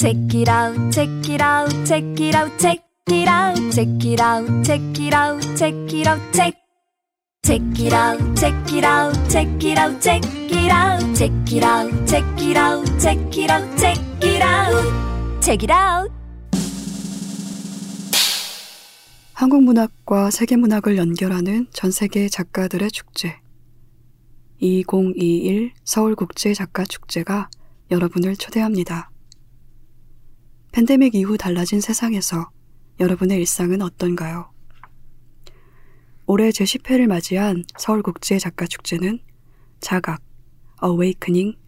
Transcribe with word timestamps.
Check 0.00 0.32
it 0.32 0.48
out, 0.48 0.90
check 0.90 1.28
it 1.28 1.42
out, 1.42 1.68
check 1.84 2.02
it 2.18 2.34
out, 2.34 2.50
check 2.58 2.80
it 3.08 3.28
out, 3.28 3.56
check 3.70 4.02
it 4.02 4.18
out, 4.18 4.64
check 4.64 4.80
it 4.98 5.12
out, 5.12 5.42
check 5.58 5.74
it 5.92 6.06
out, 6.06 6.20
check. 6.32 6.54
Check 7.44 7.60
it 7.78 7.92
out, 7.92 8.18
check 8.34 8.72
it 8.72 8.82
out, 8.82 9.12
check 9.28 9.62
it 9.62 9.76
out, 9.76 10.00
check 10.00 10.24
it 10.24 10.72
out, 10.72 11.14
check 11.14 11.52
it 11.52 11.62
out, 11.62 12.08
check 12.08 12.24
it 12.40 12.56
out, 12.56 12.98
check 12.98 13.36
it 13.36 13.50
out, 13.50 13.78
check 13.78 13.98
it 14.22 14.42
out, 14.42 15.42
check 15.42 15.62
it 15.64 15.70
out. 15.70 16.10
한국 19.34 19.62
문학과 19.64 20.30
세계 20.30 20.56
문학을 20.56 20.96
연결하는 20.96 21.66
전 21.74 21.90
세계 21.90 22.30
작가들의 22.30 22.90
축제. 22.90 23.36
2021 24.60 25.72
서울국제 25.84 26.54
작가 26.54 26.84
축제가 26.86 27.50
여러분을 27.90 28.36
초대합니다. 28.36 29.09
팬데믹 30.72 31.14
이후 31.16 31.36
달라진 31.36 31.80
세상에서 31.80 32.50
여러분의 33.00 33.38
일상은 33.38 33.82
어떤가요? 33.82 34.52
올해 36.26 36.50
제10회를 36.50 37.08
맞이한 37.08 37.64
서울국제 37.76 38.38
작가 38.38 38.66
축제는 38.66 39.18
자각, 39.80 40.22
awakening 40.82 41.58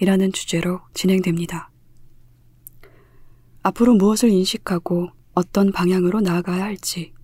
이라는 0.00 0.32
주제로 0.32 0.80
진행됩니다. 0.92 1.70
앞으로 3.62 3.94
무엇을 3.94 4.28
인식하고 4.28 5.08
어떤 5.32 5.72
방향으로 5.72 6.20
나아가야 6.20 6.62
할지 6.62 7.14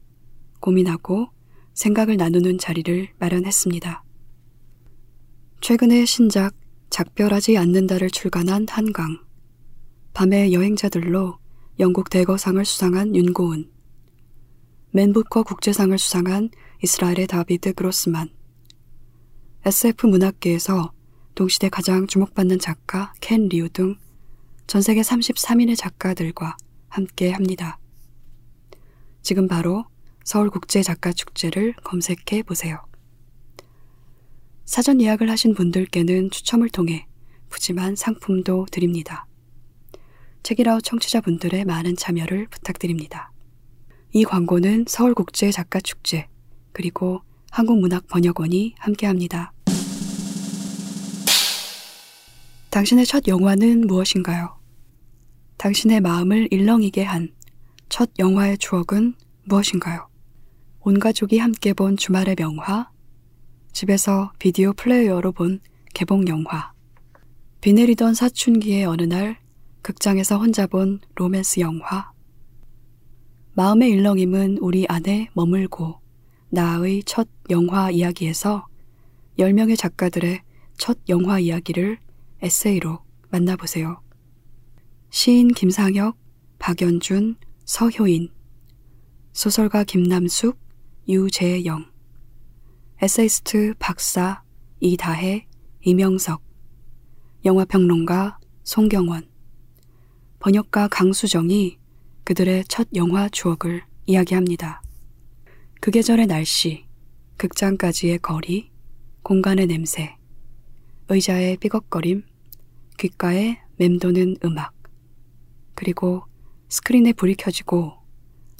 고민하고 0.60 1.28
생각을 1.74 2.16
나누는 2.16 2.56
자리를 2.58 3.08
마련했습니다. 3.18 4.02
최근에 5.60 6.06
신작 6.06 6.55
작별하지 6.88 7.58
않는다를 7.58 8.10
출간한 8.10 8.66
한강, 8.70 9.25
밤의 10.16 10.55
여행자들로 10.55 11.38
영국 11.79 12.09
대거상을 12.09 12.65
수상한 12.65 13.15
윤고은, 13.15 13.70
맨부커 14.92 15.42
국제상을 15.42 15.97
수상한 15.98 16.48
이스라엘의 16.83 17.27
다비드 17.27 17.75
그로스만, 17.75 18.31
SF 19.67 20.06
문학계에서 20.06 20.92
동시대 21.34 21.69
가장 21.69 22.06
주목받는 22.06 22.58
작가 22.58 23.12
켄 23.20 23.48
리우 23.48 23.69
등 23.69 23.97
전 24.67 24.83
세계 24.83 25.00
33인의 25.00 25.77
작가들과 25.77 26.56
함께 26.89 27.30
합니다. 27.30 27.78
지금 29.23 29.47
바로 29.47 29.84
서울국제작가축제를 30.25 31.75
검색해 31.84 32.42
보세요. 32.42 32.84
사전 34.64 35.01
예약을 35.01 35.30
하신 35.30 35.55
분들께는 35.55 36.30
추첨을 36.30 36.69
통해 36.70 37.06
푸짐한 37.48 37.95
상품도 37.95 38.67
드립니다. 38.73 39.27
책이라우 40.47 40.80
청취자분들의 40.80 41.64
많은 41.64 41.97
참여를 41.97 42.47
부탁드립니다. 42.47 43.33
이 44.12 44.25
광고는 44.25 44.84
서울국제 44.86 45.50
작가축제 45.50 46.28
그리고 46.72 47.20
한국문학번역원이 47.50 48.77
함께합니다. 48.78 49.52
당신의 52.70 53.06
첫 53.06 53.27
영화는 53.27 53.86
무엇인가요? 53.86 54.58
당신의 55.56 56.00
마음을 56.00 56.48
일렁이게 56.50 57.02
한 57.02 57.36
첫 57.89 58.11
영화의 58.19 58.58
추억은 58.58 59.14
무엇인가요? 59.44 60.08
온 60.80 60.98
가족이 60.98 61.39
함께 61.39 61.72
본 61.72 61.97
주말의 61.97 62.36
명화, 62.39 62.91
집에서 63.72 64.33
비디오 64.39 64.72
플레이어로 64.72 65.33
본 65.33 65.61
개봉 65.94 66.28
영화, 66.28 66.72
비 67.61 67.72
내리던 67.72 68.14
사춘기의 68.14 68.84
어느 68.84 69.02
날 69.02 69.39
극장에서 69.87 70.37
혼자 70.37 70.67
본 70.67 70.98
로맨스 71.15 71.61
영화, 71.61 72.11
마음의 73.53 73.89
일렁임은 73.91 74.59
우리 74.59 74.84
안에 74.89 75.31
머물고 75.33 76.01
나의 76.48 77.05
첫 77.05 77.29
영화 77.51 77.92
이야기에서 77.92 78.67
10명의 79.39 79.79
작가들의 79.79 80.42
첫 80.77 80.98
영화 81.08 81.39
이야기를 81.39 82.01
에세이로 82.42 82.98
만나보세요. 83.30 84.02
시인 85.11 85.55
김상혁, 85.55 86.19
박연준, 86.58 87.36
서효인, 87.64 88.30
소설가 89.35 89.85
김남숙, 89.85 90.58
유재영, 91.08 91.92
에세이스트 93.02 93.75
박사, 93.79 94.42
이다혜, 94.80 95.46
이명석, 95.83 96.42
영화평론가 97.45 98.41
송경원, 98.64 99.36
번역가 100.46 100.86
강수정이 100.86 101.77
그들의 102.23 102.67
첫 102.68 102.86
영화 102.95 103.29
추억을 103.29 103.83
이야기합니다. 104.07 104.80
그 105.80 105.90
계절의 105.90 106.29
날씨, 106.29 106.84
극장까지의 107.36 108.20
거리, 108.20 108.70
공간의 109.24 109.67
냄새, 109.67 110.14
의자의 111.08 111.57
삐걱거림, 111.57 112.23
귓가에 112.96 113.58
맴도는 113.74 114.36
음악, 114.45 114.73
그리고 115.74 116.23
스크린에 116.68 117.14
불이 117.14 117.34
켜지고 117.34 117.95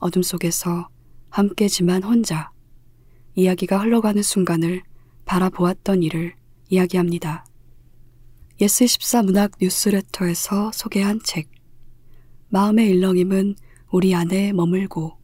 어둠 0.01 0.25
속에서 0.25 0.89
함께지만 1.31 2.03
혼자 2.03 2.51
이야기가 3.37 3.79
흘러가는 3.79 4.21
순간을 4.21 4.83
바라보았던 5.25 6.03
일을 6.03 6.35
이야기합니다. 6.69 7.47
예스24 8.61 9.25
문학 9.25 9.53
뉴스레터에서 9.61 10.73
소개한 10.73 11.21
책 11.23 11.56
마음의 12.49 12.91
일렁임은 12.91 13.57
우리 13.91 14.15
안에 14.15 14.53
머물고 14.53 15.17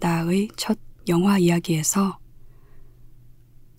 나의 0.00 0.48
첫 0.56 0.78
영화 1.08 1.38
이야기에서 1.38 2.18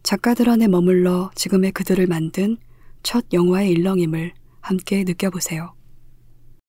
작가들 0.04 0.50
안에 0.50 0.68
머물러 0.68 1.32
지금의 1.36 1.72
그들을 1.72 2.06
만든 2.08 2.58
첫 3.04 3.26
영화의 3.34 3.72
일렁임을 3.72 4.34
함께 4.62 5.04
느껴보세요. 5.04 5.74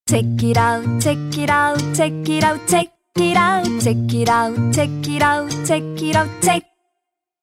Check 0.09 0.49
it 0.49 0.59
out, 0.59 1.01
check 1.01 1.19
it 1.43 1.51
out, 1.51 1.95
check 1.95 2.33
it 2.33 2.47
out, 2.47 2.67
check 2.67 2.93
it 3.19 3.37
out, 3.37 3.81
check 3.81 4.15
it 4.15 4.31
out, 4.31 4.73
check 4.73 4.91
it 5.09 5.23
out, 5.23 5.51
check 5.65 6.03
it 6.03 6.17
out, 6.17 6.31
check. 6.41 6.63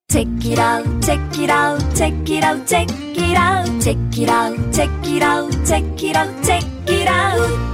Check 0.09 0.27
it 0.45 0.59
out, 0.59 0.85
check 1.01 1.19
it 1.39 1.49
out, 1.49 1.95
check 1.95 2.29
it 2.29 2.43
out, 2.43 2.67
check 2.67 2.87
it 3.17 3.35
out, 3.35 3.81
check 3.81 3.97
it 4.17 4.29
out, 4.29 4.71
check 4.71 4.87
it 4.97 4.99
out, 4.99 5.01
check 5.01 5.07
it 5.07 5.23
out, 5.23 5.51
check 5.65 6.03
it 6.03 6.15
out, 6.15 6.43
check 6.43 6.63
it 6.87 7.07
out. 7.07 7.72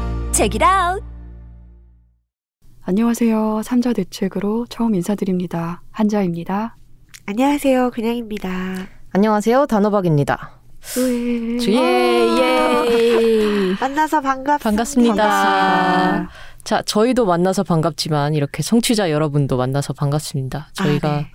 안녕하세요. 2.84 3.62
삼자 3.62 3.92
대책으로 3.92 4.68
처음 4.70 4.96
인사드립니다. 4.96 5.82
한자입니다. 5.92 6.78
안녕하세요. 7.26 7.92
그냥입니다. 7.92 8.88
안녕하세요. 9.12 9.66
단호박입니다. 9.66 10.62
예. 10.98 11.74
예, 11.74 12.88
예. 12.90 13.76
만나서 13.82 14.22
반갑습니다. 14.22 14.58
반갑습니다. 14.60 15.16
반갑습니다. 15.16 16.30
자, 16.64 16.82
저희도 16.84 17.26
만나서 17.26 17.64
반갑지만 17.64 18.34
이렇게 18.34 18.64
성취자 18.64 19.12
여러분도 19.12 19.58
만나서 19.58 19.92
반갑습니다. 19.92 20.70
저희가 20.72 21.10
아, 21.10 21.18
네. 21.18 21.32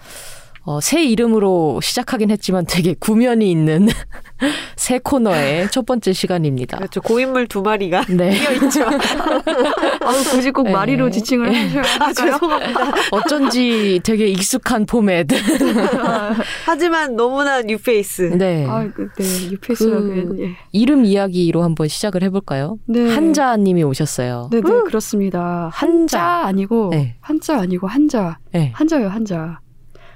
어, 0.66 0.80
새 0.80 1.04
이름으로 1.04 1.80
시작하긴 1.82 2.30
했지만 2.30 2.64
되게 2.66 2.94
구면이 2.98 3.50
있는 3.50 3.86
새 4.76 4.98
코너의 4.98 5.70
첫 5.70 5.84
번째 5.84 6.12
시간입니다. 6.14 6.78
그렇죠. 6.78 7.02
고인물 7.02 7.48
두 7.48 7.60
마리가 7.60 8.04
네. 8.08 8.30
있죠. 8.64 8.82
아우, 8.84 10.24
굳이 10.30 10.50
꼭 10.50 10.62
네. 10.64 10.72
마리로 10.72 11.10
지칭을 11.10 11.54
하셔야 11.54 11.82
아, 12.00 12.04
할까요? 12.06 12.32
죄송합니다. 12.32 12.92
어쩐지 13.10 14.00
되게 14.02 14.26
익숙한 14.28 14.86
포맷. 14.86 15.26
하지만 16.64 17.14
너무나 17.14 17.60
뉴페이스. 17.60 18.22
네. 18.38 18.66
아, 18.66 18.88
그, 18.94 19.08
네, 19.18 19.50
유페이스라면, 19.52 20.28
그- 20.36 20.42
예. 20.42 20.48
이름 20.72 21.04
이야기로 21.04 21.62
한번 21.62 21.88
시작을 21.88 22.22
해볼까요? 22.22 22.78
네. 22.86 23.14
한자님이 23.14 23.82
오셨어요. 23.84 24.48
네, 24.50 24.62
네, 24.62 24.70
그렇습니다. 24.86 25.68
한자. 25.72 25.94
한자 26.18 26.46
아니고, 26.46 26.88
네. 26.90 27.16
한자 27.20 27.58
아니고, 27.60 27.86
한자. 27.86 28.38
네. 28.52 28.72
한자요, 28.74 29.08
한자. 29.08 29.60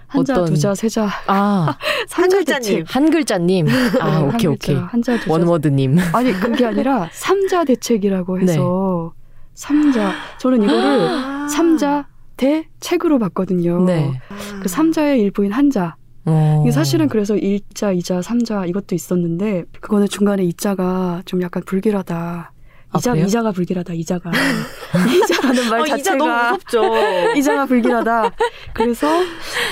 한자, 0.09 0.33
어떤- 0.35 0.47
두자, 0.47 0.75
세자. 0.75 1.09
아, 1.27 1.77
삼자 2.09 2.37
한글자님. 2.37 2.63
대책. 2.79 2.97
한 2.97 3.11
글자님. 3.11 3.67
아, 4.01 4.21
네, 4.21 4.27
오케이, 4.27 4.31
한 4.47 4.53
오케이. 4.53 4.57
글자, 4.75 4.81
한자, 4.91 5.19
두자. 5.19 5.33
원워드님. 5.33 5.97
아니, 6.15 6.33
그게 6.33 6.65
아니라, 6.67 7.09
삼자 7.13 7.65
대책이라고 7.65 8.41
해서, 8.41 9.13
네. 9.15 9.39
삼자. 9.55 10.13
저는 10.41 10.63
이거를 10.63 11.09
아. 11.09 11.49
삼자 11.49 12.07
대책으로 12.37 13.19
봤거든요. 13.19 13.85
네. 13.85 14.21
아. 14.29 14.61
그 14.63 14.69
삼자의 14.69 15.21
일부인 15.21 15.53
한자. 15.53 15.97
어. 16.25 16.61
이게 16.63 16.73
사실은 16.73 17.09
그래서 17.09 17.37
일자, 17.37 17.91
이자, 17.93 18.23
삼자 18.23 18.67
이것도 18.67 18.95
있었는데 18.95 19.65
그거는 19.81 20.09
중간에 20.09 20.43
이자가 20.45 21.23
좀 21.25 21.43
약간 21.43 21.63
불길하다. 21.65 22.53
아, 22.91 22.99
이자, 22.99 23.13
그래요? 23.13 23.27
이자가 23.27 23.53
불길하다. 23.53 23.93
이자가 23.93 24.31
이자라는 25.25 25.71
말 25.71 25.81
어, 25.81 25.87
자체가 25.87 25.99
이자 25.99 26.15
너무 26.17 26.33
무섭죠. 26.33 26.83
이자가 27.37 27.67
불길하다. 27.67 28.31
그래서 28.75 29.09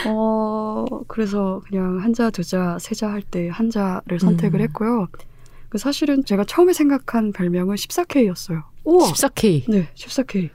어 0.07 0.85
그래서 1.09 1.63
그냥 1.69 1.99
한자, 2.03 2.31
두자, 2.31 2.77
세자 2.79 3.09
할 3.11 3.23
때 3.23 3.49
한자를 3.49 4.21
선택을 4.21 4.61
음. 4.61 4.65
했고요. 4.65 5.09
그 5.69 5.79
사실은 5.79 6.25
제가 6.25 6.45
처음에 6.45 6.73
생각한 6.73 7.33
별명은 7.33 7.75
14K였어요. 7.77 8.63
우와. 8.85 9.11
14K. 9.11 9.65
네, 9.69 9.89
14K. 9.95 10.51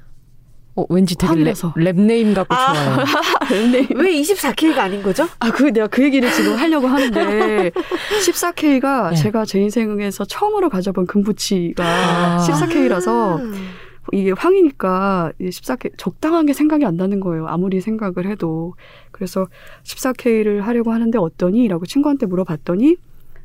어, 0.81 0.85
왠지 0.89 1.15
되게 1.15 1.33
랩. 1.35 1.53
rap 1.53 1.88
name 1.88 2.33
같고 2.33 2.53
아. 2.53 2.73
좋아요. 2.73 3.05
네. 3.71 3.87
왜 3.95 4.11
24K가 4.21 4.77
아닌 4.79 5.03
거죠? 5.03 5.27
아, 5.39 5.51
그 5.51 5.71
내가 5.71 5.87
그 5.87 6.03
얘기를 6.03 6.31
지금 6.31 6.55
하려고 6.55 6.87
하는데 6.87 7.71
14K가 8.25 9.11
네. 9.11 9.15
제가 9.15 9.45
제 9.45 9.59
인생에서 9.59 10.25
처음으로 10.25 10.69
가져본 10.69 11.07
금붙이가 11.07 11.83
아. 11.83 12.47
14K라서 12.47 13.39
이게 14.13 14.31
황이니까 14.31 15.31
14K 15.39 15.91
적당하게 15.97 16.53
생각이 16.53 16.85
안 16.85 16.97
나는 16.97 17.19
거예요. 17.19 17.47
아무리 17.47 17.81
생각을 17.81 18.25
해도. 18.27 18.73
그래서 19.11 19.47
14K를 19.83 20.61
하려고 20.61 20.91
하는데 20.91 21.17
어떠니? 21.17 21.67
라고 21.67 21.85
친구한테 21.85 22.25
물어봤더니 22.25 22.97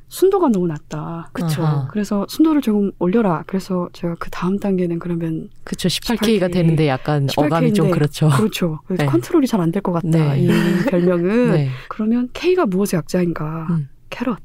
순도가 0.08 0.48
너무 0.50 0.66
낮다. 0.68 1.30
아하. 1.34 1.88
그래서 1.90 2.26
순도를 2.28 2.62
조금 2.62 2.92
올려라. 3.00 3.42
그래서 3.46 3.88
제가 3.92 4.14
그 4.18 4.30
다음 4.30 4.58
단계는 4.58 4.98
그러면 5.00 5.48
그쵸. 5.64 5.88
18K가 5.88 6.42
18K. 6.48 6.52
되는데 6.52 6.86
약간 6.88 7.26
18K 7.26 7.46
어감이 7.46 7.72
좀. 7.74 7.90
그렇죠. 7.90 8.28
그렇죠. 8.30 8.80
네. 8.88 9.04
컨트롤이 9.06 9.46
잘 9.46 9.60
안 9.60 9.72
될 9.72 9.82
것 9.82 9.92
같다. 9.92 10.08
네. 10.08 10.40
이 10.42 10.48
별명은 10.88 11.50
네. 11.52 11.68
그러면 11.88 12.28
K가 12.32 12.66
무엇의 12.66 12.98
약자인가? 12.98 13.66
음. 13.70 13.88
캐럿. 14.10 14.38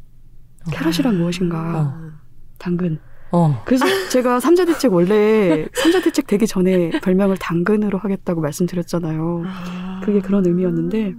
캐럿이란 0.72 1.18
무엇인가? 1.18 1.58
아. 1.60 2.12
당근. 2.57 3.00
어. 3.31 3.62
그래서 3.66 3.86
제가 4.10 4.40
삼자 4.40 4.66
대책 4.66 4.92
원래 4.94 5.68
삼자 5.74 6.02
대책 6.02 6.28
되기 6.28 6.46
전에 6.48 6.90
별명을 7.02 7.38
당근으로 7.38 7.98
하겠다고 8.00 8.42
말씀드렸잖아요. 8.42 9.44
아. 9.46 10.02
그게 10.04 10.19
그런 10.19 10.46
의미였는데 10.46 11.14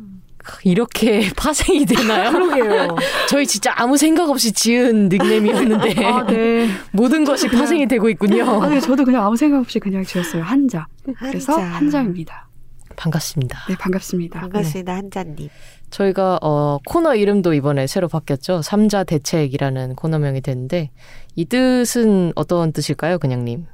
이렇게 0.65 1.31
파생이 1.37 1.85
되나요? 1.87 2.31
그러게요. 2.33 2.97
저희 3.29 3.47
진짜 3.47 3.73
아무 3.77 3.97
생각 3.97 4.29
없이 4.31 4.53
지은 4.53 5.09
닉네임이었는데 5.09 6.05
아, 6.07 6.27
네. 6.27 6.69
모든 6.93 7.25
것이 7.25 7.49
파생이 7.49 7.87
되고 7.87 8.09
있군요. 8.09 8.63
아니, 8.63 8.81
저도 8.81 9.05
그냥 9.05 9.25
아무 9.25 9.37
생각 9.37 9.59
없이 9.59 9.79
그냥 9.79 10.05
지었어요. 10.05 10.43
한자. 10.43 10.87
그래서 11.19 11.53
한자. 11.55 11.67
한자입니다. 11.77 12.49
반갑습니다. 12.97 13.59
네, 13.69 13.77
반갑습니다. 13.77 14.41
반갑습니다, 14.41 14.95
한자님. 14.95 15.49
저희가 15.91 16.39
어, 16.43 16.79
코너 16.87 17.15
이름도 17.15 17.55
이번에 17.55 17.87
새로 17.87 18.09
바뀌었죠. 18.09 18.63
삼자 18.63 19.05
대책이라는 19.05 19.95
코너명이 19.97 20.41
됐는데 20.41 20.91
이 21.37 21.45
뜻은 21.45 22.33
어떤 22.35 22.73
뜻일까요, 22.73 23.19
그냥님? 23.19 23.67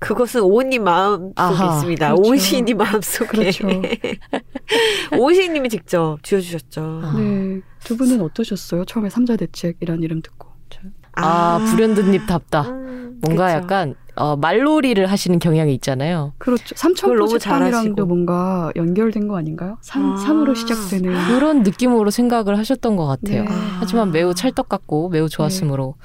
그것은 0.00 0.42
오님 0.42 0.82
마음 0.84 1.20
속에 1.28 1.32
아하, 1.36 1.74
있습니다. 1.76 2.14
그렇죠. 2.14 2.30
오시님 2.30 2.76
마음 2.76 3.00
속에. 3.00 3.26
그렇죠. 3.28 3.68
오시님이 5.18 5.68
직접 5.68 6.18
지어주셨죠. 6.22 7.00
아. 7.04 7.14
네. 7.16 7.60
두 7.84 7.96
분은 7.96 8.20
어떠셨어요? 8.20 8.84
처음에 8.86 9.08
삼자 9.10 9.36
대책이란 9.36 10.02
이름 10.02 10.22
듣고. 10.22 10.50
아, 11.16 11.58
불현듯님답다. 11.70 12.62
음, 12.62 13.18
뭔가 13.20 13.46
그쵸. 13.48 13.56
약간 13.58 13.94
어, 14.16 14.36
말놀이를 14.36 15.06
하시는 15.06 15.38
경향이 15.38 15.74
있잖아요. 15.74 16.34
그렇죠. 16.38 16.74
삼천 16.76 17.08
그걸 17.08 17.18
너무 17.18 17.32
포지빵이랑도 17.32 17.70
잘하시고. 17.72 18.06
뭔가 18.06 18.70
연결된 18.76 19.28
거 19.28 19.36
아닌가요? 19.36 19.76
삼, 19.82 20.12
아. 20.12 20.16
삼으로 20.16 20.54
시작되는. 20.54 21.12
그런 21.28 21.62
느낌으로 21.62 22.10
생각을 22.10 22.56
하셨던 22.58 22.96
것 22.96 23.06
같아요. 23.06 23.42
네. 23.44 23.48
하지만 23.80 24.12
매우 24.12 24.34
찰떡 24.34 24.68
같고 24.68 25.08
매우 25.08 25.28
좋았으므로 25.28 25.96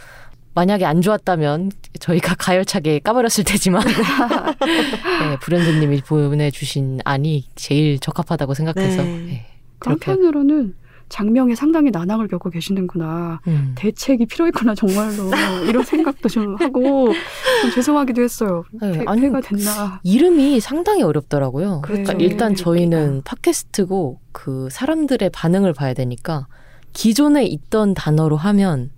만약에 0.56 0.86
안 0.86 1.02
좋았다면 1.02 1.72
저희가 2.00 2.36
가열차게 2.36 3.00
까버렸을 3.00 3.44
테지만 3.44 3.84
네, 4.66 5.38
브랜드님이 5.42 6.02
보내주신 6.02 7.02
안이 7.04 7.50
제일 7.56 8.00
적합하다고 8.00 8.54
생각해서 8.54 9.04
네. 9.04 9.10
네, 9.10 9.46
그렇게 9.80 10.12
한편으로는 10.12 10.76
장명에 11.10 11.54
상당히 11.54 11.92
난항을 11.92 12.28
겪고 12.28 12.50
계시는구나. 12.50 13.40
음. 13.48 13.76
대책이 13.76 14.26
필요했구나 14.26 14.74
정말로 14.74 15.30
이런 15.68 15.84
생각도 15.84 16.30
좀 16.30 16.56
하고 16.56 17.14
좀 17.62 17.72
죄송하기도 17.76 18.24
했어요. 18.24 18.64
네, 18.82 18.92
폐, 18.92 19.04
아니, 19.06 19.22
폐가 19.22 19.42
됐나? 19.42 20.00
이름이 20.04 20.60
상당히 20.62 21.04
어렵더라고요. 21.04 21.82
그러니까 21.84 22.14
그렇죠. 22.14 22.26
일단 22.26 22.56
저희는 22.56 23.22
팟캐스트고 23.24 24.20
그 24.32 24.68
사람들의 24.72 25.30
반응을 25.30 25.74
봐야 25.74 25.94
되니까 25.94 26.48
기존에 26.94 27.46
있던 27.46 27.94
단어로 27.94 28.38
하면 28.38 28.90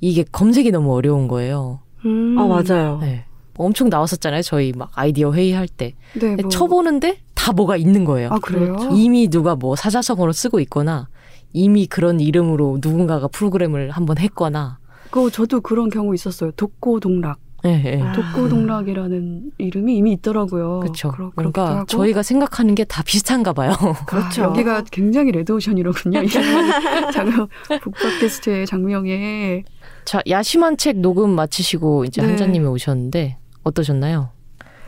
이게 0.00 0.24
검색이 0.30 0.70
너무 0.70 0.94
어려운 0.94 1.28
거예요. 1.28 1.80
음. 2.04 2.36
아, 2.38 2.46
맞아요. 2.46 2.98
네. 3.00 3.24
엄청 3.56 3.88
나왔었잖아요. 3.88 4.42
저희 4.42 4.72
막 4.74 4.90
아이디어 4.94 5.32
회의할 5.32 5.68
때. 5.68 5.94
네, 6.20 6.34
뭐. 6.36 6.48
쳐보는데 6.50 7.18
다 7.34 7.52
뭐가 7.52 7.76
있는 7.76 8.04
거예요. 8.04 8.30
아 8.32 8.38
그래요? 8.40 8.76
이미 8.92 9.28
누가 9.28 9.54
뭐 9.54 9.76
사자성어로 9.76 10.32
쓰고 10.32 10.58
있거나 10.60 11.08
이미 11.52 11.86
그런 11.86 12.18
이름으로 12.20 12.78
누군가가 12.82 13.28
프로그램을 13.28 13.90
한번 13.90 14.18
했거나. 14.18 14.78
그거 15.10 15.30
저도 15.30 15.60
그런 15.60 15.88
경우 15.88 16.12
있었어요. 16.14 16.50
독고동락. 16.52 17.38
예, 17.66 17.82
예. 17.86 18.02
아. 18.02 18.12
독고동락이라는 18.12 19.52
이름이 19.58 19.96
이미 19.96 20.12
있더라고요. 20.12 20.80
그렇죠. 20.80 21.10
그러, 21.12 21.30
그러니까 21.34 21.76
하고. 21.76 21.86
저희가 21.86 22.22
생각하는 22.22 22.74
게 22.74 22.84
다 22.84 23.02
비슷한가 23.02 23.52
봐요. 23.54 23.72
그렇죠. 24.06 24.42
아, 24.42 24.46
여기가 24.48 24.82
굉장히 24.90 25.32
레드오션이로군요. 25.32 26.22
이 26.24 26.28
장면, 27.14 27.48
북팟캐스트의 27.80 28.66
장명에 28.66 29.64
자, 30.04 30.20
야심한 30.28 30.76
책 30.76 30.98
녹음 30.98 31.30
마치시고 31.30 32.04
이제 32.04 32.20
네. 32.20 32.28
한자님이 32.28 32.66
오셨는데 32.66 33.38
어떠셨나요? 33.62 34.30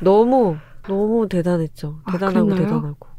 너무, 0.00 0.56
너무 0.86 1.28
대단했죠. 1.28 2.00
아, 2.04 2.12
대단하고 2.12 2.46
그랬나요? 2.46 2.66
대단하고. 2.66 3.16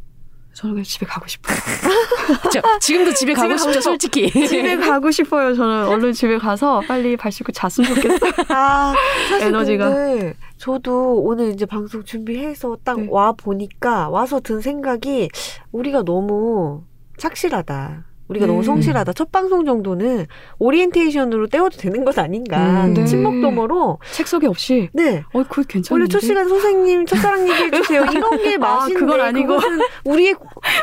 저는 0.54 0.74
그냥 0.74 0.84
집에 0.86 1.06
가고 1.06 1.28
싶어요. 1.28 1.56
저, 2.52 2.62
지금도 2.80 3.14
집에 3.14 3.34
가고 3.34 3.50
집에 3.50 3.58
싶죠, 3.58 3.72
가고 3.74 3.82
솔직히. 3.82 4.32
집에 4.48 4.76
가고 4.82 5.12
싶어요. 5.12 5.54
저는 5.56 5.88
얼른 5.88 6.14
집에 6.14 6.40
가서 6.40 6.82
빨리 6.88 7.16
발 7.16 7.32
씻고 7.32 7.52
잤으면 7.52 7.94
좋겠어요. 7.94 8.32
아, 8.50 8.96
사실 9.30 9.48
에너지가. 9.50 9.90
근데 9.90 10.34
저도 10.58 11.22
오늘 11.22 11.54
이제 11.54 11.68
방송 11.68 12.04
준비해서 12.04 12.76
딱 12.84 13.00
네. 13.00 13.08
와 13.12 13.34
보니까 13.34 14.10
와서 14.10 14.40
든 14.40 14.60
생각이 14.60 15.30
우리가 15.72 16.02
너무 16.02 16.84
착실하다. 17.20 18.06
우리가 18.28 18.46
네. 18.46 18.52
너무 18.52 18.64
성실하다. 18.64 19.14
첫 19.14 19.32
방송 19.32 19.66
정도는 19.66 20.26
오리엔테이션으로 20.60 21.48
때워도 21.48 21.78
되는 21.78 22.04
것 22.04 22.18
아닌가. 22.20 22.86
음, 22.86 22.94
네. 22.94 23.06
침묵 23.06 23.42
도모로. 23.42 24.00
책 24.12 24.28
소개 24.28 24.48
없이 24.48 24.90
네. 24.94 25.24
어, 25.34 25.44
그거 25.44 25.64
괜찮은데. 25.64 25.88
원래 25.94 26.08
첫 26.08 26.20
시간 26.20 26.48
선생님 26.48 27.06
첫사랑 27.06 27.48
얘기해 27.50 27.72
주세요. 27.72 28.06
이런 28.12 28.42
게 28.42 28.56
아, 28.56 28.58
맛인데 28.58 29.00
그건 29.00 29.22
아니고. 29.22 29.56
그것은 29.58 29.80
우리의 30.06 30.36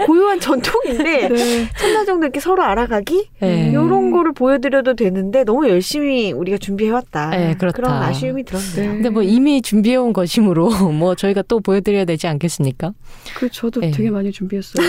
고유한 0.06 0.40
전통인데 0.40 1.28
네. 1.28 1.68
첫날 1.78 2.06
정도 2.06 2.24
이렇게 2.26 2.40
서로 2.40 2.62
알아가기 2.62 3.28
네. 3.40 3.68
이런 3.70 4.10
거를 4.10 4.32
보여드려도 4.32 4.94
되는데 4.94 5.44
너무 5.44 5.68
열심히 5.68 6.32
우리가 6.32 6.58
준비해왔다. 6.58 7.30
네, 7.30 7.54
그렇다. 7.58 7.76
그런 7.76 7.92
아쉬움이 7.92 8.44
들었네요. 8.44 8.74
네. 8.76 8.86
근데 8.88 9.10
뭐 9.10 9.22
이미 9.22 9.60
준비해온 9.62 10.12
것이므로 10.12 10.70
뭐 10.92 11.14
저희가 11.14 11.42
또 11.42 11.60
보여드려야 11.60 12.04
되지 12.04 12.26
않겠습니까? 12.26 12.92
그 13.36 13.48
저도 13.50 13.80
네. 13.80 13.90
되게 13.90 14.10
많이 14.10 14.32
준비했어요. 14.32 14.86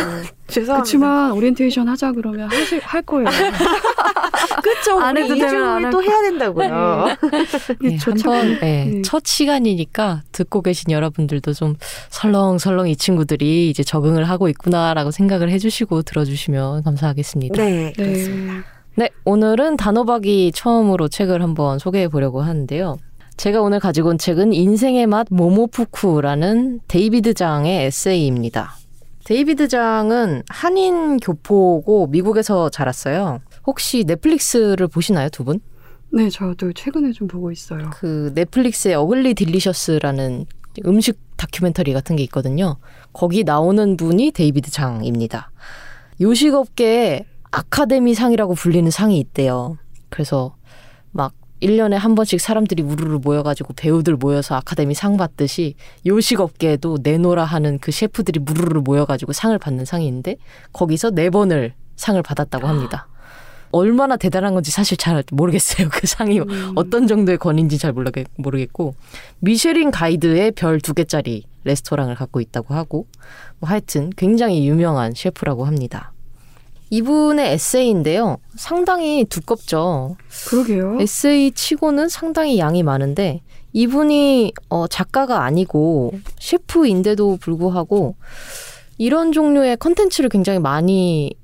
죄송합니다. 0.48 0.74
그렇지만 0.76 1.32
오리엔테이션 1.34 1.88
하자 1.90 2.12
그러면 2.14 2.50
하실 2.52 2.80
할 2.82 3.02
거예요. 3.02 3.26
그쵸. 4.62 5.00
안 5.00 5.16
우리 5.18 5.24
해도 5.24 5.36
되면 5.36 5.64
안 5.68 5.82
2주를 5.82 5.86
할또 5.86 6.04
해야 6.04 6.22
된다고요. 6.22 7.06
네, 7.82 7.98
저 7.98 8.12
한번 8.12 8.18
참- 8.18 8.60
네, 8.62 8.86
네. 8.86 9.02
첫 9.02 9.24
시간이니까 9.26 10.24
듣고 10.32 10.62
계신 10.62 10.92
여러분들도 10.92 11.54
좀 11.54 11.76
설렁설렁 12.10 12.88
이 12.90 12.96
친구들이 12.96 13.70
이제 13.70 13.84
적응을 13.84 14.24
하고 14.30 14.48
있구나라고 14.50 15.12
생각을 15.12 15.50
해주시고 15.50 16.04
들어주시면 16.04 16.84
감사하겠습니다. 16.84 17.62
네, 17.64 17.94
네. 17.98 18.04
그렇습니다. 18.04 18.64
네, 18.96 19.10
오늘은 19.26 19.78
단호박이 19.78 20.52
처음으로 20.54 21.08
책을 21.10 21.42
한번 21.42 21.80
소개해 21.80 22.08
보려고 22.08 22.42
하는데요. 22.42 22.98
제가 23.38 23.62
오늘 23.62 23.80
가지고 23.82 24.10
온 24.10 24.18
책은 24.18 24.54
인생의 24.54 25.08
맛 25.08 25.28
모모푸쿠라는 25.30 26.80
데이비드 26.88 27.34
장의 27.34 27.86
에세이입니다. 27.88 28.76
데이비드 29.26 29.68
장은 29.68 30.44
한인 30.50 31.18
교포고 31.18 32.08
미국에서 32.08 32.70
자랐어요. 32.70 33.42
혹시 33.66 34.04
넷플릭스를 34.06 34.88
보시나요, 34.88 35.30
두 35.30 35.44
분? 35.44 35.60
네, 36.14 36.30
저도 36.30 36.72
최근에 36.74 37.12
좀 37.12 37.28
보고 37.28 37.52
있어요. 37.52 37.90
그 37.92 38.32
넷플릭스의 38.36 38.94
Ugly 38.94 39.34
Delicious라는 39.34 40.46
음식 40.86 41.20
다큐멘터리 41.38 41.92
같은 41.94 42.16
게 42.16 42.24
있거든요. 42.24 42.78
거기 43.14 43.44
나오는 43.44 43.98
분이 43.98 44.32
데이비드 44.32 44.70
장입니다. 44.70 45.52
요식업계에 46.22 47.26
아카데미 47.50 48.14
상이라고 48.14 48.54
불리는 48.54 48.90
상이 48.92 49.20
있대요. 49.20 49.78
그래서 50.10 50.56
막 51.12 51.34
1년에 51.62 51.94
한 51.94 52.16
번씩 52.16 52.42
사람들이 52.42 52.84
우르르 52.84 53.20
모여가지고 53.24 53.74
배우들 53.74 54.16
모여서 54.18 54.56
아카데미 54.56 54.94
상 54.94 55.18
받듯이 55.18 55.76
요식업계에도 56.06 56.98
내노라 57.02 57.44
하는 57.44 57.80
그 57.80 57.92
셰프들이 57.92 58.40
우르르 58.40 58.82
모여가지고 58.82 59.34
상을 59.34 59.58
받는 59.58 59.86
있는데 60.06 60.36
거기서 60.74 61.12
네 61.12 61.30
번을 61.30 61.74
상을 61.96 62.22
받았다고 62.22 62.68
합니다. 62.68 63.08
얼마나 63.72 64.16
대단한 64.16 64.54
건지 64.54 64.72
사실 64.72 64.98
잘 64.98 65.24
모르겠어요. 65.32 65.90
그 65.92 66.08
상이 66.08 66.40
음. 66.40 66.72
어떤 66.76 67.08
정도의 67.08 67.38
권위인지 67.38 67.78
잘 67.78 67.92
모르겠, 67.94 68.28
모르겠고 68.38 68.96
미쉐린 69.40 69.92
가이드의 69.92 70.52
별 70.52 70.80
두 70.80 70.94
개짜리 70.94 71.44
레스토랑을 71.66 72.16
갖고 72.16 72.40
있다고 72.42 72.74
하고 72.74 73.08
뭐 73.60 73.70
하여튼 73.70 74.12
굉장히 74.16 74.68
유명한 74.68 75.14
셰프라고 75.16 75.66
합니다. 75.66 76.14
이분의 76.96 77.52
에세이인데요. 77.54 78.38
상당히 78.56 79.26
두껍죠. 79.26 80.16
그러게요. 80.48 80.98
에세이 81.02 81.52
치고는 81.52 82.08
상당히 82.08 82.58
양이 82.58 82.84
많은데 82.84 83.42
이분이 83.74 84.54
어, 84.70 84.88
작가가 84.88 85.44
아니고 85.44 86.14
셰프인데도 86.40 87.38
불구하고 87.42 88.16
이런 88.98 89.34
종류의 89.34 89.76
컨텐츠를 89.76 90.30
굉장히 90.30 90.60
많이 90.60 91.36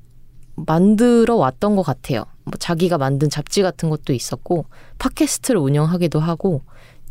만들어 0.56 1.36
왔던 1.36 1.76
것 1.76 1.82
같아요. 1.82 2.24
뭐 2.46 2.54
자기가 2.58 2.98
만든 2.98 3.30
잡지 3.30 3.62
같은 3.62 3.90
것도 3.90 4.14
있었고 4.14 4.66
팟캐스트를 5.00 5.60
운영하기도 5.60 6.22
하고 6.22 6.62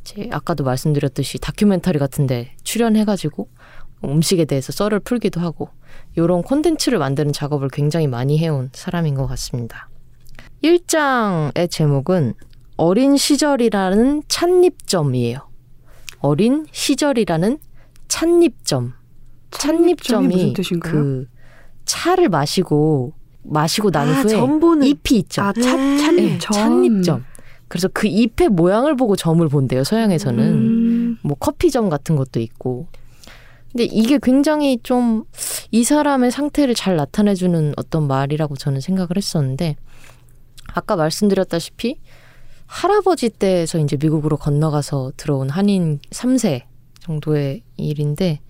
이제 0.00 0.30
아까도 0.32 0.64
말씀드렸듯이 0.64 1.38
다큐멘터리 1.38 1.98
같은데 1.98 2.54
출연해가지고 2.64 3.48
음식에 4.04 4.46
대해서 4.46 4.72
썰을 4.72 5.00
풀기도 5.00 5.40
하고 5.42 5.68
이런 6.16 6.42
콘텐츠를 6.42 6.98
만드는 6.98 7.32
작업을 7.32 7.68
굉장히 7.68 8.06
많이 8.06 8.38
해온 8.38 8.70
사람인 8.72 9.14
것 9.14 9.26
같습니다. 9.26 9.88
1장의 10.62 11.70
제목은 11.70 12.34
어린 12.76 13.16
시절이라는 13.16 14.22
찻잎점이에요. 14.28 15.38
어린 16.20 16.66
시절이라는 16.70 17.58
찻잎점. 18.08 18.92
찻잎점이 19.50 20.54
찻잎점이? 20.54 20.80
그 20.80 21.26
차를 21.84 22.28
마시고 22.28 23.12
마시고 23.42 23.90
난 23.90 24.08
아, 24.08 24.20
후에 24.20 24.28
전보는 24.28 24.86
잎이 24.86 25.18
있죠. 25.20 25.42
아, 25.42 25.52
차, 25.52 25.74
음. 25.74 25.98
찻잎. 25.98 26.16
네, 26.16 26.38
찻잎점. 26.38 27.24
그래서 27.68 27.88
그 27.92 28.06
잎의 28.06 28.48
모양을 28.48 28.96
보고 28.96 29.16
점을 29.16 29.46
본대요. 29.48 29.84
서양에서는 29.84 30.44
음. 30.44 31.18
뭐 31.22 31.36
커피점 31.38 31.88
같은 31.88 32.16
것도 32.16 32.40
있고. 32.40 32.88
근데 33.72 33.84
이게 33.84 34.18
굉장히 34.22 34.78
좀 34.82 35.24
이 35.72 35.84
사람의 35.84 36.32
상태를 36.32 36.74
잘 36.74 36.96
나타내주는 36.96 37.74
어떤 37.76 38.08
말이라고 38.08 38.56
저는 38.56 38.80
생각을 38.80 39.10
했었는데 39.16 39.76
아까 40.74 40.96
말씀드렸다시피 40.96 42.00
할아버지 42.66 43.28
때에서 43.30 43.78
이제 43.78 43.96
미국으로 44.00 44.36
건너가서 44.36 45.12
들어온 45.16 45.48
한인 45.48 46.00
3세 46.10 46.62
정도의 47.00 47.62
일인데 47.76 48.40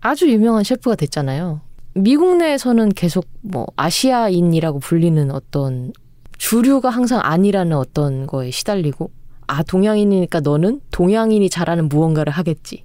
아주 0.00 0.30
유명한 0.30 0.64
셰프가 0.64 0.96
됐잖아요. 0.96 1.60
미국 1.94 2.36
내에서는 2.38 2.88
계속 2.90 3.26
뭐 3.42 3.66
아시아인이라고 3.76 4.80
불리는 4.80 5.30
어떤 5.30 5.92
주류가 6.38 6.90
항상 6.90 7.20
아니라는 7.22 7.76
어떤 7.76 8.26
거에 8.26 8.50
시달리고 8.50 9.10
아 9.46 9.62
동양인이니까 9.62 10.40
너는 10.40 10.80
동양인이 10.90 11.48
잘하는 11.50 11.88
무언가를 11.88 12.32
하겠지. 12.32 12.84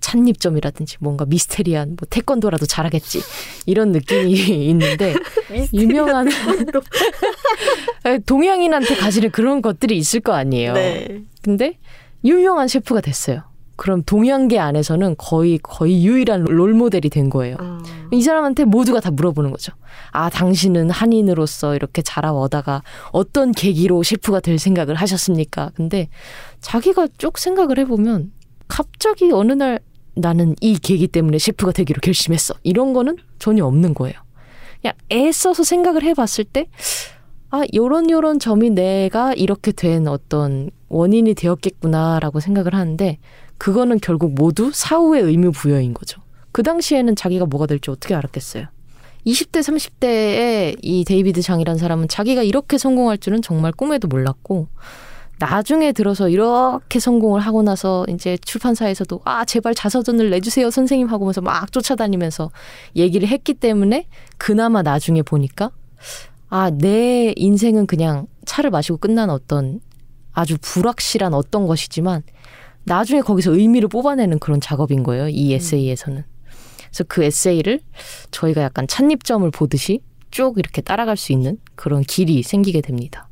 찻잎점이라든지 0.00 0.96
뭔가 1.00 1.24
미스테리한 1.24 1.96
뭐 1.98 2.06
태권도라도 2.08 2.66
잘하겠지 2.66 3.20
이런 3.66 3.92
느낌이 3.92 4.32
있는데 4.70 5.14
유명한 5.72 6.28
동양인한테 8.26 8.96
가지는 8.96 9.30
그런 9.30 9.62
것들이 9.62 9.96
있을 9.96 10.20
거 10.20 10.32
아니에요. 10.32 10.72
네. 10.74 11.22
근데 11.42 11.78
유명한 12.24 12.68
셰프가 12.68 13.00
됐어요. 13.00 13.42
그럼 13.76 14.02
동양계 14.04 14.58
안에서는 14.58 15.16
거의 15.18 15.58
거의 15.62 16.04
유일한 16.04 16.44
롤 16.44 16.72
모델이 16.72 17.10
된 17.10 17.28
거예요. 17.28 17.56
어. 17.60 17.78
이 18.10 18.22
사람한테 18.22 18.64
모두가 18.64 19.00
다 19.00 19.10
물어보는 19.10 19.50
거죠. 19.50 19.72
아, 20.12 20.30
당신은 20.30 20.88
한인으로서 20.90 21.74
이렇게 21.76 22.00
자라오다가 22.00 22.82
어떤 23.12 23.52
계기로 23.52 24.02
셰프가 24.02 24.40
될 24.40 24.58
생각을 24.58 24.94
하셨습니까? 24.94 25.72
근데 25.74 26.08
자기가 26.62 27.08
쭉 27.18 27.36
생각을 27.38 27.78
해보면 27.80 28.32
갑자기 28.68 29.30
어느 29.32 29.52
날 29.52 29.80
나는 30.14 30.54
이 30.60 30.78
계기 30.78 31.08
때문에 31.08 31.38
셰프가 31.38 31.72
되기로 31.72 32.00
결심했어. 32.00 32.54
이런 32.62 32.92
거는 32.92 33.16
전혀 33.38 33.64
없는 33.64 33.94
거예요. 33.94 34.14
그냥 34.80 34.94
애써서 35.12 35.62
생각을 35.62 36.02
해봤을 36.02 36.44
때, 36.52 36.68
아, 37.50 37.62
요런 37.74 38.10
요런 38.10 38.38
점이 38.38 38.70
내가 38.70 39.34
이렇게 39.34 39.72
된 39.72 40.08
어떤 40.08 40.70
원인이 40.88 41.34
되었겠구나라고 41.34 42.40
생각을 42.40 42.74
하는데, 42.74 43.18
그거는 43.58 43.98
결국 44.00 44.34
모두 44.34 44.70
사후의 44.72 45.22
의미 45.22 45.52
부여인 45.52 45.94
거죠. 45.94 46.20
그 46.52 46.62
당시에는 46.62 47.16
자기가 47.16 47.46
뭐가 47.46 47.66
될지 47.66 47.90
어떻게 47.90 48.14
알았겠어요. 48.14 48.66
20대, 49.26 49.60
30대에 49.60 50.78
이 50.82 51.04
데이비드 51.04 51.42
장이라는 51.42 51.78
사람은 51.78 52.08
자기가 52.08 52.42
이렇게 52.42 52.78
성공할 52.78 53.18
줄은 53.18 53.42
정말 53.42 53.72
꿈에도 53.72 54.08
몰랐고, 54.08 54.68
나중에 55.38 55.92
들어서 55.92 56.28
이렇게 56.28 56.98
성공을 56.98 57.40
하고 57.40 57.62
나서 57.62 58.06
이제 58.08 58.38
출판사에서도 58.38 59.20
아, 59.24 59.44
제발 59.44 59.74
자서전을 59.74 60.30
내주세요, 60.30 60.70
선생님 60.70 61.08
하고 61.08 61.26
면서 61.26 61.40
막 61.40 61.70
쫓아다니면서 61.72 62.50
얘기를 62.96 63.28
했기 63.28 63.52
때문에 63.52 64.06
그나마 64.38 64.82
나중에 64.82 65.22
보니까 65.22 65.70
아, 66.48 66.70
내 66.70 67.34
인생은 67.36 67.86
그냥 67.86 68.26
차를 68.46 68.70
마시고 68.70 68.98
끝난 68.98 69.28
어떤 69.28 69.80
아주 70.32 70.56
불확실한 70.60 71.34
어떤 71.34 71.66
것이지만 71.66 72.22
나중에 72.84 73.20
거기서 73.20 73.52
의미를 73.52 73.88
뽑아내는 73.88 74.38
그런 74.38 74.60
작업인 74.60 75.02
거예요. 75.02 75.28
이 75.28 75.52
에세이에서는. 75.52 76.24
그래서 76.86 77.04
그 77.08 77.24
에세이를 77.24 77.80
저희가 78.30 78.62
약간 78.62 78.86
찻잎점을 78.86 79.50
보듯이 79.50 80.00
쭉 80.30 80.58
이렇게 80.58 80.80
따라갈 80.82 81.16
수 81.16 81.32
있는 81.32 81.58
그런 81.74 82.02
길이 82.02 82.42
생기게 82.42 82.80
됩니다. 82.80 83.25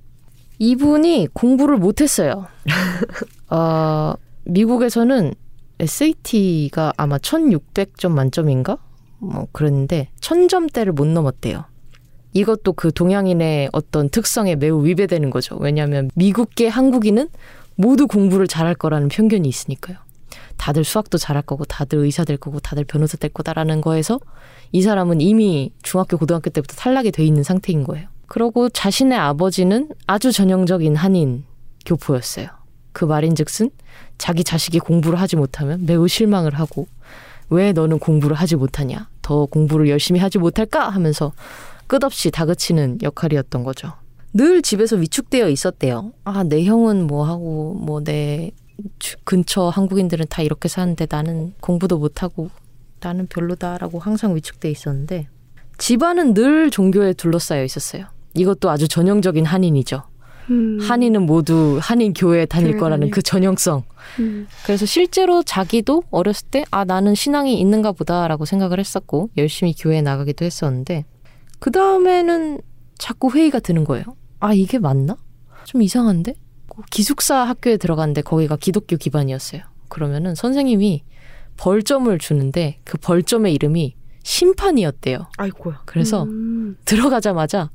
이분이 0.58 1.28
공부를 1.32 1.76
못했어요. 1.76 2.46
어, 3.50 4.14
미국에서는 4.44 5.34
SAT가 5.80 6.92
아마 6.96 7.18
1600점 7.18 8.12
만점인가? 8.12 8.78
뭐 9.18 9.46
그랬는데 9.52 10.10
1000점대를 10.20 10.92
못 10.92 11.06
넘었대요. 11.06 11.64
이것도 12.32 12.72
그 12.74 12.92
동양인의 12.92 13.70
어떤 13.72 14.08
특성에 14.08 14.56
매우 14.56 14.84
위배되는 14.84 15.30
거죠. 15.30 15.56
왜냐하면 15.56 16.10
미국계 16.14 16.68
한국인은 16.68 17.28
모두 17.76 18.06
공부를 18.06 18.46
잘할 18.46 18.74
거라는 18.74 19.08
편견이 19.08 19.48
있으니까요. 19.48 19.98
다들 20.56 20.84
수학도 20.84 21.18
잘할 21.18 21.42
거고 21.42 21.64
다들 21.64 21.98
의사 21.98 22.24
될 22.24 22.36
거고 22.36 22.60
다들 22.60 22.84
변호사 22.84 23.16
될 23.16 23.30
거다라는 23.32 23.80
거에서 23.80 24.20
이 24.72 24.82
사람은 24.82 25.20
이미 25.20 25.72
중학교 25.82 26.16
고등학교 26.16 26.50
때부터 26.50 26.74
탈락이 26.76 27.10
돼 27.12 27.24
있는 27.24 27.42
상태인 27.42 27.84
거예요. 27.84 28.08
그러고 28.26 28.68
자신의 28.68 29.18
아버지는 29.18 29.88
아주 30.06 30.32
전형적인 30.32 30.96
한인 30.96 31.44
교포였어요. 31.86 32.48
그 32.92 33.04
말인즉슨 33.04 33.70
자기 34.18 34.44
자식이 34.44 34.78
공부를 34.78 35.20
하지 35.20 35.36
못하면 35.36 35.84
매우 35.86 36.08
실망을 36.08 36.54
하고 36.54 36.86
왜 37.50 37.72
너는 37.72 37.98
공부를 37.98 38.36
하지 38.36 38.56
못하냐 38.56 39.08
더 39.22 39.46
공부를 39.46 39.88
열심히 39.88 40.20
하지 40.20 40.38
못할까 40.38 40.88
하면서 40.88 41.32
끝없이 41.86 42.30
다그치는 42.30 43.00
역할이었던 43.02 43.64
거죠. 43.64 43.92
늘 44.32 44.62
집에서 44.62 44.96
위축되어 44.96 45.48
있었대요. 45.48 46.12
아, 46.24 46.42
내 46.42 46.64
형은 46.64 47.06
뭐 47.06 47.24
하고, 47.24 47.74
뭐 47.74 48.00
내 48.02 48.50
근처 49.24 49.68
한국인들은 49.68 50.26
다 50.28 50.42
이렇게 50.42 50.68
사는데 50.68 51.06
나는 51.08 51.54
공부도 51.60 51.98
못 51.98 52.22
하고 52.22 52.50
나는 53.00 53.26
별로다라고 53.26 53.98
항상 53.98 54.34
위축돼 54.34 54.70
있었는데 54.70 55.28
집안은 55.78 56.34
늘 56.34 56.70
종교에 56.70 57.12
둘러싸여 57.12 57.64
있었어요. 57.64 58.06
이것도 58.34 58.70
아주 58.70 58.88
전형적인 58.88 59.44
한인이죠. 59.44 60.02
음. 60.50 60.78
한인은 60.80 61.22
모두 61.22 61.78
한인 61.80 62.12
교회에 62.12 62.46
다닐 62.46 62.72
교회 62.72 62.80
거라는. 62.80 63.10
그 63.10 63.22
전형성. 63.22 63.84
음. 64.18 64.46
그래서 64.64 64.84
실제로 64.84 65.42
자기도 65.42 66.02
어렸을 66.10 66.48
때, 66.50 66.64
아, 66.70 66.84
나는 66.84 67.14
신앙이 67.14 67.58
있는가 67.58 67.92
보다라고 67.92 68.44
생각을 68.44 68.78
했었고, 68.78 69.30
열심히 69.38 69.74
교회에 69.74 70.02
나가기도 70.02 70.44
했었는데, 70.44 71.04
그 71.60 71.70
다음에는 71.70 72.60
자꾸 72.98 73.30
회의가 73.30 73.60
드는 73.60 73.84
거예요. 73.84 74.04
아, 74.40 74.52
이게 74.52 74.78
맞나? 74.78 75.16
좀 75.64 75.80
이상한데? 75.80 76.34
기숙사 76.90 77.36
학교에 77.36 77.76
들어갔는데 77.76 78.22
거기가 78.22 78.56
기독교 78.56 78.96
기반이었어요. 78.96 79.62
그러면은 79.88 80.34
선생님이 80.34 81.04
벌점을 81.56 82.18
주는데 82.18 82.80
그 82.84 82.98
벌점의 82.98 83.54
이름이 83.54 83.94
심판이었대요. 84.24 85.28
아이고야. 85.36 85.82
그래서 85.84 86.24
음. 86.24 86.76
들어가자마자 86.84 87.70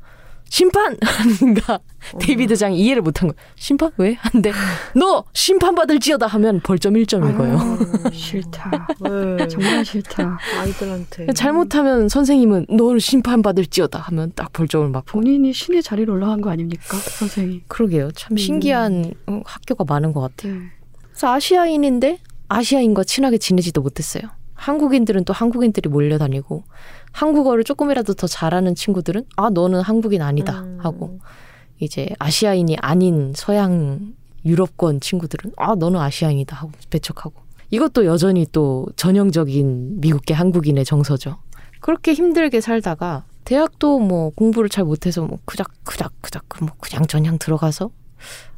심판! 0.50 0.98
그러니까 1.40 1.80
데이비드 2.20 2.56
장이 2.56 2.78
이해를 2.80 3.02
못한 3.02 3.30
거예요. 3.30 3.40
심판? 3.56 3.92
왜? 3.98 4.16
한데 4.20 4.52
너 4.96 5.24
심판 5.34 5.76
받을지어다 5.76 6.26
하면 6.28 6.60
벌점 6.62 6.96
1점인 6.96 7.38
거예요. 7.38 7.58
아, 7.58 8.10
싫다. 8.12 8.88
네. 9.02 9.48
정말 9.48 9.86
싫다. 9.86 10.40
아이들한테. 10.60 11.28
잘못하면 11.34 12.10
선생님은 12.10 12.66
너를 12.70 13.00
심판 13.00 13.42
받을지어다 13.42 14.00
하면 14.00 14.32
딱 14.36 14.52
벌점을 14.52 14.90
막 14.90 15.06
본인이 15.06 15.54
신의 15.54 15.84
자리로 15.84 16.14
올라간 16.14 16.42
거 16.42 16.50
아닙니까, 16.50 16.98
선생이? 16.98 17.62
그러게요. 17.68 18.12
참 18.12 18.34
음. 18.34 18.38
신기한 18.38 19.14
어, 19.28 19.42
학교가 19.46 19.84
많은 19.88 20.14
것 20.14 20.22
같아요. 20.22 20.56
네. 20.56 20.62
그래서 21.12 21.32
아시아인인데 21.34 22.20
아시아인과 22.48 23.04
친하게 23.04 23.38
지내지도 23.38 23.82
못했어요. 23.82 24.24
한국인들은 24.56 25.24
또 25.24 25.32
한국인들이 25.32 25.90
몰려다니고 25.90 26.64
한국어를 27.12 27.64
조금이라도 27.64 28.14
더 28.14 28.28
잘하는 28.28 28.76
친구들은 28.76 29.26
아 29.36 29.50
너는 29.50 29.82
한국인 29.82 30.22
아니다 30.22 30.62
음. 30.62 30.78
하고 30.82 31.20
이제 31.80 32.08
아시아인이 32.20 32.78
아닌 32.82 33.34
서양 33.36 34.14
유럽권 34.46 35.00
친구들은 35.02 35.54
아 35.58 35.76
너는 35.76 36.00
아시아인이다 36.00 36.56
하고 36.56 36.72
배척하고 36.90 37.34
이것도 37.72 38.06
여전히 38.06 38.46
또 38.52 38.88
전형적인 38.96 40.00
미국계 40.02 40.34
한국인의 40.34 40.86
정서죠. 40.86 41.38
그렇게 41.82 42.14
힘들게 42.14 42.62
살다가 42.62 43.26
대학도 43.46 44.00
뭐 44.00 44.32
공부를 44.32 44.70
잘 44.70 44.84
못해서 44.86 45.22
뭐 45.22 45.40
그작 45.46 45.72
그작 45.84 46.12
그작 46.22 46.46
뭐 46.62 46.70
그냥 46.80 47.06
저냥 47.06 47.38
들어가서 47.38 47.92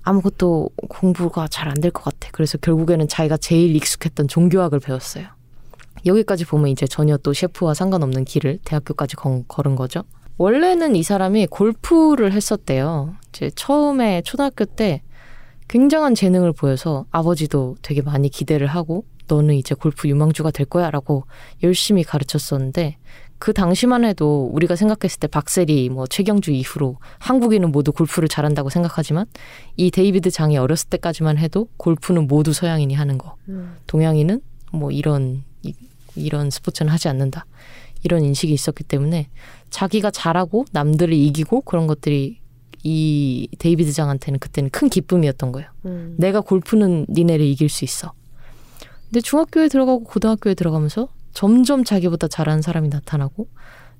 아무것도 0.04 0.70
공부가 0.90 1.48
잘 1.48 1.68
안 1.70 1.76
될 1.82 1.92
것 1.92 2.04
같아. 2.04 2.30
그래서 2.32 2.58
결국에는 2.58 3.08
자기가 3.08 3.38
제일 3.38 3.76
익숙했던 3.76 4.28
종교학을 4.28 4.80
배웠어요. 4.80 5.28
여기까지 6.06 6.46
보면 6.46 6.70
이제 6.70 6.88
전혀 6.88 7.18
또 7.18 7.34
셰프와 7.34 7.74
상관없는 7.74 8.26
길을 8.26 8.60
대학교까지 8.64 9.16
건, 9.16 9.46
걸은 9.48 9.76
거죠. 9.76 10.04
원래는 10.38 10.96
이 10.96 11.04
사람이 11.04 11.48
골프를 11.48 12.34
했었대요. 12.34 13.16
이제 13.30 13.52
처음에 13.56 14.22
초등학교 14.24 14.66
때 14.66 15.02
굉장한 15.68 16.16
재능을 16.16 16.52
보여서 16.52 17.06
아버지도 17.12 17.78
되게 17.82 18.02
많이 18.02 18.30
기대를 18.30 18.68
하고 18.68 19.06
너는 19.28 19.56
이제 19.56 19.76
골프 19.76 20.08
유망주가 20.10 20.52
될 20.52 20.66
거야 20.66 20.92
라고 20.92 21.26
열심히 21.64 22.04
가르쳤었는데 22.04 22.98
그 23.38 23.54
당시만 23.54 24.04
해도 24.04 24.50
우리가 24.54 24.76
생각했을 24.76 25.20
때 25.20 25.28
박세리, 25.28 25.90
뭐 25.90 26.06
최경주 26.06 26.52
이후로 26.52 26.98
한국인은 27.20 27.72
모두 27.72 27.92
골프를 27.92 28.28
잘한다고 28.28 28.70
생각하지만 28.70 29.26
이 29.78 29.90
데이비드 29.90 30.30
장이 30.30 30.58
어렸을 30.58 30.90
때까지만 30.90 31.38
해도 31.38 31.68
골프는 31.78 32.28
모두 32.28 32.54
서양인이 32.54 32.94
하는 32.94 33.18
거. 33.18 33.36
음. 33.50 33.78
동양인은 33.88 34.42
뭐 34.74 34.92
이런 34.92 35.44
이, 36.16 36.24
이런 36.24 36.50
스포츠는 36.50 36.92
하지 36.92 37.08
않는다. 37.08 37.46
이런 38.04 38.24
인식이 38.24 38.52
있었기 38.54 38.84
때문에 38.84 39.30
자기가 39.70 40.12
잘하고 40.12 40.66
남들을 40.72 41.14
이기고 41.14 41.62
그런 41.62 41.88
것들이 41.88 42.40
이 42.84 43.48
데이비드 43.60 43.92
장한테는 43.92 44.40
그때는 44.40 44.70
큰 44.72 44.90
기쁨이었던 44.90 45.52
거예요. 45.52 45.70
음. 45.86 46.16
내가 46.18 46.42
골프는 46.42 47.06
니네를 47.10 47.46
이길 47.46 47.70
수 47.70 47.86
있어. 47.86 48.14
근데 49.06 49.22
중학교에 49.22 49.68
들어가고 49.68 50.04
고등학교에 50.04 50.56
들어가면서 50.56 51.10
점점 51.34 51.84
자기보다 51.84 52.28
잘하는 52.28 52.62
사람이 52.62 52.90
나타나고 52.90 53.48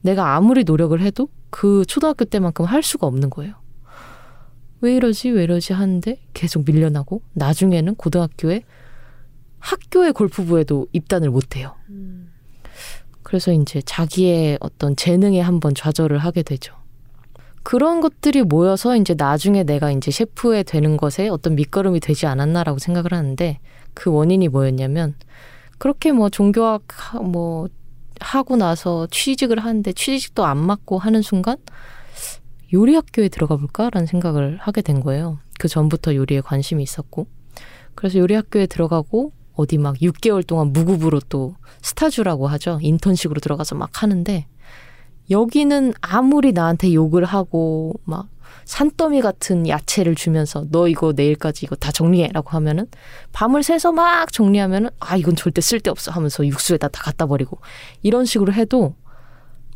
내가 0.02 0.36
아무리 0.36 0.64
노력을 0.64 1.00
해도 1.00 1.30
그 1.50 1.86
초등학교 1.86 2.26
때만큼 2.26 2.66
할 2.66 2.82
수가 2.82 3.08
없는 3.08 3.30
거예요. 3.30 3.56
왜 4.82 4.96
이러지 4.96 5.30
왜 5.30 5.44
이러지 5.44 5.74
하는데 5.74 6.20
계속 6.34 6.66
밀려나고 6.66 7.22
나중에는 7.34 7.96
고등학교에 7.96 8.64
학교의 9.62 10.12
골프부에도 10.14 10.88
입단을 10.92 11.30
못해요. 11.30 11.76
음. 11.90 12.32
그래서 13.24 13.54
이제 13.54 13.82
자기의 13.86 14.58
어떤 14.60 14.96
재능에 14.96 15.40
한번 15.40 15.74
좌절을 15.74 16.18
하게 16.18 16.44
되죠. 16.44 16.76
그런 17.64 18.02
것들이 18.02 18.42
모여서 18.42 18.98
이제 18.98 19.14
나중에 19.16 19.64
내가 19.64 19.92
이제 19.92 20.10
셰프에 20.12 20.64
되는 20.64 20.98
것에 20.98 21.30
어떤 21.30 21.56
밑거름이 21.56 22.00
되지 22.00 22.26
않았나라고 22.26 22.80
생각을 22.80 23.14
하는데 23.14 23.60
그 23.94 24.12
원인이 24.12 24.48
뭐였냐면 24.50 25.16
그렇게 25.78 26.12
뭐 26.12 26.30
종교학 26.30 26.84
하- 26.90 27.20
뭐 27.20 27.70
하고 28.20 28.56
나서 28.56 29.08
취직을 29.12 29.60
하는데 29.60 29.94
취직도 29.94 30.44
안 30.46 30.58
맞고 30.58 30.98
하는 30.98 31.22
순간 31.22 31.58
요리 32.74 32.96
학교에 32.96 33.30
들어가 33.30 33.58
볼까라는 33.58 34.08
생각을 34.08 34.58
하게 34.58 34.82
된 34.82 35.00
거예요. 35.02 35.40
그 35.60 35.68
전부터 35.68 36.16
요리에 36.16 36.42
관심이 36.42 36.82
있었고 36.82 37.28
그래서 37.96 38.18
요리 38.20 38.34
학교에 38.34 38.66
들어가고 38.66 39.34
어디 39.62 39.78
막 39.78 39.96
6개월 39.98 40.46
동안 40.46 40.74
무급으로 40.74 41.20
또 41.30 41.56
스타주라고 41.82 42.48
하죠. 42.48 42.80
인턴식으로 42.82 43.40
들어가서 43.40 43.76
막 43.76 44.04
하는데 44.04 44.48
여기는 45.30 45.94
아무리 46.02 46.52
나한테 46.52 46.94
욕을 46.94 47.26
하고 47.26 47.94
막 48.04 48.28
산더미 48.66 49.22
같은 49.22 49.68
야채를 49.68 50.16
주면서 50.16 50.66
너 50.72 50.88
이거 50.88 51.14
내일까지 51.16 51.66
이거 51.66 51.76
다 51.76 51.92
정리해라고 51.92 52.50
하면은 52.52 52.88
밤을 53.32 53.64
새서 53.64 53.92
막 53.92 54.32
정리하면은 54.32 54.90
아 55.00 55.16
이건 55.16 55.36
절대 55.36 55.62
쓸데없어 55.62 56.12
하면서 56.12 56.46
육수에다 56.46 56.90
다 56.90 57.02
갖다 57.04 57.26
버리고 57.26 57.60
이런 58.02 58.26
식으로 58.26 58.54
해도 58.54 58.96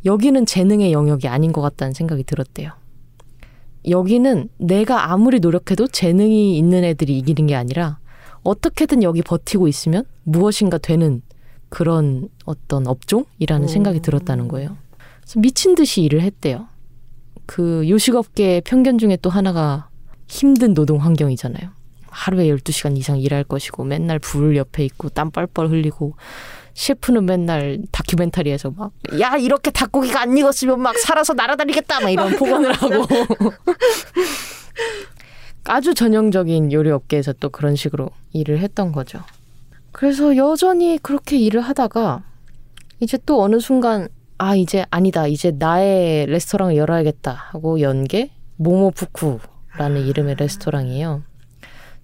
여기는 0.04 0.46
재능의 0.46 0.92
영역이 0.92 1.26
아닌 1.26 1.52
것 1.52 1.62
같다는 1.62 1.94
생각이 1.94 2.24
들었대요. 2.24 2.72
여기는 3.88 4.48
내가 4.58 5.12
아무리 5.12 5.40
노력해도 5.40 5.88
재능이 5.88 6.58
있는 6.58 6.84
애들이 6.84 7.18
이기는 7.18 7.46
게 7.46 7.54
아니라 7.54 7.98
어떻게든 8.46 9.02
여기 9.02 9.22
버티고 9.22 9.68
있으면 9.68 10.04
무엇인가 10.24 10.78
되는 10.78 11.22
그런 11.68 12.28
어떤 12.44 12.86
업종이라는 12.86 13.64
오. 13.64 13.68
생각이 13.68 14.00
들었다는 14.00 14.48
거예요. 14.48 14.76
그래서 15.20 15.40
미친 15.40 15.74
듯이 15.74 16.02
일을 16.02 16.20
했대요. 16.22 16.68
그 17.44 17.88
요식업계의 17.88 18.62
편견 18.62 18.98
중에 18.98 19.18
또 19.20 19.30
하나가 19.30 19.88
힘든 20.28 20.74
노동 20.74 21.02
환경이잖아요. 21.02 21.70
하루에 22.10 22.46
12시간 22.46 22.96
이상 22.96 23.18
일할 23.18 23.44
것이고 23.44 23.84
맨날 23.84 24.18
불 24.18 24.56
옆에 24.56 24.84
있고 24.84 25.10
땀 25.10 25.30
뻘뻘 25.30 25.68
흘리고 25.68 26.14
셰프는 26.74 27.26
맨날 27.26 27.82
다큐멘터리에서 27.92 28.70
막 28.70 28.92
야 29.20 29.36
이렇게 29.36 29.70
닭고기가 29.70 30.22
안 30.22 30.36
익었으면 30.36 30.80
막 30.80 30.98
살아서 30.98 31.34
날아다니겠다 31.34 32.00
막 32.00 32.10
이런 32.10 32.32
폭언을 32.38 32.72
하고 32.72 33.06
아주 35.68 35.94
전형적인 35.94 36.72
요리 36.72 36.90
업계에서 36.90 37.32
또 37.34 37.48
그런 37.50 37.76
식으로 37.76 38.10
일을 38.32 38.58
했던 38.58 38.92
거죠. 38.92 39.20
그래서 39.92 40.36
여전히 40.36 40.98
그렇게 41.02 41.38
일을 41.38 41.60
하다가 41.60 42.22
이제 43.00 43.18
또 43.26 43.42
어느 43.42 43.58
순간 43.60 44.08
아 44.38 44.54
이제 44.54 44.84
아니다 44.90 45.26
이제 45.26 45.50
나의 45.52 46.26
레스토랑을 46.26 46.76
열어야겠다 46.76 47.32
하고 47.32 47.80
연 47.80 48.04
게 48.04 48.30
모모푸쿠라는 48.56 50.06
이름의 50.06 50.36
레스토랑이에요. 50.38 51.22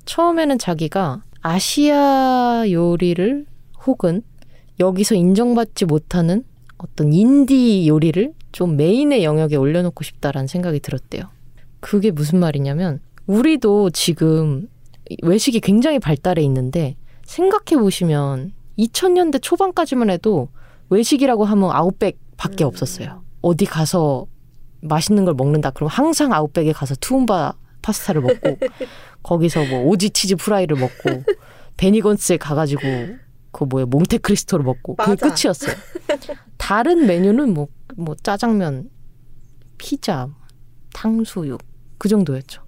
처음에는 0.05 0.59
자기가 0.59 1.22
아시아 1.40 2.64
요리를 2.70 3.46
혹은 3.87 4.22
여기서 4.81 5.14
인정받지 5.14 5.85
못하는 5.85 6.44
어떤 6.79 7.12
인디 7.12 7.87
요리를 7.88 8.33
좀 8.53 8.77
메인의 8.77 9.25
영역에 9.25 9.57
올려놓고 9.57 10.03
싶다라는 10.05 10.46
생각이 10.46 10.81
들었대요. 10.81 11.25
그게 11.81 12.11
무슨 12.11 12.38
말이냐면 12.40 13.01
우리도 13.27 13.91
지금 13.91 14.69
외식이 15.23 15.61
굉장히 15.61 15.99
발달해 15.99 16.43
있는데 16.43 16.97
생각해 17.25 17.81
보시면 17.81 18.53
2000년대 18.79 19.41
초반까지만 19.43 20.11
해도 20.11 20.49
외식이라고 20.91 21.45
하면 21.45 21.71
아웃백 21.71 22.19
밖에 22.37 22.65
음. 22.65 22.69
없었어요. 22.69 23.23
어디 23.41 23.65
가서 23.65 24.27
맛있는 24.81 25.25
걸 25.25 25.35
먹는다 25.35 25.71
그러면 25.71 25.91
항상 25.91 26.33
아웃백에 26.33 26.73
가서 26.73 26.95
투움바 26.97 27.55
파스타를 27.83 28.21
먹고 28.23 28.59
거기서 29.23 29.65
뭐 29.67 29.85
오지 29.85 30.11
치즈 30.11 30.37
프라이를 30.37 30.77
먹고 30.77 31.25
베니건스에 31.77 32.37
가가지고 32.37 32.83
그 33.53 33.65
뭐야 33.65 33.87
몽테크리스토를 33.87 34.65
먹고 34.65 34.97
그게 34.97 35.11
맞아. 35.11 35.29
끝이었어요. 35.29 35.77
다른 36.57 37.07
메뉴는 37.07 37.55
뭐뭐 37.55 38.17
짜장면, 38.23 38.89
피자, 39.79 40.29
탕수육 40.95 41.61
그 41.99 42.09
정도였죠. 42.09 42.62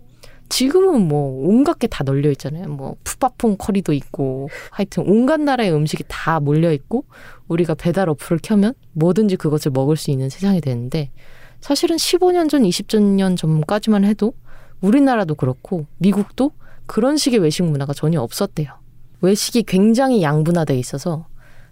지금은 0.55 1.09
뭐 1.09 1.49
온갖 1.49 1.81
게 1.81 1.88
다 1.88 2.05
널려 2.05 2.31
있잖아요. 2.31 2.69
뭐 2.69 2.95
푸파퐁 3.03 3.57
커리도 3.57 3.93
있고 3.93 4.49
하여튼 4.71 5.03
온갖 5.05 5.40
나라의 5.40 5.73
음식이 5.73 6.05
다 6.07 6.38
몰려 6.38 6.73
있고 6.73 7.05
우리가 7.49 7.75
배달 7.75 8.09
어플을 8.09 8.38
켜면 8.40 8.75
뭐든지 8.93 9.35
그것을 9.35 9.73
먹을 9.73 9.97
수 9.97 10.12
있는 10.12 10.29
세상이 10.29 10.61
되는데 10.61 11.11
사실은 11.61 11.97
15년 11.97 12.49
전, 12.49 12.62
20년 12.62 13.37
전까지만 13.37 14.05
해도 14.05 14.33
우리나라도 14.81 15.35
그렇고 15.35 15.87
미국도 15.99 16.53
그런 16.87 17.17
식의 17.17 17.40
외식 17.40 17.64
문화가 17.64 17.93
전혀 17.93 18.21
없었대요. 18.21 18.69
외식이 19.23 19.64
굉장히 19.64 20.23
양분화돼 20.23 20.79
있어서 20.79 21.27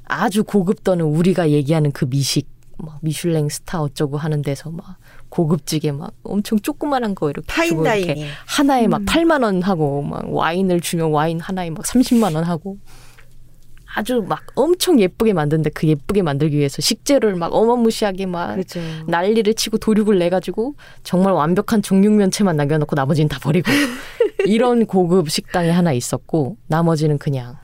아주 0.05 0.43
고급 0.43 0.83
또는 0.83 1.05
우리가 1.05 1.51
얘기하는 1.51 1.93
그 1.93 2.07
미식 2.07 2.49
막 2.79 2.99
미슐랭 3.03 3.49
스타 3.49 3.81
어쩌고 3.81 4.17
하는 4.17 4.43
데서 4.43 4.71
막 4.73 4.97
고급지게 5.33 5.93
막 5.93 6.13
엄청 6.25 6.59
조그만한 6.59 7.15
거 7.15 7.31
이렇게 7.31 7.47
이렇게 7.65 7.75
fine 7.75 7.83
dining. 7.83 8.27
하나에 8.47 8.87
막 8.87 9.01
음. 9.01 9.05
8만 9.07 9.43
원 9.43 9.63
하고 9.63 10.03
막 10.03 10.31
와인을 10.31 10.83
주면 10.83 11.11
와인 11.11 11.41
하나에 11.41 11.71
막 11.71 11.85
30만 11.85 12.35
원 12.35 12.45
하고 12.45 12.77
아주 13.95 14.23
막 14.29 14.43
엄청 14.55 15.01
예쁘게 15.01 15.33
만드는데 15.33 15.71
그 15.71 15.89
예쁘게 15.89 16.21
만들기 16.21 16.59
위해서 16.59 16.83
식재료를 16.83 17.37
막 17.37 17.55
어마무시하게 17.55 18.27
막 18.27 18.57
그죠. 18.57 18.81
난리를 19.07 19.55
치고 19.55 19.79
도륙을 19.79 20.19
내 20.19 20.29
가지고 20.29 20.75
정말 21.03 21.33
완벽한 21.33 21.81
정육면체만 21.81 22.55
남겨놓고 22.57 22.95
나머지는 22.95 23.29
다 23.29 23.39
버리고 23.39 23.71
이런 24.45 24.85
고급 24.85 25.31
식당이 25.31 25.71
하나 25.71 25.93
있었고 25.93 26.59
나머지는 26.67 27.17
그냥 27.17 27.57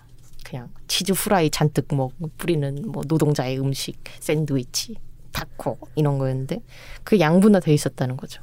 그냥 0.43 0.71
치즈 0.87 1.13
후라이 1.13 1.51
잔뜩 1.51 1.89
뭐 1.95 2.11
뿌리는 2.39 2.83
뭐 2.87 3.03
노동자의 3.07 3.61
음식 3.61 4.03
샌드위치 4.21 4.97
타코 5.39 5.79
이런 5.95 6.19
거였는데 6.19 6.61
그 7.05 7.21
양분화 7.21 7.61
돼 7.61 7.73
있었다는 7.73 8.17
거죠. 8.17 8.43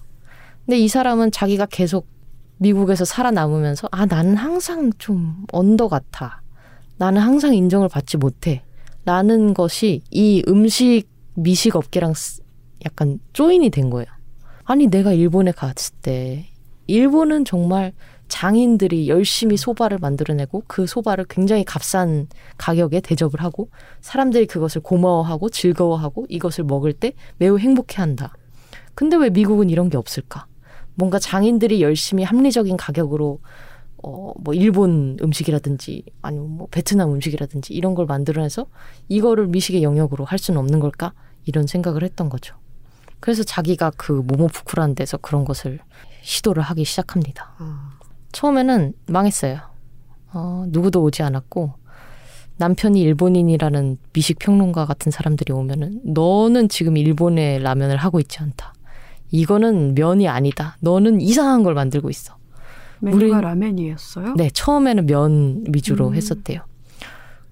근데 0.66 0.80
이 0.80 0.88
사람은 0.88 1.32
자기가 1.32 1.66
계속 1.68 2.08
미국에서 2.58 3.04
살아남으면서 3.04 3.90
아 3.92 4.06
나는 4.06 4.38
항상 4.38 4.92
좀 4.98 5.46
언더 5.52 5.90
같아. 5.90 6.42
나는 6.98 7.22
항상 7.22 7.54
인정을 7.54 7.90
받지 7.90 8.16
못해. 8.18 8.64
라는 9.04 9.54
것이 9.54 10.02
이 10.10 10.42
음식 10.48 11.04
미식 11.36 11.76
업계랑 11.76 12.14
쓰- 12.14 12.42
약간 12.86 13.20
조인이 13.34 13.70
된 13.70 13.90
거예요. 13.90 14.08
아니 14.64 14.88
내가 14.88 15.12
일본에 15.12 15.52
갔을 15.52 15.94
때 16.02 16.48
일본은 16.88 17.46
정말 17.46 17.92
장인들이 18.28 19.08
열심히 19.08 19.58
소바를 19.58 20.00
만들어내고 20.00 20.64
그 20.68 20.88
소바를 20.88 21.26
굉장히 21.30 21.64
값싼 21.64 22.28
가격에 22.58 23.02
대접을 23.02 23.34
하고 23.40 23.70
사람들이 24.02 24.48
그것을 24.48 24.82
고마워하고 24.82 25.50
즐거워하고 25.50 26.26
이것을 26.30 26.64
먹을 26.64 26.94
때 26.94 27.14
매우 27.38 27.58
행복해한다. 27.58 28.34
근데 28.96 29.18
왜 29.18 29.30
미국은 29.30 29.70
이런 29.70 29.90
게 29.90 29.98
없을까? 29.98 30.48
뭔가 30.96 31.20
장인들이 31.20 31.82
열심히 31.82 32.24
합리적인 32.24 32.78
가격으로 32.78 33.40
어, 34.04 34.34
뭐 34.40 34.54
일본 34.54 35.18
음식이라든지 35.22 36.04
아니면 36.22 36.50
뭐 36.52 36.68
베트남 36.70 37.12
음식이라든지 37.12 37.74
이런 37.74 37.96
걸 37.96 38.06
만들어내서 38.06 38.68
이거를 39.10 39.48
미식의 39.48 39.84
영역으로 39.84 40.26
할 40.26 40.40
수는 40.40 40.60
없는 40.60 40.80
걸까? 40.80 41.14
이런 41.46 41.68
생각을 41.68 42.04
했던 42.04 42.30
거죠. 42.30 42.56
그래서 43.20 43.44
자기가 43.44 43.92
그 43.98 44.12
모모푸쿠라는 44.12 44.96
데서 44.96 45.18
그런 45.18 45.46
것을 45.46 45.80
시도를 46.22 46.62
하기 46.64 46.86
시작합니다. 46.86 47.56
어. 47.60 47.95
처음에는 48.36 48.92
망했어요. 49.08 49.60
어, 50.34 50.66
누구도 50.68 51.02
오지 51.04 51.24
않았고 51.24 51.72
남편이 52.58 53.00
일본인이라는 53.02 53.98
미식 54.12 54.40
평론가 54.40 54.86
같은 54.86 55.10
사람들이 55.10 55.54
오면은 55.54 56.02
너는 56.04 56.68
지금 56.68 56.98
일본의 56.98 57.60
라면을 57.60 57.96
하고 57.96 58.20
있지 58.20 58.40
않다. 58.40 58.74
이거는 59.32 59.96
면이 59.96 60.28
아니다. 60.28 60.76
너는 60.82 61.22
이상한 61.22 61.64
걸 61.64 61.74
만들고 61.76 62.10
있어. 62.10 62.36
메뉴가 63.00 63.18
우린- 63.26 63.40
라멘이었어요? 63.42 64.34
네, 64.36 64.50
처음에는 64.54 65.06
면 65.06 65.64
위주로 65.74 66.10
음. 66.10 66.16
했었대요. 66.16 66.60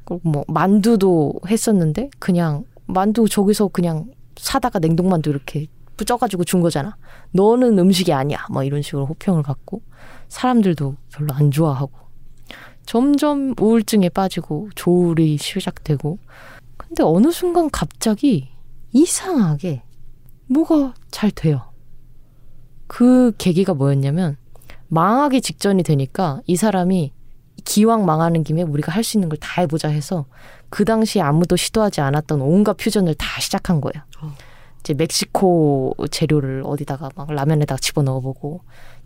그리고 0.03 0.29
뭐 0.29 0.43
만두도 0.49 1.39
했었는데 1.47 2.09
그냥 2.19 2.65
만두 2.87 3.29
저기서 3.29 3.69
그냥 3.69 4.07
사다가 4.35 4.79
냉동만두 4.79 5.29
이렇게 5.29 5.67
쪄가지고 6.05 6.43
준 6.43 6.59
거잖아. 6.59 6.97
너는 7.31 7.79
음식이 7.79 8.11
아니야. 8.11 8.45
뭐 8.51 8.63
이런 8.65 8.81
식으로 8.81 9.05
호평을 9.05 9.43
받고 9.43 9.81
사람들도 10.33 10.95
별로 11.11 11.33
안 11.35 11.51
좋아하고 11.51 11.91
점점 12.87 13.53
우울증에 13.59 14.09
빠지고 14.09 14.69
조울이 14.75 15.37
시작되고 15.37 16.17
근데 16.75 17.03
어느 17.03 17.31
순간 17.31 17.69
갑자기 17.69 18.49
이상하게 18.91 19.83
뭐가 20.47 20.95
잘 21.11 21.29
돼요. 21.31 21.71
그 22.87 23.31
계기가 23.37 23.73
뭐였냐면 23.75 24.37
망하기 24.87 25.41
직전이 25.41 25.83
되니까 25.83 26.41
이 26.47 26.55
사람이 26.55 27.13
기왕 27.63 28.05
망하는 28.05 28.43
김에 28.43 28.63
우리가 28.63 28.91
할 28.91 29.03
수 29.03 29.17
있는 29.17 29.29
걸 29.29 29.37
다 29.39 29.61
해보자 29.61 29.87
해서 29.89 30.25
그 30.69 30.83
당시에 30.83 31.21
아무도 31.21 31.55
시도하지 31.55 32.01
않았던 32.01 32.41
온갖 32.41 32.75
퓨전을 32.77 33.13
다 33.15 33.39
시작한 33.39 33.79
거예요. 33.81 34.03
어. 34.21 34.33
이제 34.79 34.93
멕시코 34.95 35.95
재료를 36.11 36.63
어디다가 36.65 37.09
막 37.15 37.31
라면에다가 37.31 37.79
집어넣어보고 37.79 38.61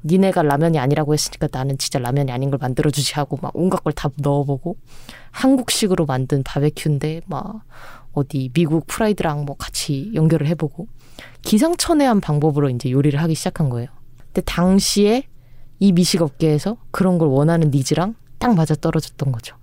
니네가 0.07 0.41
라면이 0.43 0.79
아니라고 0.79 1.13
했으니까 1.13 1.47
나는 1.51 1.77
진짜 1.77 1.99
라면이 1.99 2.31
아닌 2.31 2.49
걸 2.49 2.57
만들어주지 2.59 3.13
하고 3.15 3.37
막 3.41 3.51
온갖 3.55 3.83
걸 3.83 3.93
다 3.93 4.09
넣어보고 4.17 4.77
한국식으로 5.31 6.05
만든 6.05 6.43
바베큐인데 6.43 7.21
막 7.27 7.61
어디 8.13 8.49
미국 8.53 8.87
fried랑 8.88 9.45
뭐 9.45 9.55
같이 9.57 10.11
연결을 10.15 10.47
해보고 10.47 10.87
기상천외한 11.41 12.21
방법으로 12.21 12.69
이제 12.69 12.89
요리를 12.91 13.19
하기 13.21 13.35
시작한 13.35 13.69
거예요. 13.69 13.89
근데 14.27 14.41
당시에 14.41 15.23
이 15.79 15.91
미식 15.91 16.21
업계에서 16.21 16.77
그런 16.91 17.17
걸 17.17 17.27
원하는 17.27 17.69
니즈랑 17.71 18.15
딱 18.39 18.55
맞아 18.55 18.75
떨어졌던 18.75 19.31
거죠. 19.31 19.55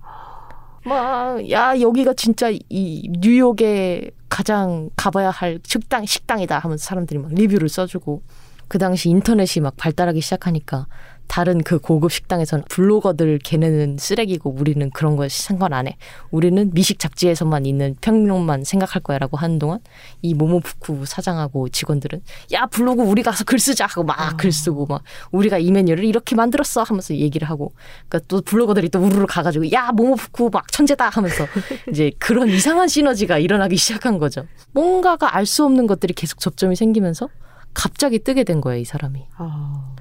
막, 0.85 1.49
야, 1.49 1.79
여기가 1.79 2.13
진짜 2.13 2.49
이 2.51 3.09
뉴욕에 3.19 4.11
가장 4.29 4.89
가봐야 4.95 5.31
할 5.31 5.59
식당, 5.65 6.05
식당이다 6.05 6.59
하면서 6.59 6.83
사람들이 6.83 7.19
막 7.19 7.33
리뷰를 7.33 7.69
써주고, 7.69 8.21
그 8.67 8.77
당시 8.77 9.09
인터넷이 9.09 9.61
막 9.61 9.75
발달하기 9.77 10.21
시작하니까 10.21 10.87
다른 11.27 11.63
그 11.63 11.79
고급 11.79 12.11
식당에서는 12.11 12.65
블로거들 12.69 13.39
걔네는 13.43 13.97
쓰레기고 13.99 14.51
우리는 14.59 14.91
그런 14.91 15.15
거 15.15 15.27
상관 15.27 15.73
안 15.73 15.87
해. 15.87 15.97
우리는 16.29 16.69
미식 16.71 16.99
잡지에서만 16.99 17.65
있는 17.65 17.95
평론만 17.99 18.63
생각할 18.63 19.01
거야라고 19.01 19.35
하는 19.35 19.57
동안 19.57 19.79
이 20.21 20.35
모모푸쿠 20.35 21.05
사장하고 21.07 21.69
직원들은 21.69 22.21
야 22.53 22.67
블로그 22.67 23.01
우리 23.01 23.23
가서 23.23 23.43
글 23.43 23.57
쓰자 23.57 23.87
하고 23.87 24.03
막 24.03 24.37
글 24.37 24.51
쓰고 24.51 24.85
막 24.85 25.01
우리가 25.31 25.57
이 25.57 25.71
메뉴를 25.71 26.03
이렇게 26.05 26.35
만들었어 26.35 26.83
하면서 26.83 27.15
얘기를 27.15 27.49
하고 27.49 27.73
그러니까 28.07 28.27
또 28.27 28.41
블로거들이 28.41 28.89
또 28.89 28.99
우르르 28.99 29.25
가가지고 29.25 29.71
야 29.71 29.91
모모푸쿠 29.93 30.51
막 30.53 30.71
천재다 30.71 31.09
하면서 31.09 31.47
이제 31.89 32.11
그런 32.19 32.49
이상한 32.49 32.87
시너지가 32.87 33.39
일어나기 33.39 33.77
시작한 33.77 34.19
거죠. 34.19 34.45
뭔가가 34.73 35.35
알 35.35 35.45
수 35.47 35.63
없는 35.65 35.87
것들이 35.87 36.13
계속 36.13 36.39
접점이 36.39 36.75
생기면서 36.75 37.29
갑자기 37.75 38.17
뜨게 38.17 38.43
된 38.43 38.61
거예요 38.61 38.79
이 38.79 38.85
사람이. 38.85 39.27
어. 39.37 39.95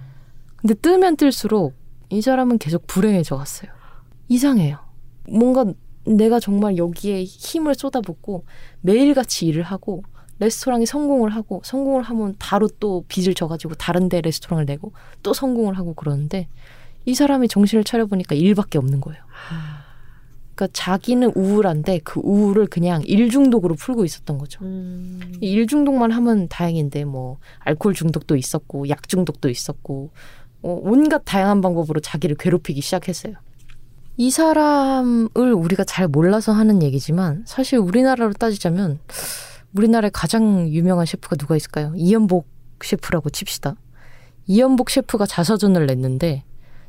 근데 0.56 0.72
뜨면 0.72 1.16
뜰수록 1.16 1.74
이 2.08 2.22
사람은 2.22 2.56
계속 2.56 2.86
불행해져 2.86 3.36
갔어요. 3.36 3.70
이상해요. 4.28 4.78
뭔가 5.28 5.66
내가 6.06 6.40
정말 6.40 6.78
여기에 6.78 7.24
힘을 7.24 7.74
쏟아붓고 7.74 8.44
매일같이 8.80 9.46
일을 9.46 9.62
하고 9.62 10.02
레스토랑이 10.38 10.86
성공을 10.86 11.30
하고 11.30 11.60
성공을 11.64 12.02
하면 12.02 12.34
바로 12.38 12.68
또 12.80 13.04
빚을 13.08 13.34
져가지고 13.34 13.74
다른 13.74 14.08
데 14.08 14.20
레스토랑을 14.20 14.64
내고 14.64 14.92
또 15.22 15.32
성공을 15.32 15.76
하고 15.76 15.94
그러는데 15.94 16.48
이 17.04 17.14
사람이 17.14 17.48
정신을 17.48 17.84
차려보니까 17.84 18.34
일밖에 18.34 18.78
없는 18.78 19.00
거예요. 19.00 19.22
그러니까 20.54 20.68
자기는 20.72 21.32
우울한데 21.34 22.00
그 22.04 22.20
우울을 22.22 22.66
그냥 22.66 23.02
일 23.04 23.28
중독으로 23.28 23.74
풀고 23.74 24.04
있었던 24.04 24.38
거죠. 24.38 24.64
음. 24.64 25.20
이일 25.40 25.66
중독만 25.66 26.12
하면 26.12 26.48
다행인데 26.48 27.04
뭐 27.04 27.38
알코올 27.60 27.94
중독도 27.94 28.36
있었고 28.36 28.88
약 28.88 29.08
중독도 29.08 29.48
있었고 29.48 30.10
어, 30.62 30.80
온갖 30.82 31.22
다양한 31.24 31.60
방법으로 31.60 32.00
자기를 32.00 32.36
괴롭히기 32.36 32.80
시작했어요. 32.80 33.34
이 34.16 34.30
사람을 34.30 35.52
우리가 35.52 35.82
잘 35.82 36.06
몰라서 36.06 36.52
하는 36.52 36.82
얘기지만 36.82 37.42
사실 37.46 37.80
우리나라로 37.80 38.32
따지자면 38.34 39.00
우리나라의 39.74 40.12
가장 40.14 40.68
유명한 40.68 41.04
셰프가 41.04 41.34
누가 41.34 41.56
있을까요? 41.56 41.92
이연복 41.96 42.46
셰프라고 42.80 43.30
칩시다. 43.30 43.74
이연복 44.46 44.90
셰프가 44.90 45.26
자서전을 45.26 45.86
냈는데 45.86 46.44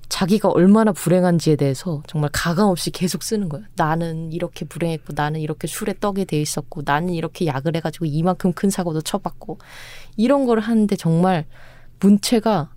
자기가 0.09 0.49
얼마나 0.49 0.91
불행한지에 0.91 1.55
대해서 1.55 2.01
정말 2.07 2.29
가감없이 2.31 2.91
계속 2.91 3.23
쓰는 3.23 3.49
거예요. 3.49 3.65
나는 3.75 4.31
이렇게 4.31 4.65
불행했고, 4.65 5.13
나는 5.15 5.39
이렇게 5.39 5.67
술에 5.67 5.93
떡에 5.99 6.25
돼 6.25 6.39
있었고, 6.39 6.83
나는 6.85 7.13
이렇게 7.13 7.45
약을 7.45 7.75
해가지고 7.75 8.05
이만큼 8.05 8.53
큰 8.53 8.69
사고도 8.69 9.01
쳐봤고, 9.01 9.57
이런 10.17 10.45
걸 10.45 10.59
하는데 10.59 10.95
정말 10.95 11.45
문체가 11.99 12.69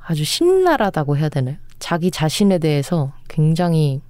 아주 0.00 0.24
신랄하다고 0.24 1.16
해야 1.16 1.28
되나요? 1.28 1.56
자기 1.78 2.10
자신에 2.10 2.58
대해서 2.58 3.12
굉장히 3.28 4.00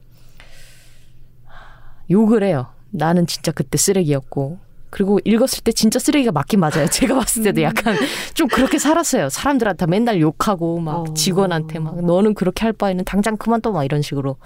욕을 2.11 2.43
해요. 2.45 2.67
나는 2.91 3.27
진짜 3.27 3.53
그때 3.53 3.77
쓰레기였고. 3.79 4.66
그리고 4.97 5.21
읽었을 5.27 5.63
때 5.63 5.73
진짜 5.73 5.99
쓰레기가 5.99 6.33
맞긴 6.33 6.59
맞아요. 6.59 6.87
제가 6.91 7.17
봤을 7.17 7.43
때도 7.43 7.61
약간 7.61 7.95
좀 8.33 8.49
그렇게 8.49 8.79
살았어요. 8.79 9.29
사람들한테 9.29 9.85
맨날 9.85 10.23
욕하고 10.23 10.81
막 10.81 11.11
어. 11.11 11.13
직원한테 11.13 11.81
막 11.81 12.01
너는 12.03 12.33
그렇게 12.33 12.65
할 12.65 12.73
바에는 12.73 13.05
당장 13.05 13.37
그만둬 13.37 13.73
막 13.73 13.85
이런 13.85 14.01
식으로. 14.01 14.39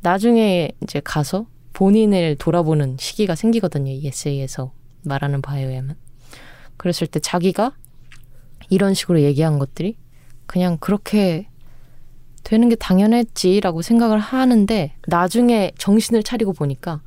나중에 0.00 0.70
이제 0.82 1.02
가서 1.04 1.44
본인을 1.74 2.36
돌아보는 2.36 2.96
시기가 2.98 3.34
생기거든요. 3.34 3.90
이 3.92 4.06
에세이에서 4.06 4.72
말하는 5.02 5.42
바에 5.42 5.64
의하면. 5.64 5.96
그랬을 6.78 7.06
때 7.06 7.20
자기가 7.20 7.72
이런 8.70 8.94
식으로 8.94 9.20
얘기한 9.20 9.58
것들이 9.58 9.98
그냥 10.46 10.78
그렇게 10.80 11.48
되는 12.44 12.70
게 12.70 12.76
당연했지라고 12.76 13.82
생각을 13.82 14.18
하는데 14.20 14.94
나중에 15.06 15.72
정신을 15.76 16.22
차리고 16.22 16.54
보니까 16.54 17.02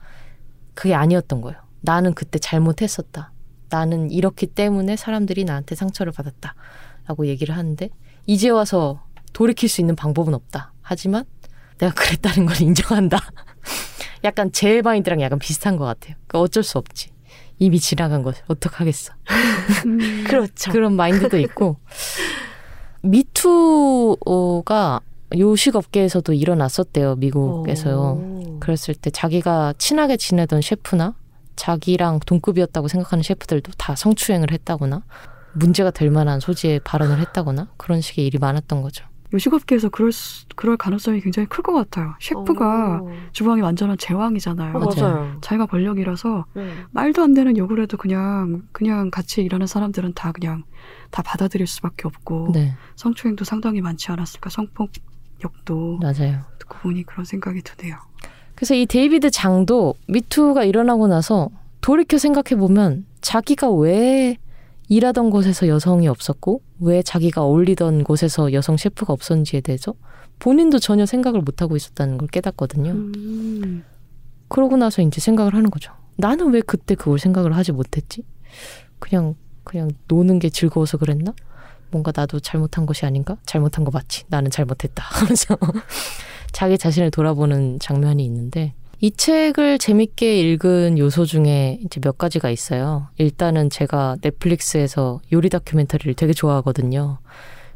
그게 0.75 0.93
아니었던 0.93 1.41
거예요. 1.41 1.70
나는 1.81 2.13
그때 2.13 2.39
잘못했었다. 2.39 3.31
나는 3.69 4.11
이렇기 4.11 4.47
때문에 4.47 4.95
사람들이 4.95 5.43
나한테 5.45 5.75
상처를 5.75 6.11
받았다. 6.11 6.55
라고 7.07 7.25
얘기를 7.27 7.55
하는데 7.55 7.89
이제 8.25 8.49
와서 8.49 9.03
돌이킬 9.33 9.69
수 9.69 9.81
있는 9.81 9.95
방법은 9.95 10.33
없다. 10.33 10.73
하지만 10.81 11.25
내가 11.77 11.93
그랬다는 11.93 12.45
걸 12.45 12.59
인정한다. 12.61 13.17
약간 14.23 14.51
제 14.51 14.81
마인드랑 14.81 15.21
약간 15.21 15.39
비슷한 15.39 15.77
것 15.77 15.85
같아요. 15.85 16.15
그 16.27 16.37
어쩔 16.37 16.63
수 16.63 16.77
없지. 16.77 17.09
이미 17.57 17.79
지나간 17.79 18.23
것을 18.23 18.43
어떡하겠어. 18.47 19.13
음, 19.85 20.23
그렇죠. 20.27 20.71
그런 20.71 20.95
마인드도 20.95 21.37
있고 21.39 21.77
미투가 23.03 25.01
요식업계에서도 25.37 26.33
일어났었대요 26.33 27.15
미국에서요. 27.15 27.99
어. 27.99 28.57
그랬을 28.59 28.95
때 28.95 29.09
자기가 29.09 29.73
친하게 29.77 30.17
지내던 30.17 30.61
셰프나 30.61 31.15
자기랑 31.61 32.21
동급이었다고 32.25 32.87
생각하는 32.87 33.21
셰프들도 33.21 33.73
다 33.77 33.95
성추행을 33.95 34.51
했다거나 34.51 35.03
문제가 35.53 35.91
될 35.91 36.09
만한 36.09 36.39
소지의 36.39 36.79
발언을 36.83 37.19
했다거나 37.19 37.67
그런 37.77 38.01
식의 38.01 38.25
일이 38.25 38.39
많았던 38.39 38.81
거죠. 38.81 39.05
요식업계에서 39.31 39.89
그럴 39.89 40.11
수, 40.11 40.45
그럴 40.55 40.75
가능성이 40.75 41.21
굉장히 41.21 41.47
클 41.47 41.63
것 41.63 41.71
같아요. 41.73 42.15
셰프가 42.19 43.01
어. 43.03 43.11
주방이 43.31 43.61
완전한 43.61 43.97
제왕이잖아요. 43.99 44.75
어, 44.75 44.79
맞아요. 44.79 45.13
맞아요. 45.15 45.37
자기가 45.41 45.67
권력이라서 45.67 46.45
음. 46.57 46.85
말도 46.91 47.21
안 47.21 47.33
되는 47.35 47.55
욕을 47.55 47.79
해도 47.79 47.95
그냥 47.95 48.63
그냥 48.71 49.11
같이 49.11 49.43
일하는 49.43 49.67
사람들은 49.67 50.13
다 50.15 50.31
그냥 50.31 50.63
다 51.11 51.21
받아들일 51.21 51.67
수밖에 51.67 52.07
없고 52.07 52.49
네, 52.53 52.73
성추행도 52.95 53.45
상당히 53.45 53.81
많지 53.81 54.11
않았을까 54.11 54.49
성폭력도 54.49 55.99
맞아요. 56.01 56.41
듣고 56.57 56.79
보니 56.79 57.03
그런 57.03 57.23
생각이 57.23 57.61
드네요. 57.61 57.97
그래서 58.61 58.75
이 58.75 58.85
데이비드 58.85 59.31
장도 59.31 59.95
미투가 60.05 60.65
일어나고 60.65 61.07
나서 61.07 61.49
돌이켜 61.81 62.19
생각해 62.19 62.59
보면 62.59 63.07
자기가 63.19 63.71
왜 63.71 64.37
일하던 64.87 65.31
곳에서 65.31 65.67
여성이 65.67 66.07
없었고 66.07 66.61
왜 66.81 67.01
자기가 67.01 67.41
어울리던 67.41 68.03
곳에서 68.03 68.53
여성 68.53 68.77
셰프가 68.77 69.13
없었는지에 69.13 69.61
대해서 69.61 69.95
본인도 70.37 70.77
전혀 70.77 71.07
생각을 71.07 71.41
못 71.41 71.63
하고 71.63 71.75
있었다는 71.75 72.19
걸 72.19 72.27
깨닫거든요. 72.27 72.91
음. 72.91 73.83
그러고 74.47 74.77
나서 74.77 75.01
이제 75.01 75.19
생각을 75.19 75.55
하는 75.55 75.71
거죠. 75.71 75.93
나는 76.17 76.51
왜 76.51 76.61
그때 76.61 76.93
그걸 76.93 77.17
생각을 77.17 77.55
하지 77.55 77.71
못했지? 77.71 78.23
그냥 78.99 79.33
그냥 79.63 79.89
노는 80.07 80.37
게 80.37 80.49
즐거워서 80.49 80.99
그랬나? 80.99 81.33
뭔가 81.89 82.11
나도 82.15 82.39
잘못한 82.39 82.85
것이 82.85 83.07
아닌가? 83.07 83.37
잘못한 83.47 83.83
거 83.85 83.89
맞지? 83.89 84.25
나는 84.27 84.51
잘못했다. 84.51 85.03
하면서 85.09 85.57
자기 86.51 86.77
자신을 86.77 87.11
돌아보는 87.11 87.79
장면이 87.79 88.23
있는데 88.25 88.73
이 88.99 89.11
책을 89.11 89.79
재밌게 89.79 90.39
읽은 90.41 90.97
요소 90.99 91.25
중에 91.25 91.79
이제 91.83 91.99
몇 91.99 92.17
가지가 92.19 92.49
있어요. 92.51 93.07
일단은 93.17 93.69
제가 93.71 94.17
넷플릭스에서 94.21 95.21
요리 95.33 95.49
다큐멘터리를 95.49 96.13
되게 96.13 96.33
좋아하거든요. 96.33 97.17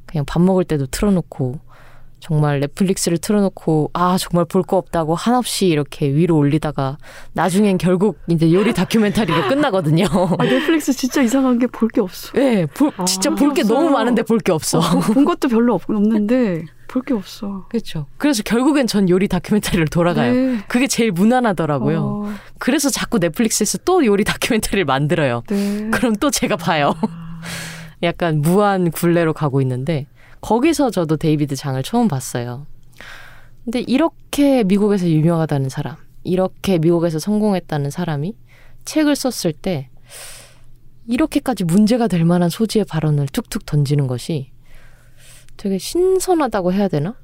그냥 0.06 0.24
밥 0.26 0.42
먹을 0.42 0.64
때도 0.66 0.86
틀어놓고 0.88 1.60
정말 2.20 2.60
넷플릭스를 2.60 3.18
틀어놓고 3.18 3.90
아 3.94 4.18
정말 4.20 4.46
볼 4.46 4.62
거 4.64 4.78
없다고 4.78 5.16
한없이 5.16 5.68
이렇게 5.68 6.08
위로 6.08 6.38
올리다가 6.38 6.98
나중엔 7.34 7.78
결국 7.80 8.18
이제 8.30 8.52
요리 8.54 8.74
다큐멘터리로 8.74 9.48
끝나거든요. 9.50 10.06
아, 10.38 10.44
넷플릭스 10.44 10.94
진짜 10.94 11.22
이상한 11.24 11.58
게 11.60 11.66
볼 11.68 11.90
게 11.90 12.02
없어. 12.02 12.32
네, 12.34 12.66
볼, 12.68 12.92
진짜 13.08 13.30
볼게 13.32 13.62
없어요. 13.62 13.80
너무 13.80 13.90
많은데 13.92 14.22
볼 14.24 14.40
게 14.40 14.52
없어. 14.52 14.80
어, 14.80 15.00
본 15.00 15.26
것도 15.26 15.50
별로 15.50 15.74
없, 15.76 15.90
없는데 15.90 16.66
볼 16.96 17.04
게 17.04 17.14
없어. 17.14 17.66
그렇죠. 17.68 18.06
그래서 18.18 18.42
결국엔 18.44 18.88
전 18.88 19.10
요리 19.10 19.28
다큐멘터리를 19.28 19.88
돌아가요. 19.88 20.34
네. 20.34 20.58
그게 20.70 20.88
제일 20.88 21.12
무난하더라고요. 21.12 22.00
어, 22.02 22.34
그래서 22.58 22.90
자꾸 22.90 23.20
넷플릭스에서 23.20 23.80
또 23.80 24.06
요리 24.06 24.24
다큐멘터리를 24.24 24.86
만들어요. 24.86 25.44
네. 25.48 25.90
그럼 25.94 26.16
또 26.16 26.32
제가 26.32 26.56
봐요. 26.56 26.96
약간 28.02 28.40
무한 28.42 28.92
굴레로 28.92 29.34
가고 29.34 29.62
있는데 29.62 30.08
거기서 30.40 30.90
저도 30.92 31.18
데이비드 31.18 31.56
장을 31.56 31.82
처음 31.84 32.08
봤어요. 32.08 32.66
근데 33.66 33.82
이렇게 33.82 34.64
미국에서 34.64 35.08
유명하다는 35.08 35.70
사람, 35.70 35.96
이렇게 36.24 36.78
미국에서 36.78 37.20
성공했다는 37.20 37.90
사람이 37.90 38.36
책을 38.86 39.16
썼을 39.16 39.54
때 39.54 39.90
이렇게까지 41.08 41.64
문제가 41.66 42.08
될 42.08 42.26
만한 42.26 42.50
소지의 42.50 42.86
발언을 42.86 43.28
툭툭 43.28 43.66
던지는 43.66 44.08
것이 44.08 44.52
되게 45.58 45.78
신선하다고 45.78 46.74
해야 46.74 46.88
되나? 46.88 47.16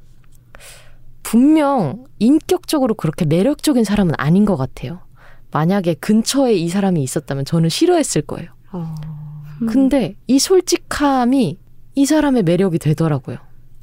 분명 1.23 2.05
인격적으로 2.19 2.95
그렇게 2.95 3.25
매력적인 3.25 3.83
사람은 3.83 4.13
아닌 4.17 4.45
것 4.45 4.57
같아요. 4.57 5.01
만약에 5.51 5.95
근처에 5.95 6.53
이 6.53 6.69
사람이 6.69 7.01
있었다면 7.03 7.45
저는 7.45 7.69
싫어했을 7.69 8.21
거예요. 8.23 8.49
어. 8.71 8.95
음. 9.61 9.67
근데 9.67 10.15
이 10.27 10.39
솔직함이 10.39 11.59
이 11.95 12.05
사람의 12.05 12.43
매력이 12.43 12.79
되더라고요. 12.79 13.37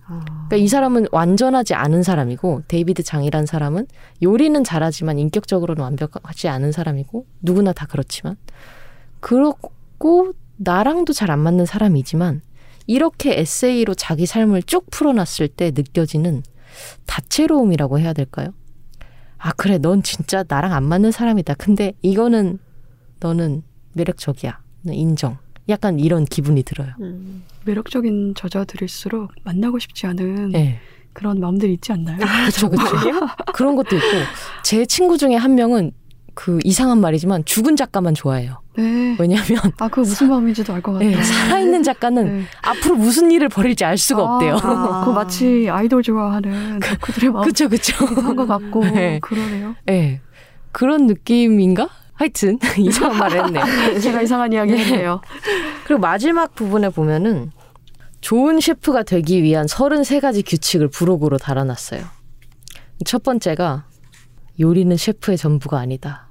어. 0.08 0.20
그러니까 0.24 0.56
이 0.56 0.66
사람은 0.66 1.06
완전하지 1.12 1.74
않은 1.74 2.02
사람이고 2.02 2.62
데이비드 2.68 3.02
장이란 3.02 3.46
사람은 3.46 3.86
요리는 4.22 4.64
잘하지만 4.64 5.18
인격적으로는 5.18 5.82
완벽하지 5.82 6.48
않은 6.48 6.72
사람이고 6.72 7.26
누구나 7.42 7.72
다 7.72 7.86
그렇지만 7.88 8.36
그렇고 9.20 10.32
나랑도 10.56 11.12
잘 11.12 11.30
안 11.30 11.38
맞는 11.40 11.66
사람이지만 11.66 12.40
이렇게 12.88 13.38
에세이로 13.38 13.94
자기 13.94 14.26
삶을 14.26 14.62
쭉 14.64 14.86
풀어놨을 14.90 15.48
때 15.54 15.70
느껴지는 15.74 16.42
다채로움이라고 17.06 18.00
해야 18.00 18.14
될까요? 18.14 18.54
아 19.36 19.52
그래 19.52 19.78
넌 19.78 20.02
진짜 20.02 20.42
나랑 20.48 20.72
안 20.72 20.84
맞는 20.84 21.12
사람이다. 21.12 21.54
근데 21.54 21.92
이거는 22.02 22.58
너는 23.20 23.62
매력적이야. 23.92 24.58
인정. 24.86 25.36
약간 25.68 26.00
이런 26.00 26.24
기분이 26.24 26.62
들어요. 26.62 26.94
음. 27.00 27.44
매력적인 27.66 28.34
저자들일수록 28.34 29.32
만나고 29.44 29.78
싶지 29.78 30.06
않은 30.06 30.50
네. 30.52 30.80
그런 31.12 31.40
마음들이 31.40 31.74
있지 31.74 31.92
않나요? 31.92 32.16
그렇죠, 32.16 32.70
그렇죠. 32.70 32.96
그런 33.52 33.76
것도 33.76 33.96
있고 33.96 34.06
제 34.64 34.86
친구 34.86 35.18
중에 35.18 35.34
한 35.34 35.54
명은 35.56 35.92
그 36.38 36.60
이상한 36.62 37.00
말이지만 37.00 37.44
죽은 37.44 37.74
작가만 37.74 38.14
좋아해요. 38.14 38.60
네. 38.76 39.16
왜냐하면 39.18 39.60
아, 39.78 39.88
그 39.88 39.98
무슨 39.98 40.28
마음인지도 40.28 40.72
알 40.72 40.80
것 40.80 40.92
같아요. 40.92 41.10
네, 41.10 41.20
살아있는 41.20 41.82
작가는 41.82 42.24
네. 42.38 42.44
앞으로 42.62 42.94
무슨 42.94 43.32
일을 43.32 43.48
벌일지 43.48 43.84
알 43.84 43.98
수가 43.98 44.22
없대요. 44.22 44.54
아, 44.62 45.04
그 45.04 45.10
마치 45.10 45.66
아이돌 45.68 46.04
좋아하는 46.04 46.78
그들의 46.78 47.32
마음 47.32 47.44
그쵸, 47.44 47.68
그쵸. 47.68 48.06
한것 48.06 48.46
같고 48.46 48.84
네. 48.86 49.18
그러네요. 49.20 49.74
네. 49.84 50.20
그런 50.70 51.08
느낌인가? 51.08 51.88
하여튼 52.14 52.60
이상한 52.78 53.18
말을 53.18 53.44
했네요. 53.46 53.64
제가 53.98 54.22
이상한 54.22 54.52
이야기 54.52 54.76
했네요. 54.76 55.20
그리고 55.86 56.00
마지막 56.00 56.54
부분에 56.54 56.90
보면은 56.90 57.50
좋은 58.20 58.60
셰프가 58.60 59.02
되기 59.02 59.42
위한 59.42 59.66
33가지 59.66 60.44
규칙을 60.46 60.86
부록으로 60.86 61.36
달아놨어요. 61.38 62.04
첫 63.04 63.24
번째가 63.24 63.86
요리는 64.60 64.96
셰프의 64.96 65.36
전부가 65.36 65.80
아니다. 65.80 66.27